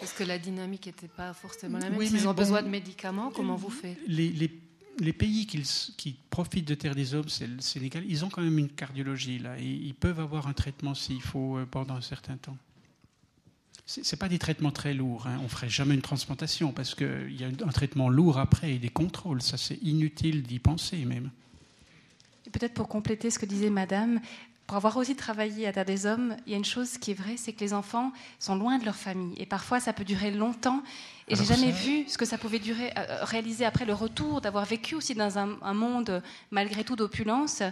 [0.00, 2.68] Est-ce que la dynamique n'était pas forcément la même Oui, S'ils ont bon, besoin de
[2.68, 3.98] médicaments, comment vous faites?
[4.08, 4.60] Les, les-
[5.00, 5.62] les pays qui,
[5.96, 9.38] qui profitent de Terre des Hommes, c'est le Sénégal, ils ont quand même une cardiologie
[9.38, 9.56] là.
[9.60, 12.56] Et ils peuvent avoir un traitement s'il faut euh, pendant un certain temps.
[13.86, 15.28] C'est c'est pas des traitements très lourds.
[15.28, 15.38] Hein.
[15.44, 18.88] On ferait jamais une transplantation parce qu'il y a un traitement lourd après et des
[18.88, 19.40] contrôles.
[19.42, 21.30] Ça, c'est inutile d'y penser même.
[22.52, 24.20] Peut-être pour compléter ce que disait Madame,
[24.66, 27.14] pour avoir aussi travaillé à Terre des Hommes, il y a une chose qui est
[27.14, 29.32] vraie, c'est que les enfants sont loin de leur famille.
[29.38, 30.82] Et parfois, ça peut durer longtemps.
[31.26, 34.42] Et j'ai jamais ça- vu ce que ça pouvait durer, euh, réaliser après le retour,
[34.42, 36.20] d'avoir vécu aussi dans un, un monde, euh,
[36.50, 37.62] malgré tout, d'opulence,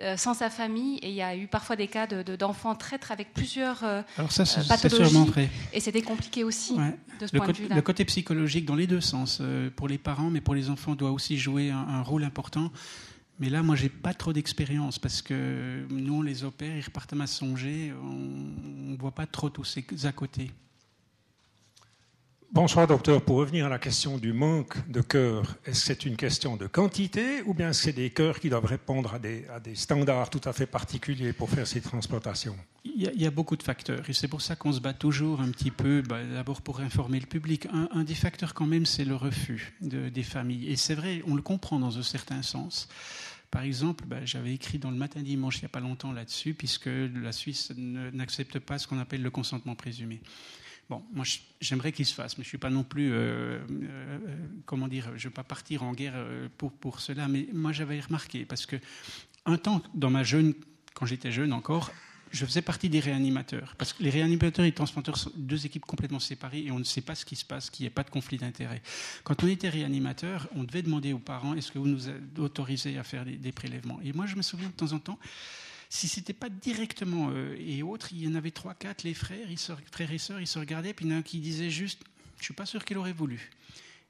[0.00, 0.96] euh, sans sa famille.
[1.02, 4.00] Et il y a eu parfois des cas de- de- d'enfants traîtres avec plusieurs euh,
[4.16, 5.24] Alors ça, euh, pathologies.
[5.26, 5.50] vrai.
[5.74, 6.96] Et c'était compliqué aussi, Ouais.
[7.20, 7.74] de ce Le, point de côté, vue-là.
[7.76, 10.94] le côté psychologique dans les deux sens, euh, pour les parents, mais pour les enfants,
[10.94, 12.70] doit aussi jouer un, un rôle important.
[13.40, 17.12] Mais là, moi, j'ai pas trop d'expérience parce que nous, on les opère, ils repartent
[17.12, 20.50] à Massonger, on ne voit pas trop tous ces à côté.
[22.50, 26.16] Bonsoir docteur, pour revenir à la question du manque de cœurs, est-ce que c'est une
[26.16, 30.40] question de quantité ou bien c'est des cœurs qui doivent répondre à des, standards tout
[30.44, 32.56] à fait particuliers pour faire ces transplantations?
[32.86, 35.50] Il y, a, beaucoup de facteurs et c'est pour ça qu'on se bat toujours un
[35.50, 37.68] petit peu, bah, d'abord pour informer le public.
[37.92, 40.70] Un, des facteurs quand même, c'est le refus de- des familles.
[40.70, 42.88] Et c'est vrai, on le comprend dans un certain sens.
[43.50, 46.54] Par exemple, bah, j'avais écrit dans le matin dimanche il n'y a pas longtemps là-dessus,
[46.54, 50.22] puisque la Suisse n'accepte pas ce qu'on appelle le consentement présumé.
[50.88, 51.24] Bon, moi,
[51.60, 54.18] j'aimerais qu'il se fasse, mais je ne suis pas non plus, euh, euh,
[54.64, 57.72] comment dire, je ne veux pas partir en guerre euh, pour, pour cela, mais moi,
[57.72, 58.76] j'avais remarqué, parce que
[59.44, 60.54] un temps, dans ma jeune,
[60.94, 61.90] quand j'étais jeune encore,
[62.30, 63.74] je faisais partie des réanimateurs.
[63.78, 66.84] Parce que les réanimateurs et les transplanteurs sont deux équipes complètement séparées et on ne
[66.84, 68.82] sait pas ce qui se passe, qu'il n'y ait pas de conflit d'intérêts.
[69.24, 72.08] Quand on était réanimateur, on devait demander aux parents est-ce que vous nous
[72.38, 73.98] autorisez à faire des, prélèvements?
[74.04, 75.18] Et moi, je me souviens de temps en temps,
[75.88, 79.50] si c'était pas directement eux et autres, il y en avait trois, quatre, les frères,
[79.50, 81.38] ils se, frères et sœurs, ils se regardaient, puis il y en a un qui
[81.38, 82.02] disait juste
[82.38, 83.50] Je suis pas sûr qu'il aurait voulu.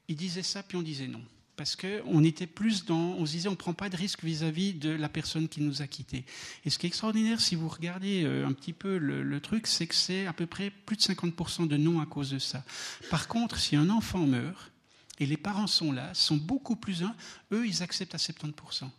[0.07, 1.23] Il disait ça, puis on disait non
[1.59, 4.75] parce qu'on était plus dans, on se disait, on ne prend pas de risque vis-à-vis
[4.75, 6.23] de la personne qui nous a quittés.
[6.63, 9.67] Et ce qui est extraordinaire, si vous regardez euh, un petit peu le, le truc,
[9.67, 12.63] c'est que c'est à peu près plus de 50% de non à cause de ça.
[13.09, 14.71] Par contre, si un enfant meurt,
[15.19, 17.13] et les parents sont là, sont beaucoup plus un,
[17.51, 18.89] eux, ils acceptent à 70%.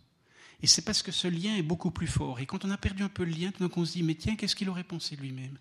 [0.62, 2.40] Et c'est parce que ce lien est beaucoup plus fort.
[2.40, 4.02] Et quand on a perdu un peu le lien, tout d'un coup on se dit,
[4.02, 5.56] mais tiens, qu'est-ce qu'il aurait pensé lui-même?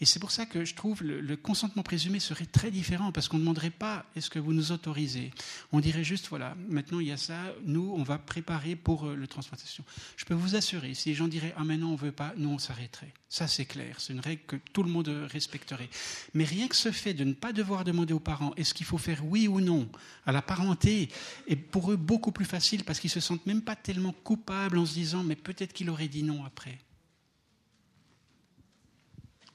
[0.00, 3.28] Et c'est pour ça que je trouve le, le consentement présumé serait très différent, parce
[3.28, 5.30] qu'on ne demanderait pas, est-ce que vous nous autorisez?
[5.72, 9.14] On dirait juste, voilà, maintenant il y a ça, nous, on va préparer pour euh,
[9.14, 9.84] le transplantation.
[10.16, 12.50] Je peux vous assurer, si les gens diraient, ah maintenant on ne veut pas, nous
[12.50, 13.12] on s'arrêterait.
[13.28, 15.88] Ça c'est clair, c'est une règle que tout le monde respecterait.
[16.34, 18.98] Mais rien que ce fait de ne pas devoir demander aux parents, est-ce qu'il faut
[18.98, 19.88] faire oui ou non
[20.26, 21.08] à la parenté,
[21.46, 24.78] est pour eux beaucoup plus facile, parce qu'ils se sentent même pas tellement coupables coupable
[24.78, 26.78] en se disant mais peut-être qu'il aurait dit non après.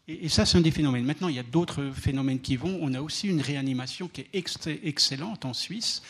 [0.08, 1.06] Et, ça, c'est un des phénomènes.
[1.06, 2.80] Maintenant, il y a d'autres phénomènes qui vont.
[2.82, 4.30] On a aussi une réanimation qui est
[4.84, 6.02] excellente en Suisse.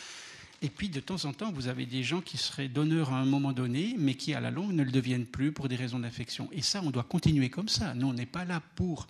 [0.64, 3.26] Et puis, de temps en temps, vous avez des gens qui seraient donneurs à un
[3.26, 6.50] moment donné, mais qui, à la longue, ne le deviennent plus pour des raisons d'infection.
[6.52, 7.94] Et ça, on doit continuer comme ça.
[7.94, 9.08] Nous, on n'est pas là pour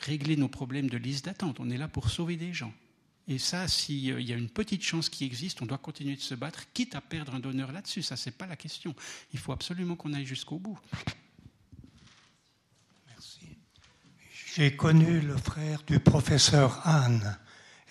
[0.00, 1.60] régler nos problèmes de liste d'attente.
[1.60, 2.72] On est là pour sauver des gens.
[3.26, 6.34] Et ça, s'il y a une petite chance qui existe, on doit continuer de se
[6.34, 8.02] battre, quitte à perdre un donneur là-dessus.
[8.02, 8.94] Ça, c'est pas la question.
[9.32, 10.78] Il faut absolument qu'on aille jusqu'au bout.
[13.08, 13.48] Merci.
[14.54, 17.38] J'ai connu le frère du professeur Anne.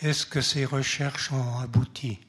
[0.01, 2.19] Est-ce que ces recherches ont abouti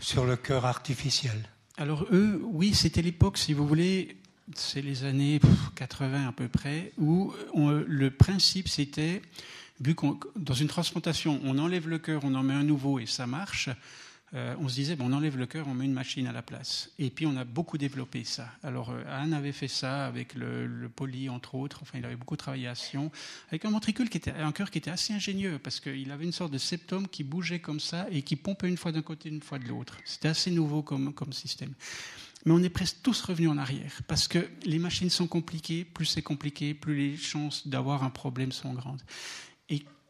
[0.00, 1.48] sur le cœur artificiel?
[1.76, 4.16] Alors eux, oui, c'était l'époque, si vous voulez,
[4.54, 5.40] c'est les années
[5.74, 9.22] 80 à peu près, où on, le principe c'était
[9.80, 13.06] vu qu'on, dans une transplantation, on enlève le cœur, on en met un nouveau et
[13.06, 13.70] ça marche,
[14.34, 16.42] euh, on se disait, bon, on enlève le cœur, on met une machine à la
[16.42, 16.90] place.
[16.98, 18.48] Et puis on a beaucoup développé ça.
[18.62, 21.78] Alors euh, Anne avait fait ça avec le, le, poly, entre autres.
[21.82, 23.10] Enfin, il avait beaucoup travaillé à Sion,
[23.48, 26.32] avec un ventricule qui était, un cœur qui était assez ingénieux, parce qu'il avait une
[26.32, 29.42] sorte de septum qui bougeait comme ça et qui pompait une fois d'un côté, une
[29.42, 29.96] fois de l'autre.
[30.04, 31.72] C'était assez nouveau comme, comme système.
[32.44, 36.06] Mais on est presque tous revenus en arrière, parce que les machines sont compliquées, plus
[36.06, 39.02] c'est compliqué, plus les chances d'avoir un problème sont grandes.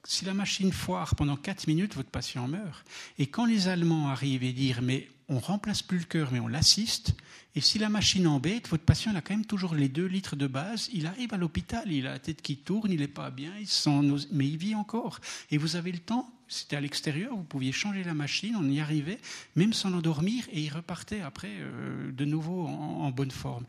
[0.05, 2.87] Si la machine foire pendant 4 minutes, votre patient meurt.
[3.19, 6.49] Et quand les Allemands arrivent et disent mais on remplace plus le cœur, mais on
[6.49, 7.15] l'assiste,
[7.55, 10.47] et si la machine embête, votre patient a quand même toujours les 2 litres de
[10.47, 13.53] base, il arrive à l'hôpital, il a la tête qui tourne, il n'est pas bien,
[13.61, 14.01] il sent
[14.33, 15.21] mais il vit encore.
[15.51, 18.81] Et vous avez le temps, c'était à l'extérieur, vous pouviez changer la machine, on y
[18.81, 19.19] arrivait,
[19.55, 23.65] même sans l'endormir, et il repartait après euh, de nouveau en, bonne forme.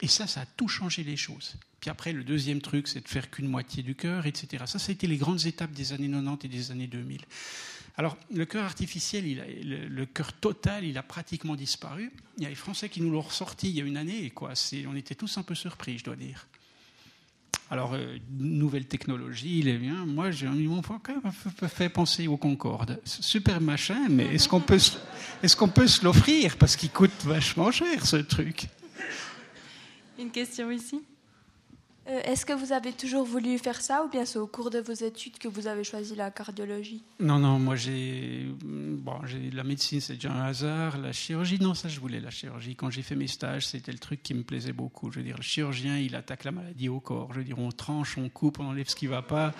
[0.00, 1.56] Et ça, ça a tout changé les choses.
[1.80, 4.64] Puis après, le deuxième truc, c'est de faire qu'une moitié du cœur, etc.
[4.66, 7.20] Ça, ça a été les grandes étapes des années 90 et des années 2000.
[7.96, 9.24] Alors, le cœur artificiel,
[9.64, 12.10] le, le, cœur total, il a pratiquement disparu.
[12.38, 14.30] Il y a les Français qui nous l'ont ressorti il y a une année, et
[14.30, 14.54] quoi,
[14.86, 16.46] on était tous un peu surpris, je dois dire.
[17.72, 20.04] Alors, euh, nouvelle technologie, il est bien.
[20.04, 21.32] Moi, j'ai mon quand même
[21.70, 23.00] fait penser au Concorde.
[23.06, 24.78] Super machin, mais est-ce qu'on peut,
[25.42, 26.58] est-ce qu'on peut se l'offrir?
[26.58, 28.66] Parce qu'il coûte vachement cher, ce truc.
[30.18, 31.00] Une question ici
[32.08, 34.80] euh, Est-ce que vous avez toujours voulu faire ça ou bien c'est au cours de
[34.80, 38.46] vos études que vous avez choisi la cardiologie Non, non, moi j'ai.
[38.64, 39.20] Bon,
[39.52, 40.98] la médecine c'est déjà un hasard.
[40.98, 42.74] La chirurgie, non, ça je voulais la chirurgie.
[42.74, 45.10] Quand j'ai fait mes stages, c'était le truc qui me plaisait beaucoup.
[45.10, 47.28] Je veux dire, le chirurgien il attaque la maladie au corps.
[47.32, 49.52] Je veux dire, on tranche, on coupe, on enlève ce qui ne va pas.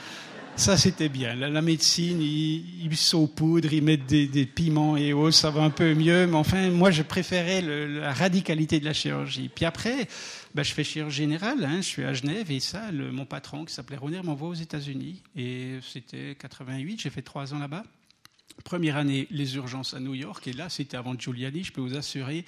[0.55, 1.34] Ça c'était bien.
[1.34, 6.26] La, médecine, ils, saupoudrent, ils mettent des, piments et autres, ça va un peu mieux.
[6.26, 9.49] Mais enfin, moi je préférais la radicalité de la chirurgie.
[9.49, 10.09] Puis après
[10.55, 13.72] ben, je fais chirurgie générale, hein, je suis à Genève, et ça, mon patron, qui
[13.72, 15.22] s'appelait Roner, m'envoie aux États-Unis.
[15.34, 17.84] Et c'était 88, j'ai fait trois ans là-bas.
[18.64, 21.96] Première année, les urgences à New York, et là, c'était avant Giuliani, je peux vous
[21.96, 22.44] assurer,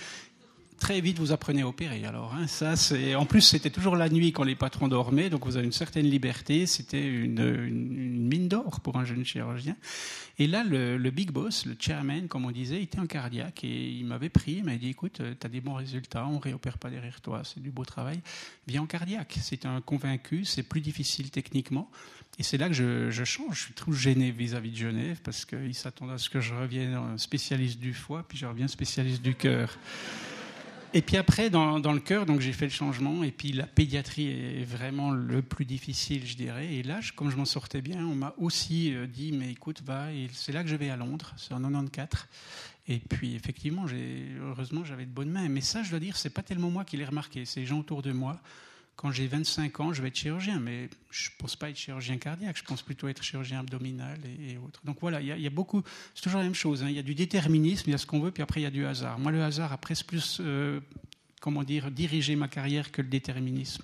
[0.78, 2.04] très vite vous apprenez à opérer.
[2.04, 2.74] Alors hein, ça,
[3.16, 6.06] en plus c'était toujours la nuit quand les patrons dormaient, donc vous avez une certaine
[6.06, 6.66] liberté.
[6.66, 9.76] C'était une, mine d'or pour un jeune chirurgien.
[10.38, 14.04] Et là, le, big boss, le chairman, comme on disait, était un cardiaque et il
[14.04, 17.20] m'avait pris, il m'a dit écoute, tu as des bons résultats, on réopère pas derrière
[17.20, 18.20] toi, c'est du beau travail,
[18.66, 19.36] viens en cardiaque.
[19.40, 21.88] C'est un convaincu, c'est plus difficile techniquement.
[22.38, 23.58] Et c'est là que je, je, change.
[23.58, 26.52] Je suis trop gêné vis-à-vis -vis de Genève parce qu'ils s'attendent à ce que je
[26.52, 29.78] revienne spécialiste du foie, puis je reviens spécialiste du cœur.
[30.96, 33.24] Et puis après, dans, dans le cœur, donc j'ai fait le changement.
[33.24, 36.72] Et puis la pédiatrie est vraiment le plus difficile, je dirais.
[36.72, 40.06] Et là, comme je m'en sortais bien, on m'a aussi euh, dit, mais écoute, va.
[40.32, 42.28] C'est là que je vais à Londres, c'est en 94.
[42.86, 43.86] Et puis effectivement,
[44.40, 45.48] heureusement, j'avais de bonnes mains.
[45.48, 47.80] Mais ça, je dois dire, c'est pas tellement moi qui l'ai remarqué, c'est les gens
[47.80, 48.40] autour de moi.
[48.96, 52.16] Quand j'ai 25 ans, je vais être chirurgien, mais je ne pense pas être chirurgien
[52.16, 54.80] cardiaque, je pense plutôt être chirurgien abdominal et, et autres.
[54.84, 55.82] Donc voilà, il y, a, il y a beaucoup,
[56.14, 56.86] c'est toujours la même chose, hein.
[56.88, 58.66] il y a du déterminisme, il y a ce qu'on veut, puis après il y
[58.66, 59.18] a du hasard.
[59.18, 60.80] Moi, le hasard a presque plus, euh,
[61.40, 63.82] comment dire, dirigé ma carrière que le déterminisme.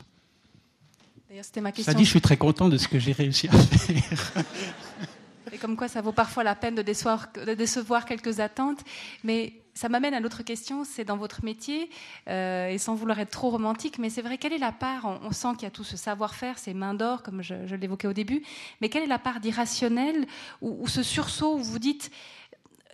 [1.28, 1.92] D'ailleurs, c'était ma question.
[1.92, 4.44] Ça dit, je suis très content de ce que j'ai réussi à faire.
[5.52, 8.80] Et comme quoi, ça vaut parfois la peine de décevoir, de décevoir quelques attentes.
[9.22, 11.88] Mais ça m'amène à l'autre question, c'est dans votre métier,
[12.28, 15.20] euh, et sans vouloir être trop romantique, mais c'est vrai, quelle est la part, on,
[15.28, 18.08] on sent qu'il y a tout ce savoir-faire, ces mains d'or, comme je, je l'évoquais
[18.08, 18.42] au début,
[18.80, 20.26] mais quelle est la part d'irrationnel,
[20.60, 22.10] ou, ce sursaut où vous dites,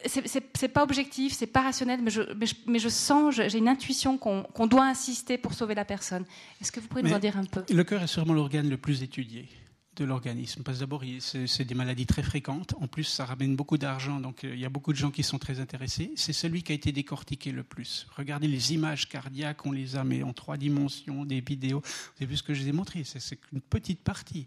[0.05, 3.69] c'est- pas objectif, c'est pas rationnel, mais je, mais je, mais je sens, j'ai une
[3.69, 6.25] intuition qu'on doit insister pour sauver la personne.
[6.61, 7.65] Est-ce que vous pouvez nous en dire un peu?
[7.69, 9.49] Le cœur est sûrement l'organe le plus étudié
[9.97, 10.63] de l'organisme.
[10.63, 12.75] Parce que d'abord, c'est des maladies très fréquentes.
[12.81, 15.23] En plus, ça ramène beaucoup d'argent, donc euh, il y a beaucoup de gens qui
[15.23, 16.13] sont très intéressés.
[16.17, 18.07] C'est celui qui a été décortiqué le plus.
[18.17, 21.81] Regardez les images cardiaques, on les a mais en trois dimensions, des vidéos.
[21.81, 24.47] Vous avez vu ce que je vous ai montré, c'est qu'une petite partie.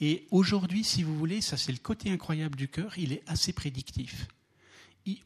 [0.00, 3.52] Et aujourd'hui, si vous voulez, ça c'est le côté incroyable du cœur, il est assez
[3.52, 4.28] prédictif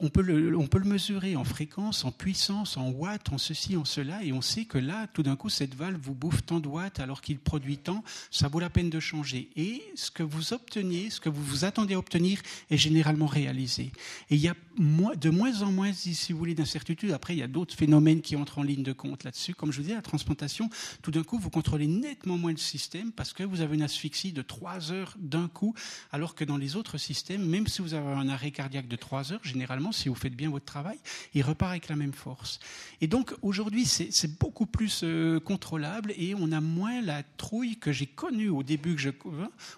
[0.00, 3.76] on peut, le, on peut le mesurer en fréquence, en puissance, en watts, en ceci,
[3.76, 6.60] en cela, et on sait que là, tout d'un coup, cette valve vous bouffe tant
[6.60, 9.50] de watts alors qu'il produit tant, ça vaut la peine de changer.
[9.56, 12.40] Et ce que vous obteniez, ce que vous vous attendez à obtenir,
[12.70, 13.92] est généralement réalisé.
[14.30, 17.12] Et il y a de moins en moins, si vous voulez, d'incertitude.
[17.12, 19.54] Après, il y a d'autres phénomènes qui entrent en ligne de compte là-dessus.
[19.54, 20.70] Comme je vous disais, la transplantation,
[21.02, 24.32] tout d'un coup, vous contrôlez nettement moins le système parce que vous avez une asphyxie
[24.32, 25.74] de 3 heures d'un coup,
[26.10, 29.32] alors que dans les autres systèmes, même si vous avez un arrêt cardiaque de 3
[29.32, 30.98] heures, généralement, si vous faites bien votre travail,
[31.34, 32.60] il repart avec la même force.
[33.00, 37.92] Et donc, aujourd'hui, c'est beaucoup plus euh, contrôlable et on a moins la trouille que
[37.92, 39.10] j'ai connue au début, que je,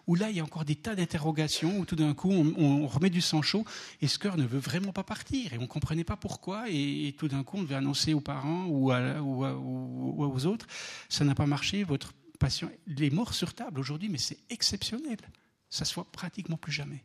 [0.07, 3.11] où là, il y a encore des tas d'interrogations, où tout d'un coup, on, remet
[3.11, 3.65] du sang chaud
[4.01, 6.65] et ce cœur ne veut vraiment pas partir et on ne comprenait pas pourquoi.
[6.69, 10.67] Et, tout d'un coup, on devait annoncer aux parents ou, aux autres,
[11.09, 15.19] ça n'a pas marché, votre patient, il est mort sur table aujourd'hui, mais c'est exceptionnel.
[15.71, 17.05] Ça se voit pratiquement plus jamais.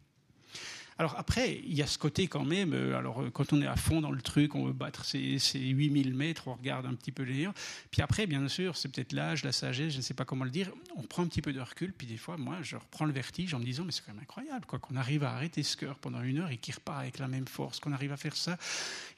[0.99, 3.67] Alors après, il y a ce côté quand même, euh, alors euh, quand on est
[3.67, 6.93] à fond dans le truc, on veut battre ces, ces 8000 mètres, on regarde un
[6.93, 7.53] petit peu les liens.
[7.89, 10.49] Puis après, bien sûr, c'est peut-être l'âge, la sagesse, je ne sais pas comment le
[10.49, 13.13] dire, on prend un petit peu de recul, puis des fois, moi, je reprends le
[13.13, 15.77] vertige en me disant, mais c'est quand même incroyable, quoi, qu'on arrive à arrêter ce
[15.77, 18.35] cœur pendant une heure et qu'il repart avec la même force, qu'on arrive à faire
[18.35, 18.57] ça.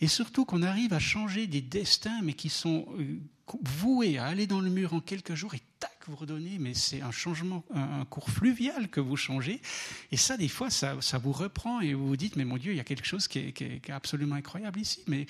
[0.02, 2.86] Et surtout qu'on arrive à changer des destins, mais qui sont
[3.64, 7.02] voués à aller dans le mur en quelques jours et tac, vous redonnez, mais c'est
[7.02, 9.62] un changement, un, un cours fluvial que vous changez.
[10.12, 12.72] Et ça, des fois, ça, ça vous reprend et vous vous dites, mais mon Dieu,
[12.74, 15.02] il y a quelque chose qui est, qui est- qui est absolument incroyable ici.
[15.08, 15.26] Mais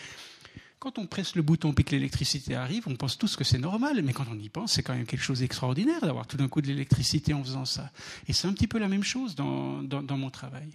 [0.82, 4.02] quand on presse le bouton et que l'électricité arrive, on pense tous que c'est normal,
[4.04, 6.60] mais quand on y pense, c'est quand même quelque chose d'extraordinaire d'avoir tout d'un coup
[6.60, 7.92] de l'électricité en faisant ça.
[8.28, 10.70] Et c'est un petit peu la même chose dans, dans, dans mon travail.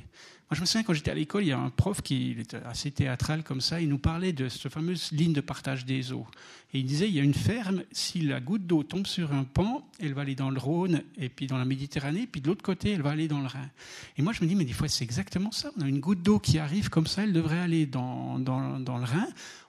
[0.49, 2.39] Moi, je me souviens quand j'étais à l'école, il y a un prof qui il
[2.39, 6.13] était assez théâtral comme ça, il nous parlait de cette fameuse ligne de partage des
[6.13, 6.25] eaux.
[6.73, 9.43] Et il disait, il y a une ferme, si la goutte d'eau tombe sur un
[9.43, 12.63] pan, elle va aller dans le Rhône et puis dans la Méditerranée, puis de l'autre
[12.63, 13.69] côté, elle va aller dans le Rhin.
[14.19, 15.73] Et moi, je me dis, mais des fois, c'est exactement ça.
[15.79, 18.99] On a une goutte d'eau qui arrive comme ça, elle devrait aller dans, dans, dans
[18.99, 19.27] le Rhin.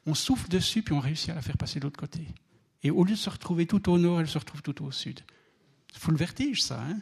[0.08, 2.26] On souffle dessus, puis on réussit à la faire passer de l'autre côté.
[2.82, 5.20] Et au lieu de se retrouver tout au nord, elle se retrouve tout au sud.
[5.94, 6.82] Faut le vertige, ça.
[6.82, 6.98] Hein?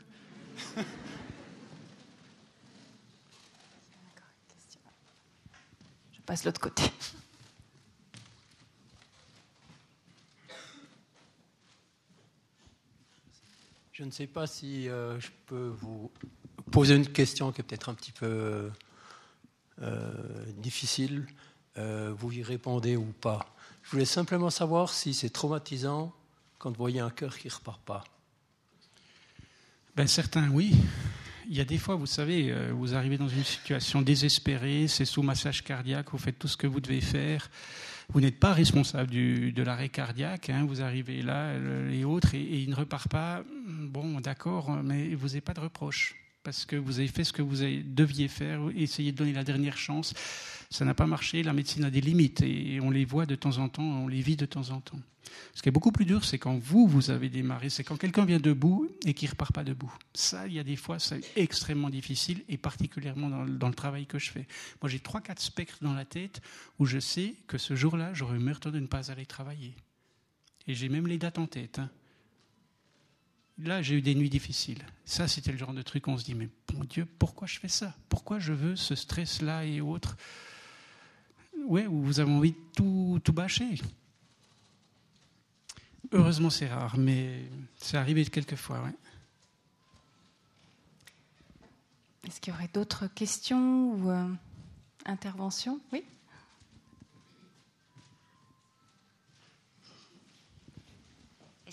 [6.14, 6.84] Je passe l'autre côté.
[13.91, 16.11] Je ne sais pas si euh, je peux vous
[16.72, 18.72] poser une question qui est peut-être un petit peu
[19.82, 21.27] euh, difficile.
[21.77, 23.53] Euh, vous y répondez ou pas.
[23.84, 26.14] Je voulais simplement savoir si c'est traumatisant
[26.57, 28.03] quand vous voyez un cœur qui ne repart pas.
[29.95, 30.73] Ben, certains, oui.
[31.47, 35.06] Il y a des fois, vous savez, euh, vous arrivez dans une situation désespérée, c'est
[35.06, 37.49] sous massage cardiaque, vous faites tout ce que vous devez faire.
[38.10, 42.34] Vous n'êtes pas responsable du, de l'arrêt cardiaque, hein, vous arrivez là le- et autres,
[42.35, 43.43] et, et il ne repart pas.
[43.68, 46.15] Bon, d'accord, mais vous n'avez pas de reproche,
[46.45, 49.77] parce que vous avez fait ce que vous deviez faire, essayez de donner la dernière
[49.77, 50.13] chance.
[50.69, 53.57] Ça n'a pas marché, la médecine a des limites, et on les voit de temps
[53.57, 54.99] en temps, on les vit de temps en temps.
[55.55, 58.26] Ce qui est beaucoup plus dur, c'est quand vous, vous avez démarré, c'est quand quelqu'un
[58.26, 59.91] vient debout et qui repart pas debout.
[60.13, 64.19] Ça, il y a des fois, c'est extrêmement difficile, et particulièrement dans le travail que
[64.19, 64.47] je fais.
[64.84, 66.41] Moi, j'ai trois, quatre spectres dans la tête
[66.77, 69.73] où je sais que ce jour-là, j'aurais eu meurtre de ne pas aller travailler.
[70.67, 71.80] Et j'ai même les dates en tête.
[71.80, 71.89] hein.
[73.60, 74.84] Là, j'ai eu des nuits difficiles.
[75.06, 77.60] Ça, c'était le genre de truc où on se dit, mais bon Dieu, pourquoi je
[77.60, 77.94] fais ça?
[78.10, 80.18] Pourquoi je veux ce stress-là et autres?
[81.65, 83.80] Ouais, où vous avez envie de tout, tout bâcher.
[86.11, 88.94] Heureusement, c'est rare, mais c'est arrivé quelquefois, ouais.
[92.27, 94.27] Est-ce qu'il y aurait d'autres questions ou euh,
[95.06, 95.80] interventions?
[95.94, 96.03] Oui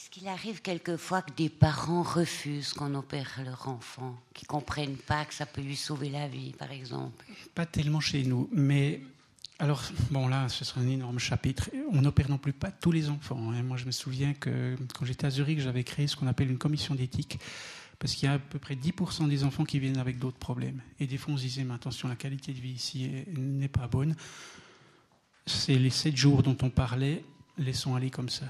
[0.03, 5.25] Est-ce qu'il arrive quelquefois que des parents refusent qu'on opère leur enfant, qui comprennent pas
[5.25, 7.25] que ça peut lui sauver la vie, par exemple?
[7.55, 9.01] Pas tellement chez nous, mais
[9.61, 9.81] alors,
[10.11, 11.71] bon là, ce sera un énorme chapitre.
[11.93, 13.53] On n'opère non plus pas tous les enfants.
[13.53, 13.63] hein.
[13.63, 16.59] Moi, je me souviens que quand j'étais à Zurich, j'avais créé ce qu'on appelle une
[16.59, 17.39] commission d'éthique,
[18.01, 20.83] parce qu'il y a à peu près 10% des enfants qui viennent avec d'autres problèmes.
[20.99, 23.69] Et des fois, on se disait, mais attention, la qualité de vie ici est- n'est
[23.69, 24.17] pas bonne.
[25.47, 27.25] C'est les 7 jours dont on parlait,
[27.59, 28.47] laissons aller comme ça.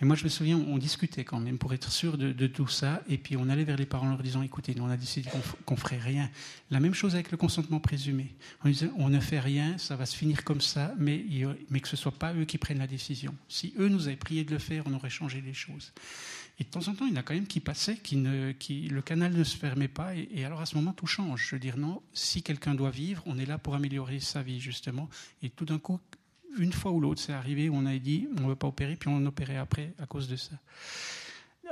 [0.00, 3.02] Et moi, je me souviens, on discutait quand même pour être sûr de, tout ça.
[3.08, 5.30] Et puis, on allait vers les parents en leur disant Écoutez, nous, on a décidé
[5.30, 6.30] qu'on qu'on ferait rien.
[6.70, 8.34] La même chose avec le consentement présumé.
[8.64, 11.24] On disait On ne fait rien, ça va se finir comme ça, mais,
[11.70, 13.34] mais que ce ne soit pas eux qui prennent la décision.
[13.48, 15.92] Si eux nous avaient prié de le faire, on aurait changé les choses.
[16.58, 18.52] Et de temps en temps, il y en a quand même qui passaient, qui ne,
[18.52, 20.14] qui, le canal ne se fermait pas.
[20.14, 21.46] Et, et alors, à ce moment, tout change.
[21.48, 24.60] Je veux dire Non, si quelqu'un doit vivre, on est là pour améliorer sa vie,
[24.60, 25.08] justement.
[25.42, 25.98] Et tout d'un coup,
[26.58, 29.08] une fois ou l'autre, c'est arrivé on a dit on ne veut pas opérer, puis
[29.08, 30.56] on opérait après à cause de ça.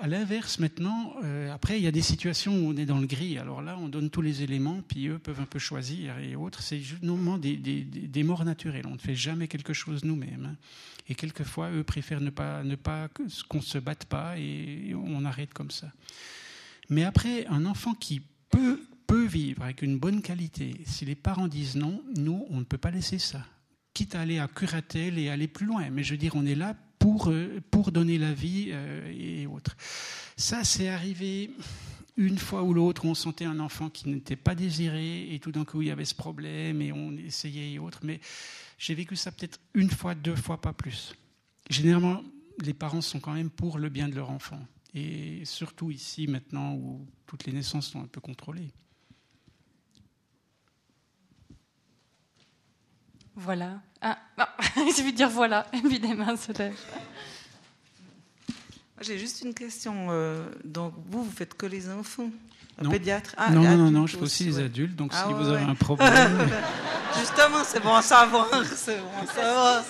[0.00, 3.06] À l'inverse, maintenant, euh, après, il y a des situations où on est dans le
[3.06, 3.36] gris.
[3.36, 6.62] Alors là, on donne tous les éléments, puis eux peuvent un peu choisir et autres.
[6.62, 8.86] C'est justement des, morts naturelles.
[8.86, 10.52] On ne fait jamais quelque chose nous-mêmes.
[10.52, 10.56] hein.
[11.08, 13.08] Et quelquefois, eux préfèrent ne pas, ne pas
[13.48, 15.92] qu'on ne se batte pas et on arrête comme ça.
[16.88, 21.48] Mais après, un enfant qui peut, peut vivre avec une bonne qualité, si les parents
[21.48, 23.44] disent non, nous, on ne peut pas laisser ça.
[23.94, 25.88] Quitte à aller à curatelle et aller plus loin.
[25.90, 29.46] Mais je veux dire, on est là pour, euh, pour donner la vie euh, et
[29.46, 29.76] autres.
[30.36, 31.50] Ça, c'est arrivé
[32.16, 35.64] une fois ou l'autre on sentait un enfant qui n'était pas désiré et tout d'un
[35.64, 38.00] coup il y avait ce problème et on essayait et autres.
[38.02, 38.20] Mais
[38.78, 41.14] j'ai vécu ça peut-être une fois, deux fois, pas plus.
[41.68, 42.22] Généralement,
[42.62, 44.60] les parents sont quand même pour le bien de leur enfant.
[44.94, 48.72] Et surtout ici, maintenant, où toutes les naissances sont un peu contrôlées.
[53.36, 53.80] Voilà.
[54.02, 54.44] Ah, non,
[54.86, 56.74] il suffit de dire voilà, et puis des mains se lèvent.
[59.00, 60.08] J'ai juste une question.
[60.10, 62.28] euh, donc, vous, vous faites que les enfants
[62.78, 62.90] Un Non.
[62.90, 63.34] pédiatre?
[63.50, 64.64] Non, non, non, non, je fais aussi les ouais.
[64.64, 64.94] adultes.
[64.96, 65.70] Donc Ah si ouais, vous avez ouais.
[65.70, 66.38] un problème.
[67.18, 68.46] Justement, c'est bon à savoir.
[68.76, 69.84] C'est bon à savoir.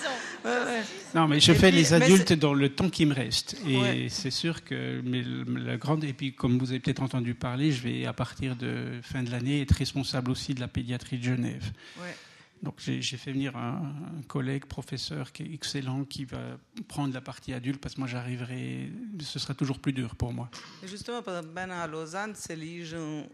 [0.45, 0.81] Ouais, ouais.
[1.13, 3.57] Non, mais je Et fais puis- les adultes dans le temps qui me reste.
[3.67, 4.07] Et Ouais.
[4.09, 5.23] c'est sûr que mais
[5.59, 6.03] la grande.
[6.05, 9.29] Et puis, comme vous avez peut-être entendu parler, je vais, à partir de fin de
[9.29, 11.71] l'année, être responsable aussi de la pédiatrie de Genève.
[11.99, 12.15] Ouais.
[12.63, 13.81] Donc, j'ai fait venir un,
[14.19, 16.57] un collègue, professeur, qui est excellent, qui va
[16.87, 18.91] prendre la partie adulte, parce que moi, j'arriverai.
[19.19, 20.49] Ce sera toujours plus dur pour moi.
[20.85, 21.21] Justement,
[21.55, 23.25] ben à Lausanne, c'est les gens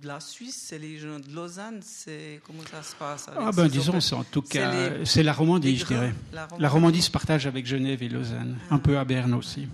[0.00, 1.80] de la Suisse, c'est les gens de Lausanne.
[1.82, 5.76] C'est comment ça se passe Ah ben disons, c'est en tout cas, c'est la Romandie,
[5.76, 6.14] je dirais.
[6.32, 7.02] la La Romandie.
[7.02, 9.68] Se partage avec Genève et Lausanne, un peu à Berne aussi.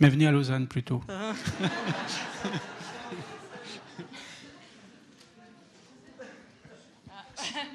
[0.00, 1.02] Mais venez à Lausanne plutôt.
[1.08, 1.32] Ah.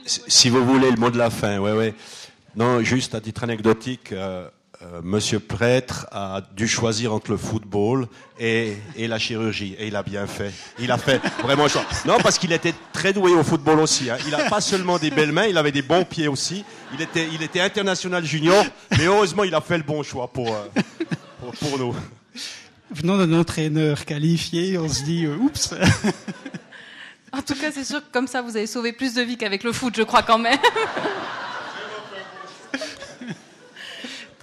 [0.05, 1.93] Si- vous voulez le mot de la fin, ouais, ouais.
[2.55, 4.47] Non, juste à titre anecdotique, euh,
[4.81, 8.07] euh, Monsieur Prêtre a dû choisir entre le football
[8.39, 10.51] et, et la chirurgie, et il a bien fait.
[10.79, 11.85] Il a fait vraiment choix.
[12.05, 14.09] Non, parce qu'il était très doué au football aussi.
[14.09, 14.17] hein.
[14.27, 16.65] Il a pas seulement des belles mains, il avait des bons pieds aussi.
[16.93, 18.65] Il était, il était international junior,
[18.97, 20.67] mais heureusement, il a fait le bon choix pour, euh,
[21.39, 21.95] pour, pour nous.
[22.93, 25.73] Venant d'un entraîneur qualifié, on se dit, euh, oups.
[27.33, 29.63] En tout cas, c'est sûr que comme ça, vous avez sauvé plus de vies qu'avec
[29.63, 30.57] le foot, je crois quand même.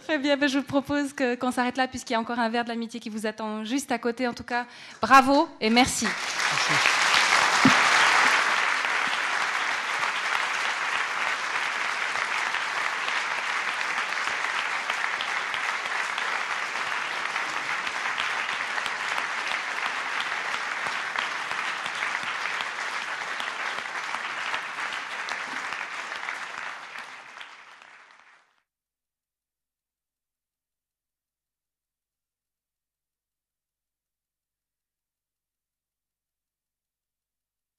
[0.06, 2.48] Très bien, ben, je vous propose que- qu'on s'arrête là puisqu'il y a encore un
[2.48, 4.26] verre de l'amitié qui vous attend juste à côté.
[4.26, 4.64] En tout cas,
[5.02, 6.06] bravo et merci.
[6.06, 7.07] Merci.